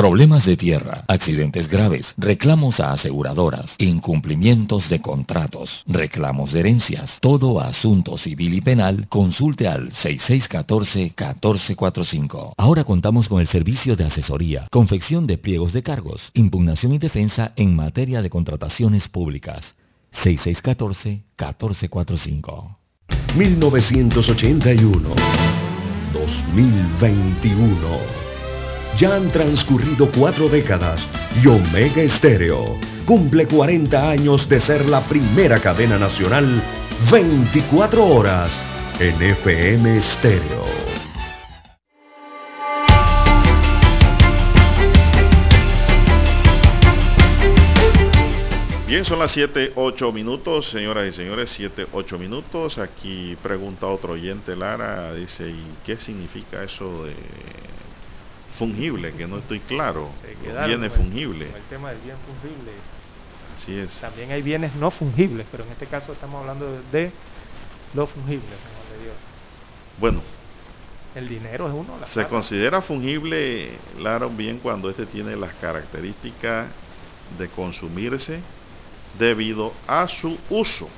[0.00, 7.60] Problemas de tierra, accidentes graves, reclamos a aseguradoras, incumplimientos de contratos, reclamos de herencias, todo
[7.60, 12.54] asunto civil y penal, consulte al 6614-1445.
[12.56, 17.52] Ahora contamos con el servicio de asesoría, confección de pliegos de cargos, impugnación y defensa
[17.56, 19.76] en materia de contrataciones públicas.
[20.14, 22.76] 6614-1445.
[23.36, 25.14] 1981.
[26.14, 28.29] 2021.
[28.96, 31.06] Ya han transcurrido cuatro décadas
[31.42, 36.62] y Omega Estéreo cumple 40 años de ser la primera cadena nacional
[37.10, 38.52] 24 horas
[38.98, 40.64] en FM Estéreo.
[48.86, 52.76] Bien, son las 7, 8 minutos, señoras y señores, 7, 8 minutos.
[52.78, 57.14] Aquí pregunta otro oyente, Lara, dice, ¿y qué significa eso de
[58.60, 60.10] fungible, que no estoy claro.
[60.66, 61.48] Bienes fungibles.
[61.54, 62.72] El tema del bien fungible.
[63.56, 63.98] Así es.
[64.00, 67.10] También hay bienes no fungibles, pero en este caso estamos hablando de
[67.94, 69.16] lo fungible, señor de Dios.
[69.98, 70.20] Bueno.
[71.14, 72.06] El dinero es uno.
[72.06, 76.68] Se considera fungible, un bien cuando este tiene las características
[77.38, 78.40] de consumirse
[79.18, 80.88] debido a su uso.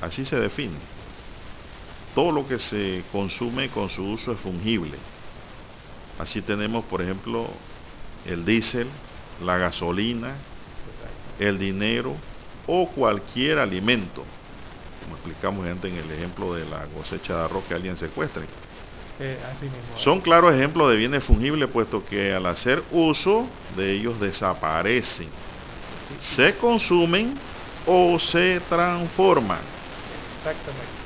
[0.00, 0.78] Así se define.
[2.14, 4.96] Todo lo que se consume con su uso es fungible.
[6.20, 7.46] Así tenemos, por ejemplo,
[8.26, 8.86] el diésel,
[9.42, 10.34] la gasolina,
[11.38, 12.14] el dinero
[12.66, 14.22] o cualquier alimento.
[15.02, 18.42] como explicamos antes en el ejemplo de la cosecha de arroz que alguien secuestre.
[19.18, 19.98] Eh, así mismo.
[19.98, 25.28] Son claros ejemplos de bienes fungibles, puesto que al hacer uso de ellos desaparecen,
[26.36, 27.34] se consumen
[27.86, 29.60] o se transforman.
[30.36, 30.99] Exactamente.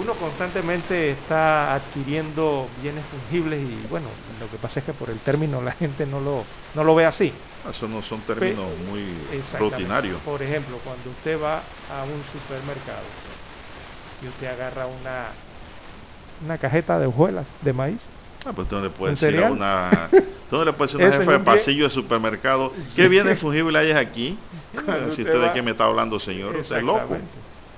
[0.00, 5.20] Uno constantemente está adquiriendo bienes fungibles y bueno, lo que pasa es que por el
[5.20, 7.38] término la gente no lo, no lo ve así.
[7.68, 9.28] Eso no son términos muy
[9.58, 10.22] rutinarios.
[10.22, 13.12] Por ejemplo, cuando usted va a un supermercado
[14.20, 15.36] y usted agarra una,
[16.40, 18.10] una cajeta de hojuelas de maíz.
[18.44, 20.10] Ah, pues tú le puedes ¿Un decir a una,
[20.48, 24.48] tú le puedes decir una jefa de pasillo de supermercado, ¿qué bienes fungibles hay aquí?
[25.10, 27.28] Si usted de qué me está hablando, señor, usted es loco.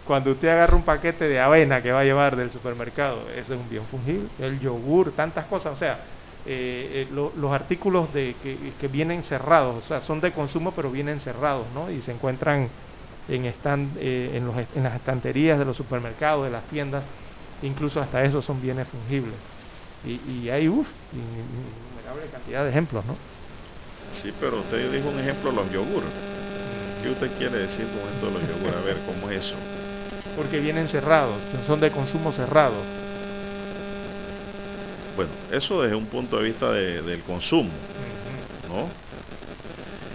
[0.05, 3.61] Cuando usted agarra un paquete de avena que va a llevar del supermercado, ese es
[3.61, 4.31] un bien fungible.
[4.39, 6.05] El yogur, tantas cosas, o sea,
[6.45, 10.91] eh, eh, lo- los artículos de, que, vienen cerrados, o sea, son de consumo pero
[10.91, 11.91] vienen cerrados, ¿no?
[11.91, 12.73] Y se encuentran
[13.29, 17.09] en, eh, los en las estanterías de los supermercados, de las tiendas,
[17.61, 19.53] incluso hasta esos son bienes fungibles.
[20.03, 23.21] Y, y hay, uff, innumerable cantidad de ejemplos, ¿no?
[24.11, 26.15] Sí, pero usted dijo un ejemplo, los yogur.
[26.99, 28.75] ¿Qué usted quiere decir con esto de los yogur?
[28.75, 29.69] A ver, ¿cómo es eso?
[30.35, 32.85] Porque vienen cerrados, son de consumo cerrado.
[35.17, 37.71] Bueno, eso desde un punto de vista de- del consumo,
[38.69, 38.89] ¿no?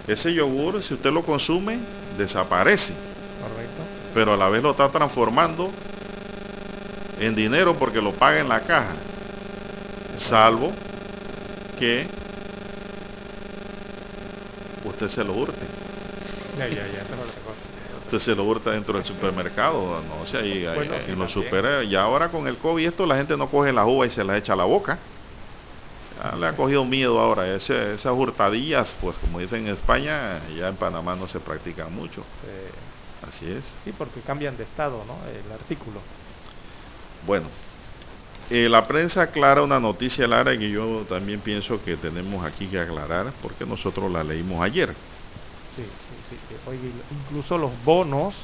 [0.06, 1.78] Ese yogur, si usted lo consume,
[2.16, 2.94] desaparece,
[3.40, 3.84] Correcto.
[4.14, 5.70] pero a la vez lo está transformando
[7.20, 8.96] en dinero porque lo paga en la caja,
[10.16, 10.72] salvo
[11.78, 12.06] que
[14.84, 15.66] usted se lo hurte.
[16.58, 17.47] Ya, ya, ya.
[18.08, 21.18] Usted se lo hurta dentro del supermercado, no sé, ahí, ahí- Bueno, ahí sí, en
[21.18, 21.52] los también.
[21.62, 24.24] super y ahora con el COVID esto la gente no coge las uvas y se
[24.24, 25.00] las echa a la boca.
[26.16, 30.68] Ya le ha cogido miedo ahora, ese- esas hurtadillas, pues como dicen en España, ya
[30.68, 32.26] en Panamá no se practican mucho.
[33.20, 33.66] Así es.
[33.84, 35.24] sí, porque cambian de estado, ¿no?
[35.26, 36.02] El artículo.
[37.20, 37.50] Bueno,
[38.50, 42.78] eh, la prensa aclara una noticia, Lara, que yo también pienso que tenemos aquí que
[42.78, 44.96] aclarar, porque nosotros la leímos ayer.
[45.78, 45.84] Sí,
[46.28, 46.36] sí,
[46.66, 48.34] Oye, incluso los bonos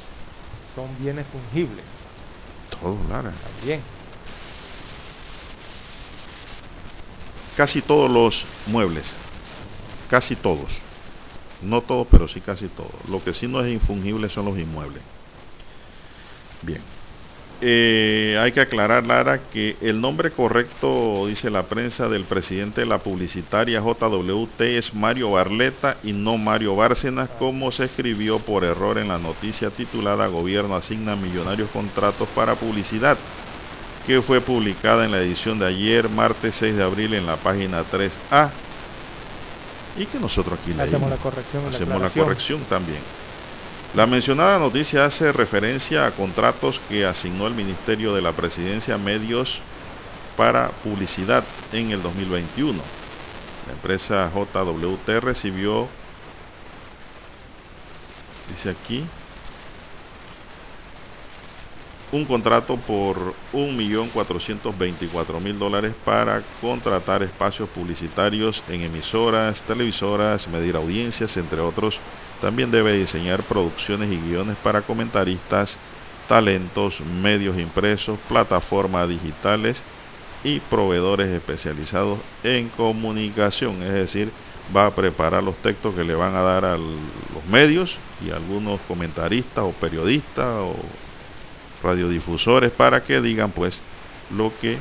[0.72, 1.84] son bienes fungibles
[2.80, 3.32] Todo, Lara.
[3.32, 3.82] también.
[7.56, 9.16] casi todos los muebles,
[10.08, 10.70] casi todos,
[11.60, 12.92] no todos, pero sí casi todos.
[13.08, 15.02] Lo que sí no es infungible son los inmuebles.
[16.62, 16.82] Bien,
[17.60, 22.86] Eh, hay que aclarar, Lara, que el nombre correcto, dice la prensa, del presidente de
[22.86, 28.98] la publicitaria JWT es Mario Barleta y no Mario Bárcenas, como se escribió por error
[28.98, 33.16] en la noticia titulada Gobierno asigna millonarios contratos para publicidad
[34.06, 37.82] que fue publicada en la edición de ayer, martes 6 de abril, en la página
[37.90, 38.50] 3A.
[39.96, 41.10] Y que nosotros aquí Hacemos leímos.
[41.10, 43.00] la corrección la Hacemos la corrección también.
[43.94, 49.60] La mencionada noticia hace referencia a contratos que asignó el Ministerio de la Presidencia medios
[50.36, 52.82] para publicidad en el 2021.
[53.68, 55.86] La empresa JWT recibió,
[58.50, 59.04] dice aquí,
[62.10, 71.60] un contrato por 1.424.000 dólares para contratar espacios publicitarios en emisoras, televisoras, medir audiencias, entre
[71.60, 72.00] otros.
[72.44, 75.78] También debe diseñar producciones y guiones para comentaristas,
[76.28, 79.82] talentos, medios impresos, plataformas digitales
[80.44, 83.82] y proveedores especializados en comunicación.
[83.82, 84.30] Es decir,
[84.76, 88.36] va a preparar los textos que le van a dar a los medios y a
[88.36, 90.76] algunos comentaristas o periodistas o
[91.82, 93.80] radiodifusores para que digan pues
[94.28, 94.78] lo que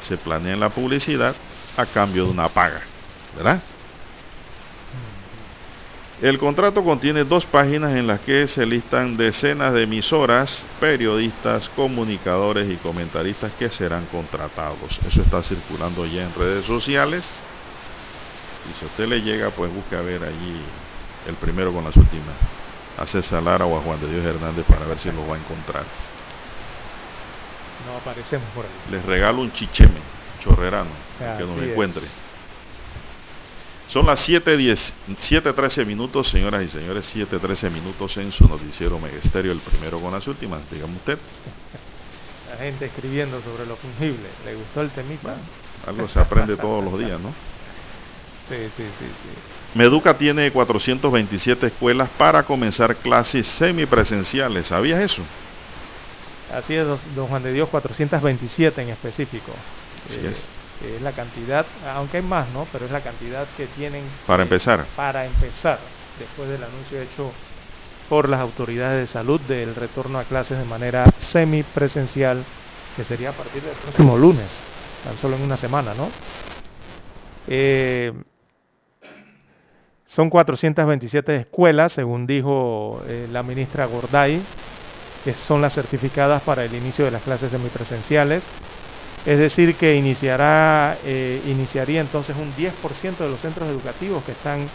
[0.00, 1.36] se planea en la publicidad
[1.76, 2.80] a cambio de una paga,
[3.36, 3.62] ¿verdad?
[6.22, 12.70] El contrato contiene dos páginas en las que se listan decenas de emisoras, periodistas, comunicadores
[12.70, 15.00] y comentaristas que serán contratados.
[15.04, 17.28] Eso está circulando ya en redes sociales.
[18.70, 20.60] Y si a usted le llega, pues busque a ver allí
[21.26, 22.36] el primero con las últimas.
[22.98, 25.38] A César Lara o a Juan de Dios Hernández para ver si lo va a
[25.40, 25.82] encontrar.
[27.84, 28.70] No aparecemos por ahí.
[28.92, 29.98] Les regalo un chicheme
[30.40, 32.31] chorrerano para que nos es.
[33.92, 39.58] Son las 7.10, 7.13 minutos, señoras y señores, 7.13 minutos en su noticiero Megesterio, el
[39.60, 40.62] primero con las últimas.
[40.70, 41.18] Dígame usted,
[42.50, 44.28] La gente escribiendo sobre lo fungible.
[44.46, 45.36] ¿Le gustó el temita?
[45.86, 47.34] algo se aprende todos los días, ¿no?
[48.48, 49.78] Sí, sí, sí, sí.
[49.78, 54.66] Meduca tiene 427 escuelas para comenzar clases semipresenciales.
[54.66, 55.22] ¿Sabías eso?
[56.52, 59.52] Así es, don don Juan de Dios, 427 en específico.
[60.06, 60.48] Así Eh, es.
[60.82, 62.66] Es la cantidad, aunque hay más, ¿no?
[62.72, 64.86] Pero es la cantidad que tienen Para eh, empezar.
[64.96, 65.78] para empezar,
[66.18, 67.32] después del anuncio hecho
[68.08, 72.46] por las autoridades de salud del retorno a clases de manera semipresencial,
[72.96, 74.50] que sería a partir del próximo lunes,
[75.04, 76.12] tan solo en una semana, ¿no?
[77.46, 78.12] Eh,
[80.06, 84.46] son 427 escuelas, según dijo eh, la ministra Gorday,
[85.24, 88.50] que son las certificadas para el inicio de las clases semipresenciales.
[89.24, 94.72] Es decir, que iniciará, eh, iniciaría entonces un 10% de los centros educativos que están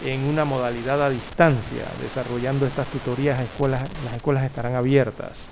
[0.00, 5.50] en una modalidad a distancia, desarrollando estas tutorías, las escuelas estarán abiertas.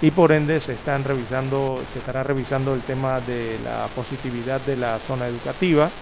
[0.00, 4.76] Y por ende se, están revisando, se estará revisando el tema de la positividad de
[4.76, 5.92] la zona educativa,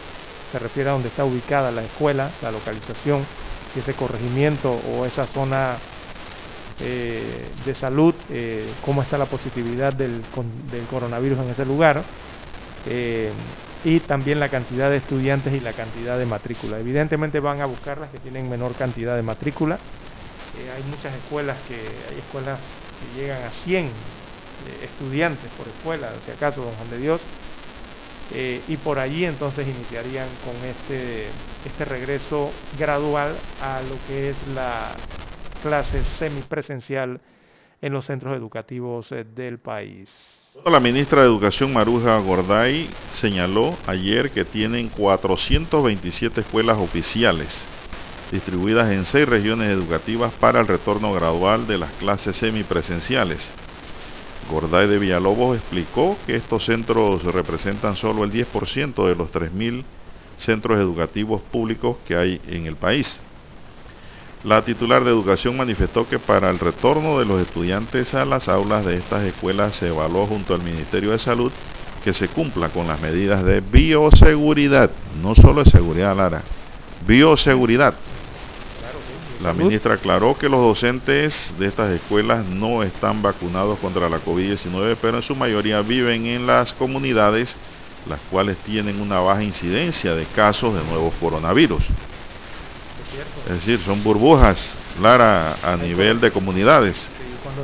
[0.47, 3.26] se refiere a donde está ubicada la escuela, la localización,
[3.66, 5.80] si ese corregimiento o esa zona
[6.81, 10.23] eh, de salud, eh, cómo está la positividad del,
[10.71, 12.05] del, coronavirus en ese lugar,
[12.87, 13.33] eh,
[13.85, 16.79] y también la cantidad de estudiantes y la cantidad de matrícula.
[16.79, 19.77] Evidentemente van a buscar las que tienen menor cantidad de matrícula.
[19.77, 22.61] hay muchas escuelas que, hay escuelas
[23.01, 23.91] que llegan a 100
[24.83, 27.21] estudiantes por escuela, si acaso, don Juan de Dios,
[28.69, 31.27] y por allí entonces iniciarían con este,
[31.65, 34.95] este regreso gradual a lo que es la
[35.62, 37.20] clase semipresencial
[37.80, 40.10] en los centros educativos eh, del país.
[40.64, 47.68] La ministra de Educación Maruja Gorday señaló ayer que tienen 427 escuelas oficiales
[48.30, 53.52] distribuidas en seis regiones educativas para el retorno gradual de las clases semipresenciales.
[54.48, 59.85] Gorday de Villalobos explicó que estos centros representan solo el 10% de los 3.000
[60.36, 63.22] centros educativos públicos que hay en el país.
[64.44, 68.85] La titular de educación manifestó que para el retorno de los estudiantes a las aulas
[68.85, 71.51] de estas escuelas se evaluó junto al Ministerio de Salud
[72.05, 76.43] que se cumpla con las medidas de bioseguridad, no solo de seguridad, Lara,
[77.05, 77.94] bioseguridad.
[79.43, 84.97] La ministra aclaró que los docentes de estas escuelas no están vacunados contra la COVID-19,
[85.02, 87.56] pero en su mayoría viven en las comunidades,
[88.09, 91.82] las cuales tienen una baja incidencia de casos de nuevos coronavirus.
[93.48, 97.10] Es decir, son burbujas, Lara, a nivel de comunidades,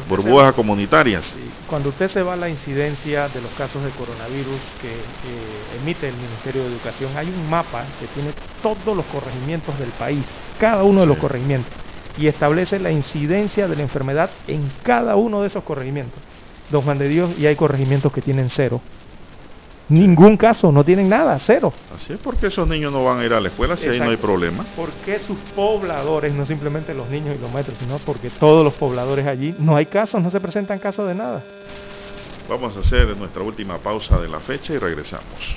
[0.08, 1.38] burbujas comunitarias.
[1.68, 4.94] Cuando usted se va a la incidencia de los casos de coronavirus que
[5.76, 10.26] emite el Ministerio de Educación, hay un mapa que tiene todos los corregimientos del país,
[10.58, 11.72] cada uno de los corregimientos,
[12.16, 16.22] y establece la incidencia de la enfermedad en cada uno de esos corregimientos.
[16.70, 18.80] Don Juan de Dios, y hay corregimientos que tienen cero.
[19.88, 21.72] Ningún caso, no tienen nada, cero.
[21.94, 24.10] Así es porque esos niños no van a ir a la escuela si ahí no
[24.10, 24.64] hay problema.
[24.76, 29.26] Porque sus pobladores, no simplemente los niños y los maestros, sino porque todos los pobladores
[29.26, 31.42] allí, no hay casos, no se presentan casos de nada.
[32.48, 35.56] Vamos a hacer nuestra última pausa de la fecha y regresamos.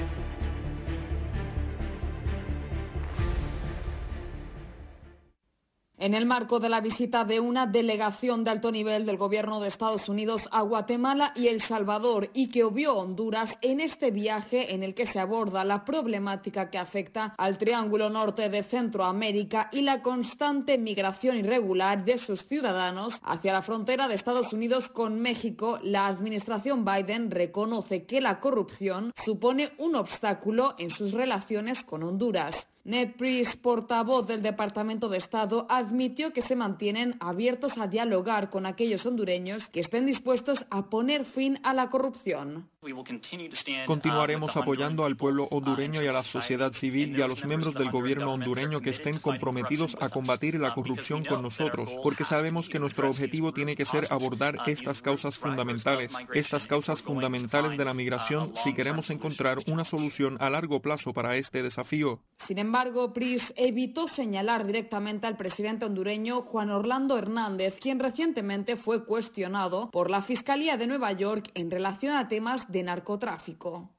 [6.01, 9.67] En el marco de la visita de una delegación de alto nivel del gobierno de
[9.67, 14.81] Estados Unidos a Guatemala y El Salvador y que obvió Honduras en este viaje en
[14.81, 20.01] el que se aborda la problemática que afecta al Triángulo Norte de Centroamérica y la
[20.01, 26.07] constante migración irregular de sus ciudadanos hacia la frontera de Estados Unidos con México, la
[26.07, 32.55] administración Biden reconoce que la corrupción supone un obstáculo en sus relaciones con Honduras.
[32.83, 33.11] Ned
[33.61, 39.67] portavoz del Departamento de Estado, admitió que se mantienen abiertos a dialogar con aquellos hondureños
[39.69, 42.67] que estén dispuestos a poner fin a la corrupción.
[43.85, 47.91] Continuaremos apoyando al pueblo hondureño y a la sociedad civil y a los miembros del
[47.91, 53.07] gobierno hondureño que estén comprometidos a combatir la corrupción con nosotros, porque sabemos que nuestro
[53.07, 58.73] objetivo tiene que ser abordar estas causas fundamentales, estas causas fundamentales de la migración si
[58.73, 62.19] queremos encontrar una solución a largo plazo para este desafío.
[62.47, 69.05] Sin embargo, Pris evitó señalar directamente al presidente hondureño Juan Orlando Hernández, quien recientemente fue
[69.05, 73.89] cuestionado por la Fiscalía de Nueva York en relación a temas de narcotráfico.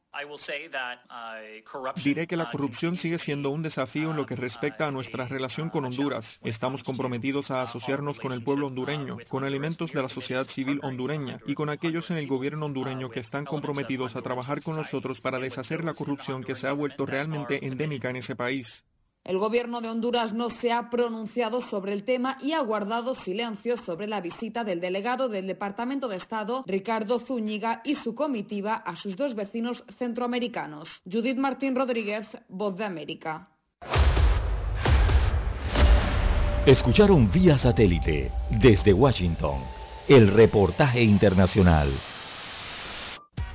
[2.05, 5.71] Diré que la corrupción sigue siendo un desafío en lo que respecta a nuestra relación
[5.71, 6.39] con Honduras.
[6.45, 11.41] Estamos comprometidos a asociarnos con el pueblo hondureño, con elementos de la sociedad civil hondureña
[11.47, 15.39] y con aquellos en el gobierno hondureño que están comprometidos a trabajar con nosotros para
[15.39, 18.85] deshacer la corrupción que se ha vuelto realmente endémica en ese país.
[19.25, 23.77] El gobierno de Honduras no se ha pronunciado sobre el tema y ha guardado silencio
[23.85, 28.97] sobre la visita del delegado del Departamento de Estado, Ricardo Zúñiga, y su comitiva a
[28.97, 30.89] sus dos vecinos centroamericanos.
[31.05, 33.49] Judith Martín Rodríguez, Voz de América.
[36.67, 39.61] Escucharon vía satélite desde Washington
[40.09, 41.91] el reportaje internacional.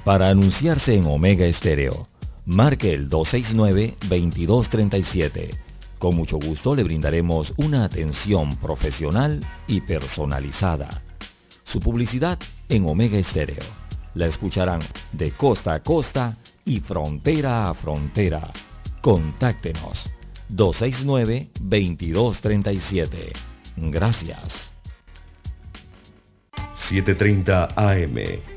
[0.05, 2.07] Para anunciarse en Omega Estéreo,
[2.47, 5.49] marque el 269-2237.
[5.99, 11.03] Con mucho gusto le brindaremos una atención profesional y personalizada.
[11.63, 13.63] Su publicidad en Omega Estéreo.
[14.13, 18.53] La escucharán de costa a costa y frontera a frontera.
[19.01, 20.09] Contáctenos
[20.49, 23.33] 269-2237.
[23.75, 24.71] Gracias.
[26.89, 28.56] 7.30 AM.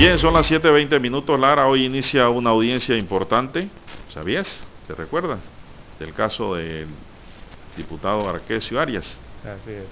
[0.00, 1.66] Bien, son las 7.20 minutos, Lara.
[1.66, 3.68] Hoy inicia una audiencia importante.
[4.08, 4.66] ¿Sabías?
[4.86, 5.46] ¿Te recuerdas?
[5.98, 6.86] Del caso del
[7.76, 9.20] diputado Arquesio Arias.
[9.44, 9.84] Así es.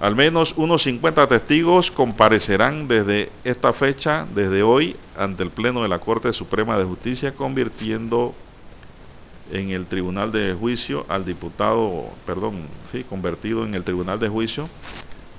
[0.00, 5.88] Al menos unos 50 testigos comparecerán desde esta fecha, desde hoy, ante el Pleno de
[5.88, 8.34] la Corte Suprema de Justicia, convirtiendo
[9.52, 14.68] en el Tribunal de Juicio al diputado, perdón, sí, convertido en el Tribunal de Juicio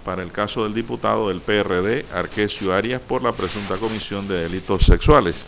[0.04, 4.86] para el caso del diputado del PRD, Arquesio Arias, por la presunta comisión de delitos
[4.86, 5.44] sexuales.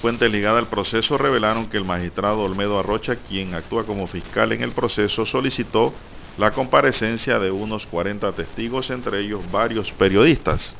[0.00, 4.62] Fuentes ligadas al proceso revelaron que el magistrado Olmedo Arrocha, quien actúa como fiscal en
[4.62, 5.92] el proceso, solicitó
[6.36, 10.74] la comparecencia de unos 40 testigos, entre ellos varios periodistas.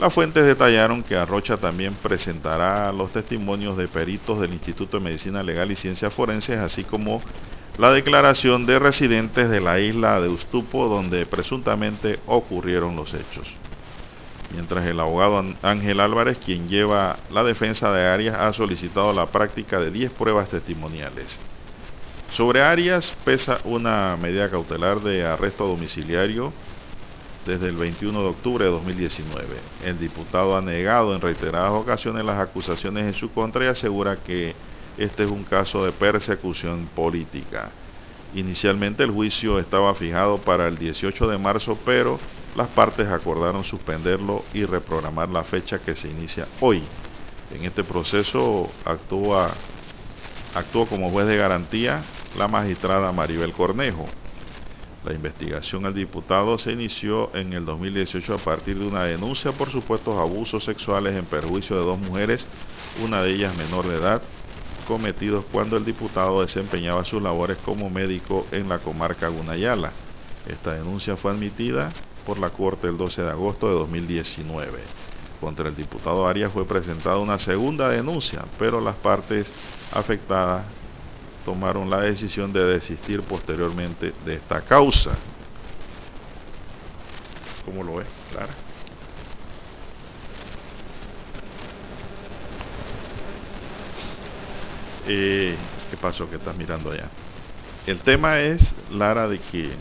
[0.00, 5.42] Las fuentes detallaron que Arrocha también presentará los testimonios de peritos del Instituto de Medicina
[5.42, 7.20] Legal y Ciencias Forenses, así como
[7.78, 13.46] la declaración de residentes de la isla de Ustupo donde presuntamente ocurrieron los hechos.
[14.52, 19.78] Mientras el abogado Ángel Álvarez, quien lleva la defensa de Arias, ha solicitado la práctica
[19.78, 21.38] de 10 pruebas testimoniales.
[22.32, 26.52] Sobre Arias pesa una medida cautelar de arresto domiciliario
[27.46, 29.46] desde el 21 de octubre de 2019.
[29.84, 34.54] El diputado ha negado en reiteradas ocasiones las acusaciones en su contra y asegura que
[34.96, 37.70] este es un caso de persecución política.
[38.34, 42.18] Inicialmente el juicio estaba fijado para el 18 de marzo, pero
[42.54, 46.82] las partes acordaron suspenderlo y reprogramar la fecha que se inicia hoy.
[47.50, 49.50] En este proceso actúa,
[50.54, 52.02] actuó como juez de garantía
[52.36, 54.06] la magistrada Maribel Cornejo.
[55.04, 59.70] La investigación al diputado se inició en el 2018 a partir de una denuncia por
[59.70, 62.46] supuestos abusos sexuales en perjuicio de dos mujeres,
[63.02, 64.22] una de ellas menor de edad,
[64.90, 69.92] cometidos cuando el diputado desempeñaba sus labores como médico en la comarca Gunayala.
[70.48, 71.92] Esta denuncia fue admitida
[72.26, 74.80] por la Corte el 12 de agosto de 2019.
[75.40, 79.52] Contra el diputado Arias fue presentada una segunda denuncia, pero las partes
[79.92, 80.64] afectadas
[81.44, 85.12] tomaron la decisión de desistir posteriormente de esta causa.
[87.64, 88.04] ¿Cómo lo ve?
[88.32, 88.69] Clara.
[95.06, 95.58] Eh,
[95.90, 97.08] ¿Qué pasó que estás mirando allá?
[97.86, 99.72] El tema es, Lara, de que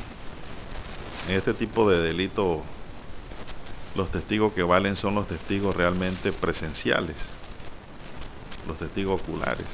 [1.28, 2.64] en este tipo de delito
[3.96, 7.16] los testigos que valen son los testigos realmente presenciales,
[8.68, 9.68] los testigos oculares.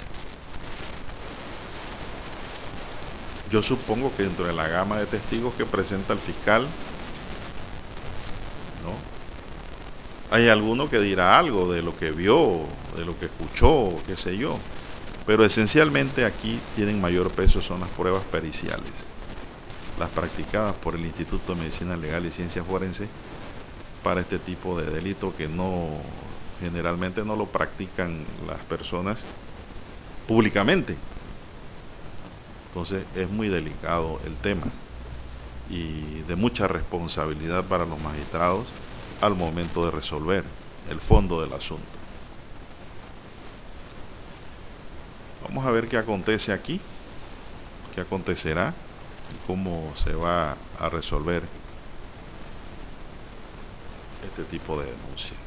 [3.52, 6.68] Yo supongo que dentro de la gama de testigos que presenta el fiscal,
[8.84, 8.94] ¿no?
[10.36, 12.68] Hay alguno que dirá algo de lo que vio,
[12.98, 14.58] de lo que escuchó, qué sé yo.
[15.26, 18.94] Pero esencialmente aquí tienen mayor peso son las pruebas periciales,
[19.98, 23.10] las practicadas por el Instituto de Medicina Legal y Ciencias Forenses
[24.04, 26.04] para este tipo de delito que no
[26.60, 29.28] generalmente no lo practican las personas
[30.28, 30.96] públicamente.
[32.70, 34.68] Entonces es muy delicado el tema
[35.66, 38.76] y de mucha responsabilidad para los magistrados
[39.22, 40.44] al momento de resolver
[40.86, 42.05] el fondo del asunto.
[45.48, 46.82] Vamos a ver qué acontece aquí,
[47.94, 48.74] qué acontecerá
[49.32, 51.44] y cómo se va a resolver
[54.24, 55.38] este tipo de denuncia.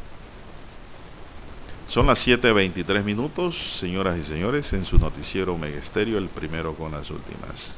[1.88, 7.10] Son las 7.23 minutos, señoras y señores, en su noticiero Megesterio, el primero con las
[7.10, 7.74] últimas.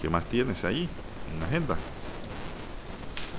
[0.00, 0.88] ¿Qué más tienes ahí
[1.32, 1.76] en la agenda?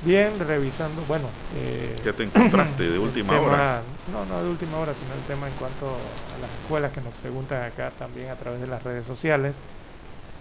[0.04, 1.30] Bien, revisando, bueno...
[1.56, 3.84] Eh, ¿Qué te encontraste de última hora?
[4.12, 5.86] No, no de última hora, sino el tema en cuanto
[6.34, 9.58] a las escuelas que nos preguntan acá también a través de las redes sociales.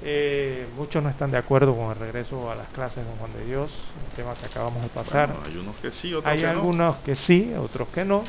[0.04, 3.46] Eh, muchos no están de acuerdo con el regreso a las clases de Juan de
[3.46, 3.70] Dios,
[4.04, 5.28] el tema que acabamos de pasar.
[5.28, 6.50] Bueno, hay unos que sí, otros Hay que no.
[6.50, 8.24] algunos que sí, otros que no.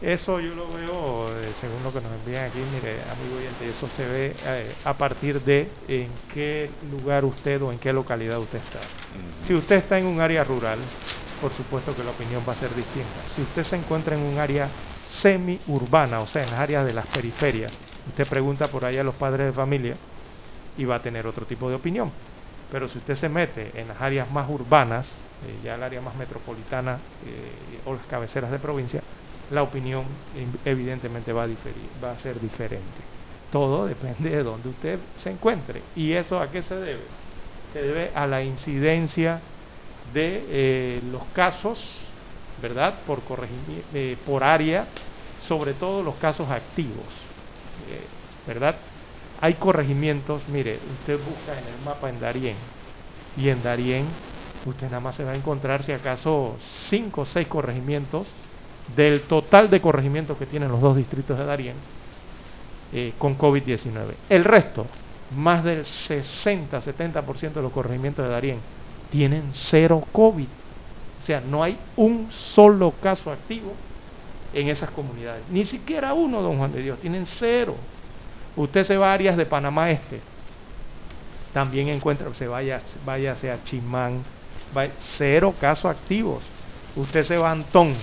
[0.00, 3.88] Eso yo lo veo, eh, según lo que nos envían aquí, mire, amigo oyente, eso
[3.88, 8.58] se ve eh, a partir de en qué lugar usted o en qué localidad usted
[8.58, 8.80] está.
[9.46, 10.78] Si usted está en un área rural,
[11.40, 13.26] por supuesto que la opinión va a ser distinta.
[13.28, 14.68] Si usted se encuentra en un área
[15.02, 17.72] semi-urbana, o sea, en las áreas de las periferias,
[18.06, 19.96] usted pregunta por ahí a los padres de familia
[20.76, 22.12] y va a tener otro tipo de opinión.
[22.70, 26.16] Pero si usted se mete en las áreas más urbanas, eh, ya el área más
[26.16, 27.00] metropolitana
[27.84, 29.02] o las cabeceras de provincia,
[29.48, 33.06] la opinión in- evidentemente va a diferir, va a ser diferente.
[33.50, 35.84] Todo depende de donde usted se encuentre.
[35.94, 37.10] ¿Y eso a qué se debe?
[37.72, 39.42] Se debe a la incidencia
[40.04, 42.12] de eh, los casos,
[42.56, 43.04] ¿verdad?
[43.04, 44.88] Por, eh, por área,
[45.38, 47.14] sobre todo los casos activos,
[47.86, 48.08] eh,
[48.46, 48.82] ¿verdad?
[49.36, 52.56] Hay corregimientos, mire, usted busca en el mapa en Darién,
[53.34, 54.16] y en Darién
[54.64, 58.45] usted nada más se va a encontrar si acaso cinco o seis corregimientos
[58.94, 61.74] del total de corregimientos que tienen los dos distritos de Darién
[62.92, 64.14] eh, con COVID-19.
[64.28, 64.86] El resto,
[65.36, 68.58] más del 60-70% de los corregimientos de Darién
[69.10, 70.46] tienen cero COVID.
[71.20, 73.72] O sea, no hay un solo caso activo
[74.52, 75.42] en esas comunidades.
[75.50, 77.76] Ni siquiera uno, don Juan de Dios, tienen cero.
[78.54, 80.20] Usted se va a áreas de Panamá Este,
[81.52, 84.22] también encuentra, se vaya, váyase a Chimán,
[84.76, 86.42] va- cero casos activos.
[86.94, 87.94] Usted se va a Antón,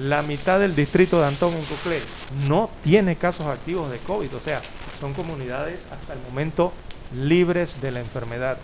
[0.00, 2.00] la mitad del distrito de Antón en Coclé
[2.48, 4.62] no tiene casos activos de COVID, o sea,
[4.98, 6.72] son comunidades hasta el momento
[7.14, 8.56] libres de la enfermedad.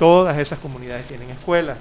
[0.00, 1.78] Todas esas comunidades tienen escuelas,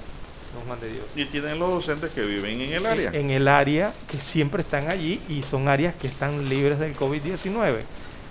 [0.53, 1.05] don Juan de Dios.
[1.15, 3.09] Y tienen los docentes que viven en el área.
[3.11, 7.81] En el área que siempre están allí y son áreas que están libres del COVID-19.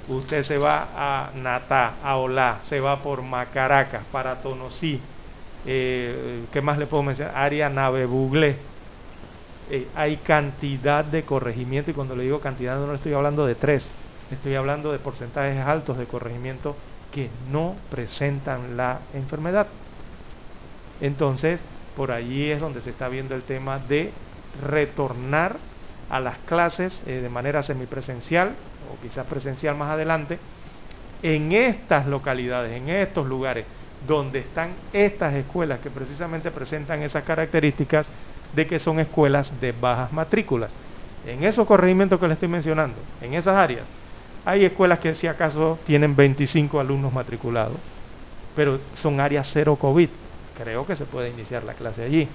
[0.08, 5.00] Usted se va a Natá, a Olá, se va por Macaracas, para Tonosí,
[5.66, 7.36] eh, ¿qué más le puedo mencionar?
[7.36, 8.69] Área Nave Buglé.
[9.72, 13.88] Eh, hay cantidad de corregimiento y cuando le digo cantidad no estoy hablando de tres,
[14.28, 16.76] estoy hablando de porcentajes altos de corregimiento
[17.12, 19.68] que no presentan la enfermedad.
[21.00, 21.60] Entonces,
[21.94, 24.12] por allí es donde se está viendo el tema de
[24.60, 25.56] retornar
[26.08, 28.56] a las clases eh, de manera semipresencial
[28.92, 30.40] o quizás presencial más adelante
[31.22, 33.66] en estas localidades, en estos lugares
[34.00, 38.10] donde están estas escuelas que precisamente presentan esas características
[38.52, 40.76] de que son escuelas de bajas matrículas.
[41.26, 43.86] En esos corregimientos que le estoy mencionando, en esas áreas,
[44.44, 47.76] hay escuelas que si acaso tienen 25 alumnos matriculados,
[48.54, 50.08] pero son áreas cero COVID.
[50.56, 52.28] Creo que se puede iniciar la clase allí.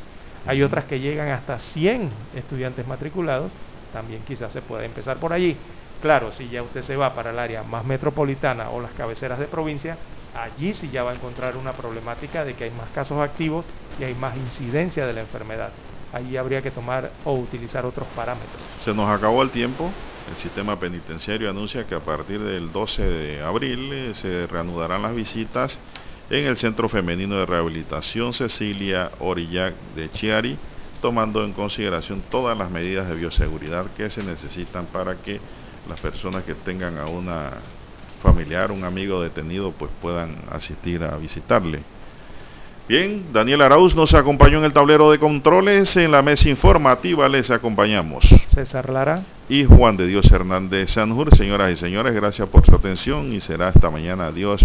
[0.45, 3.51] Hay otras que llegan hasta 100 estudiantes matriculados,
[3.91, 5.57] también quizás se puede empezar por allí.
[6.01, 9.47] Claro, si ya usted se va para el área más metropolitana o las cabeceras de
[9.47, 9.97] provincia,
[10.35, 13.65] allí sí ya va a encontrar una problemática de que hay más casos activos
[13.97, 15.71] y hay más incidencia de la enfermedad.
[16.15, 18.63] Allí habría que tomar o utilizar otros parámetros.
[18.79, 19.91] Se nos acabó el tiempo.
[20.29, 25.13] El sistema penitenciario anuncia que a partir del 12 de abril eh, se reanudarán las
[25.13, 25.77] visitas
[26.29, 30.57] en el Centro Femenino de Rehabilitación Cecilia Orillac de Chiari,
[31.01, 35.41] tomando en consideración todas las medidas de bioseguridad que se necesitan para que
[35.85, 37.51] las personas que tengan a una
[38.21, 41.83] familiar, un amigo detenido, pues puedan asistir a visitarle.
[42.87, 47.49] Bien, Daniel Arauz nos acompañó en el tablero de controles, en la mesa informativa les
[47.49, 48.25] acompañamos.
[48.53, 49.23] César Lara.
[49.49, 53.69] Y Juan de Dios Hernández Sanjur, señoras y señores, gracias por su atención y será
[53.69, 54.27] esta mañana.
[54.27, 54.63] Adiós.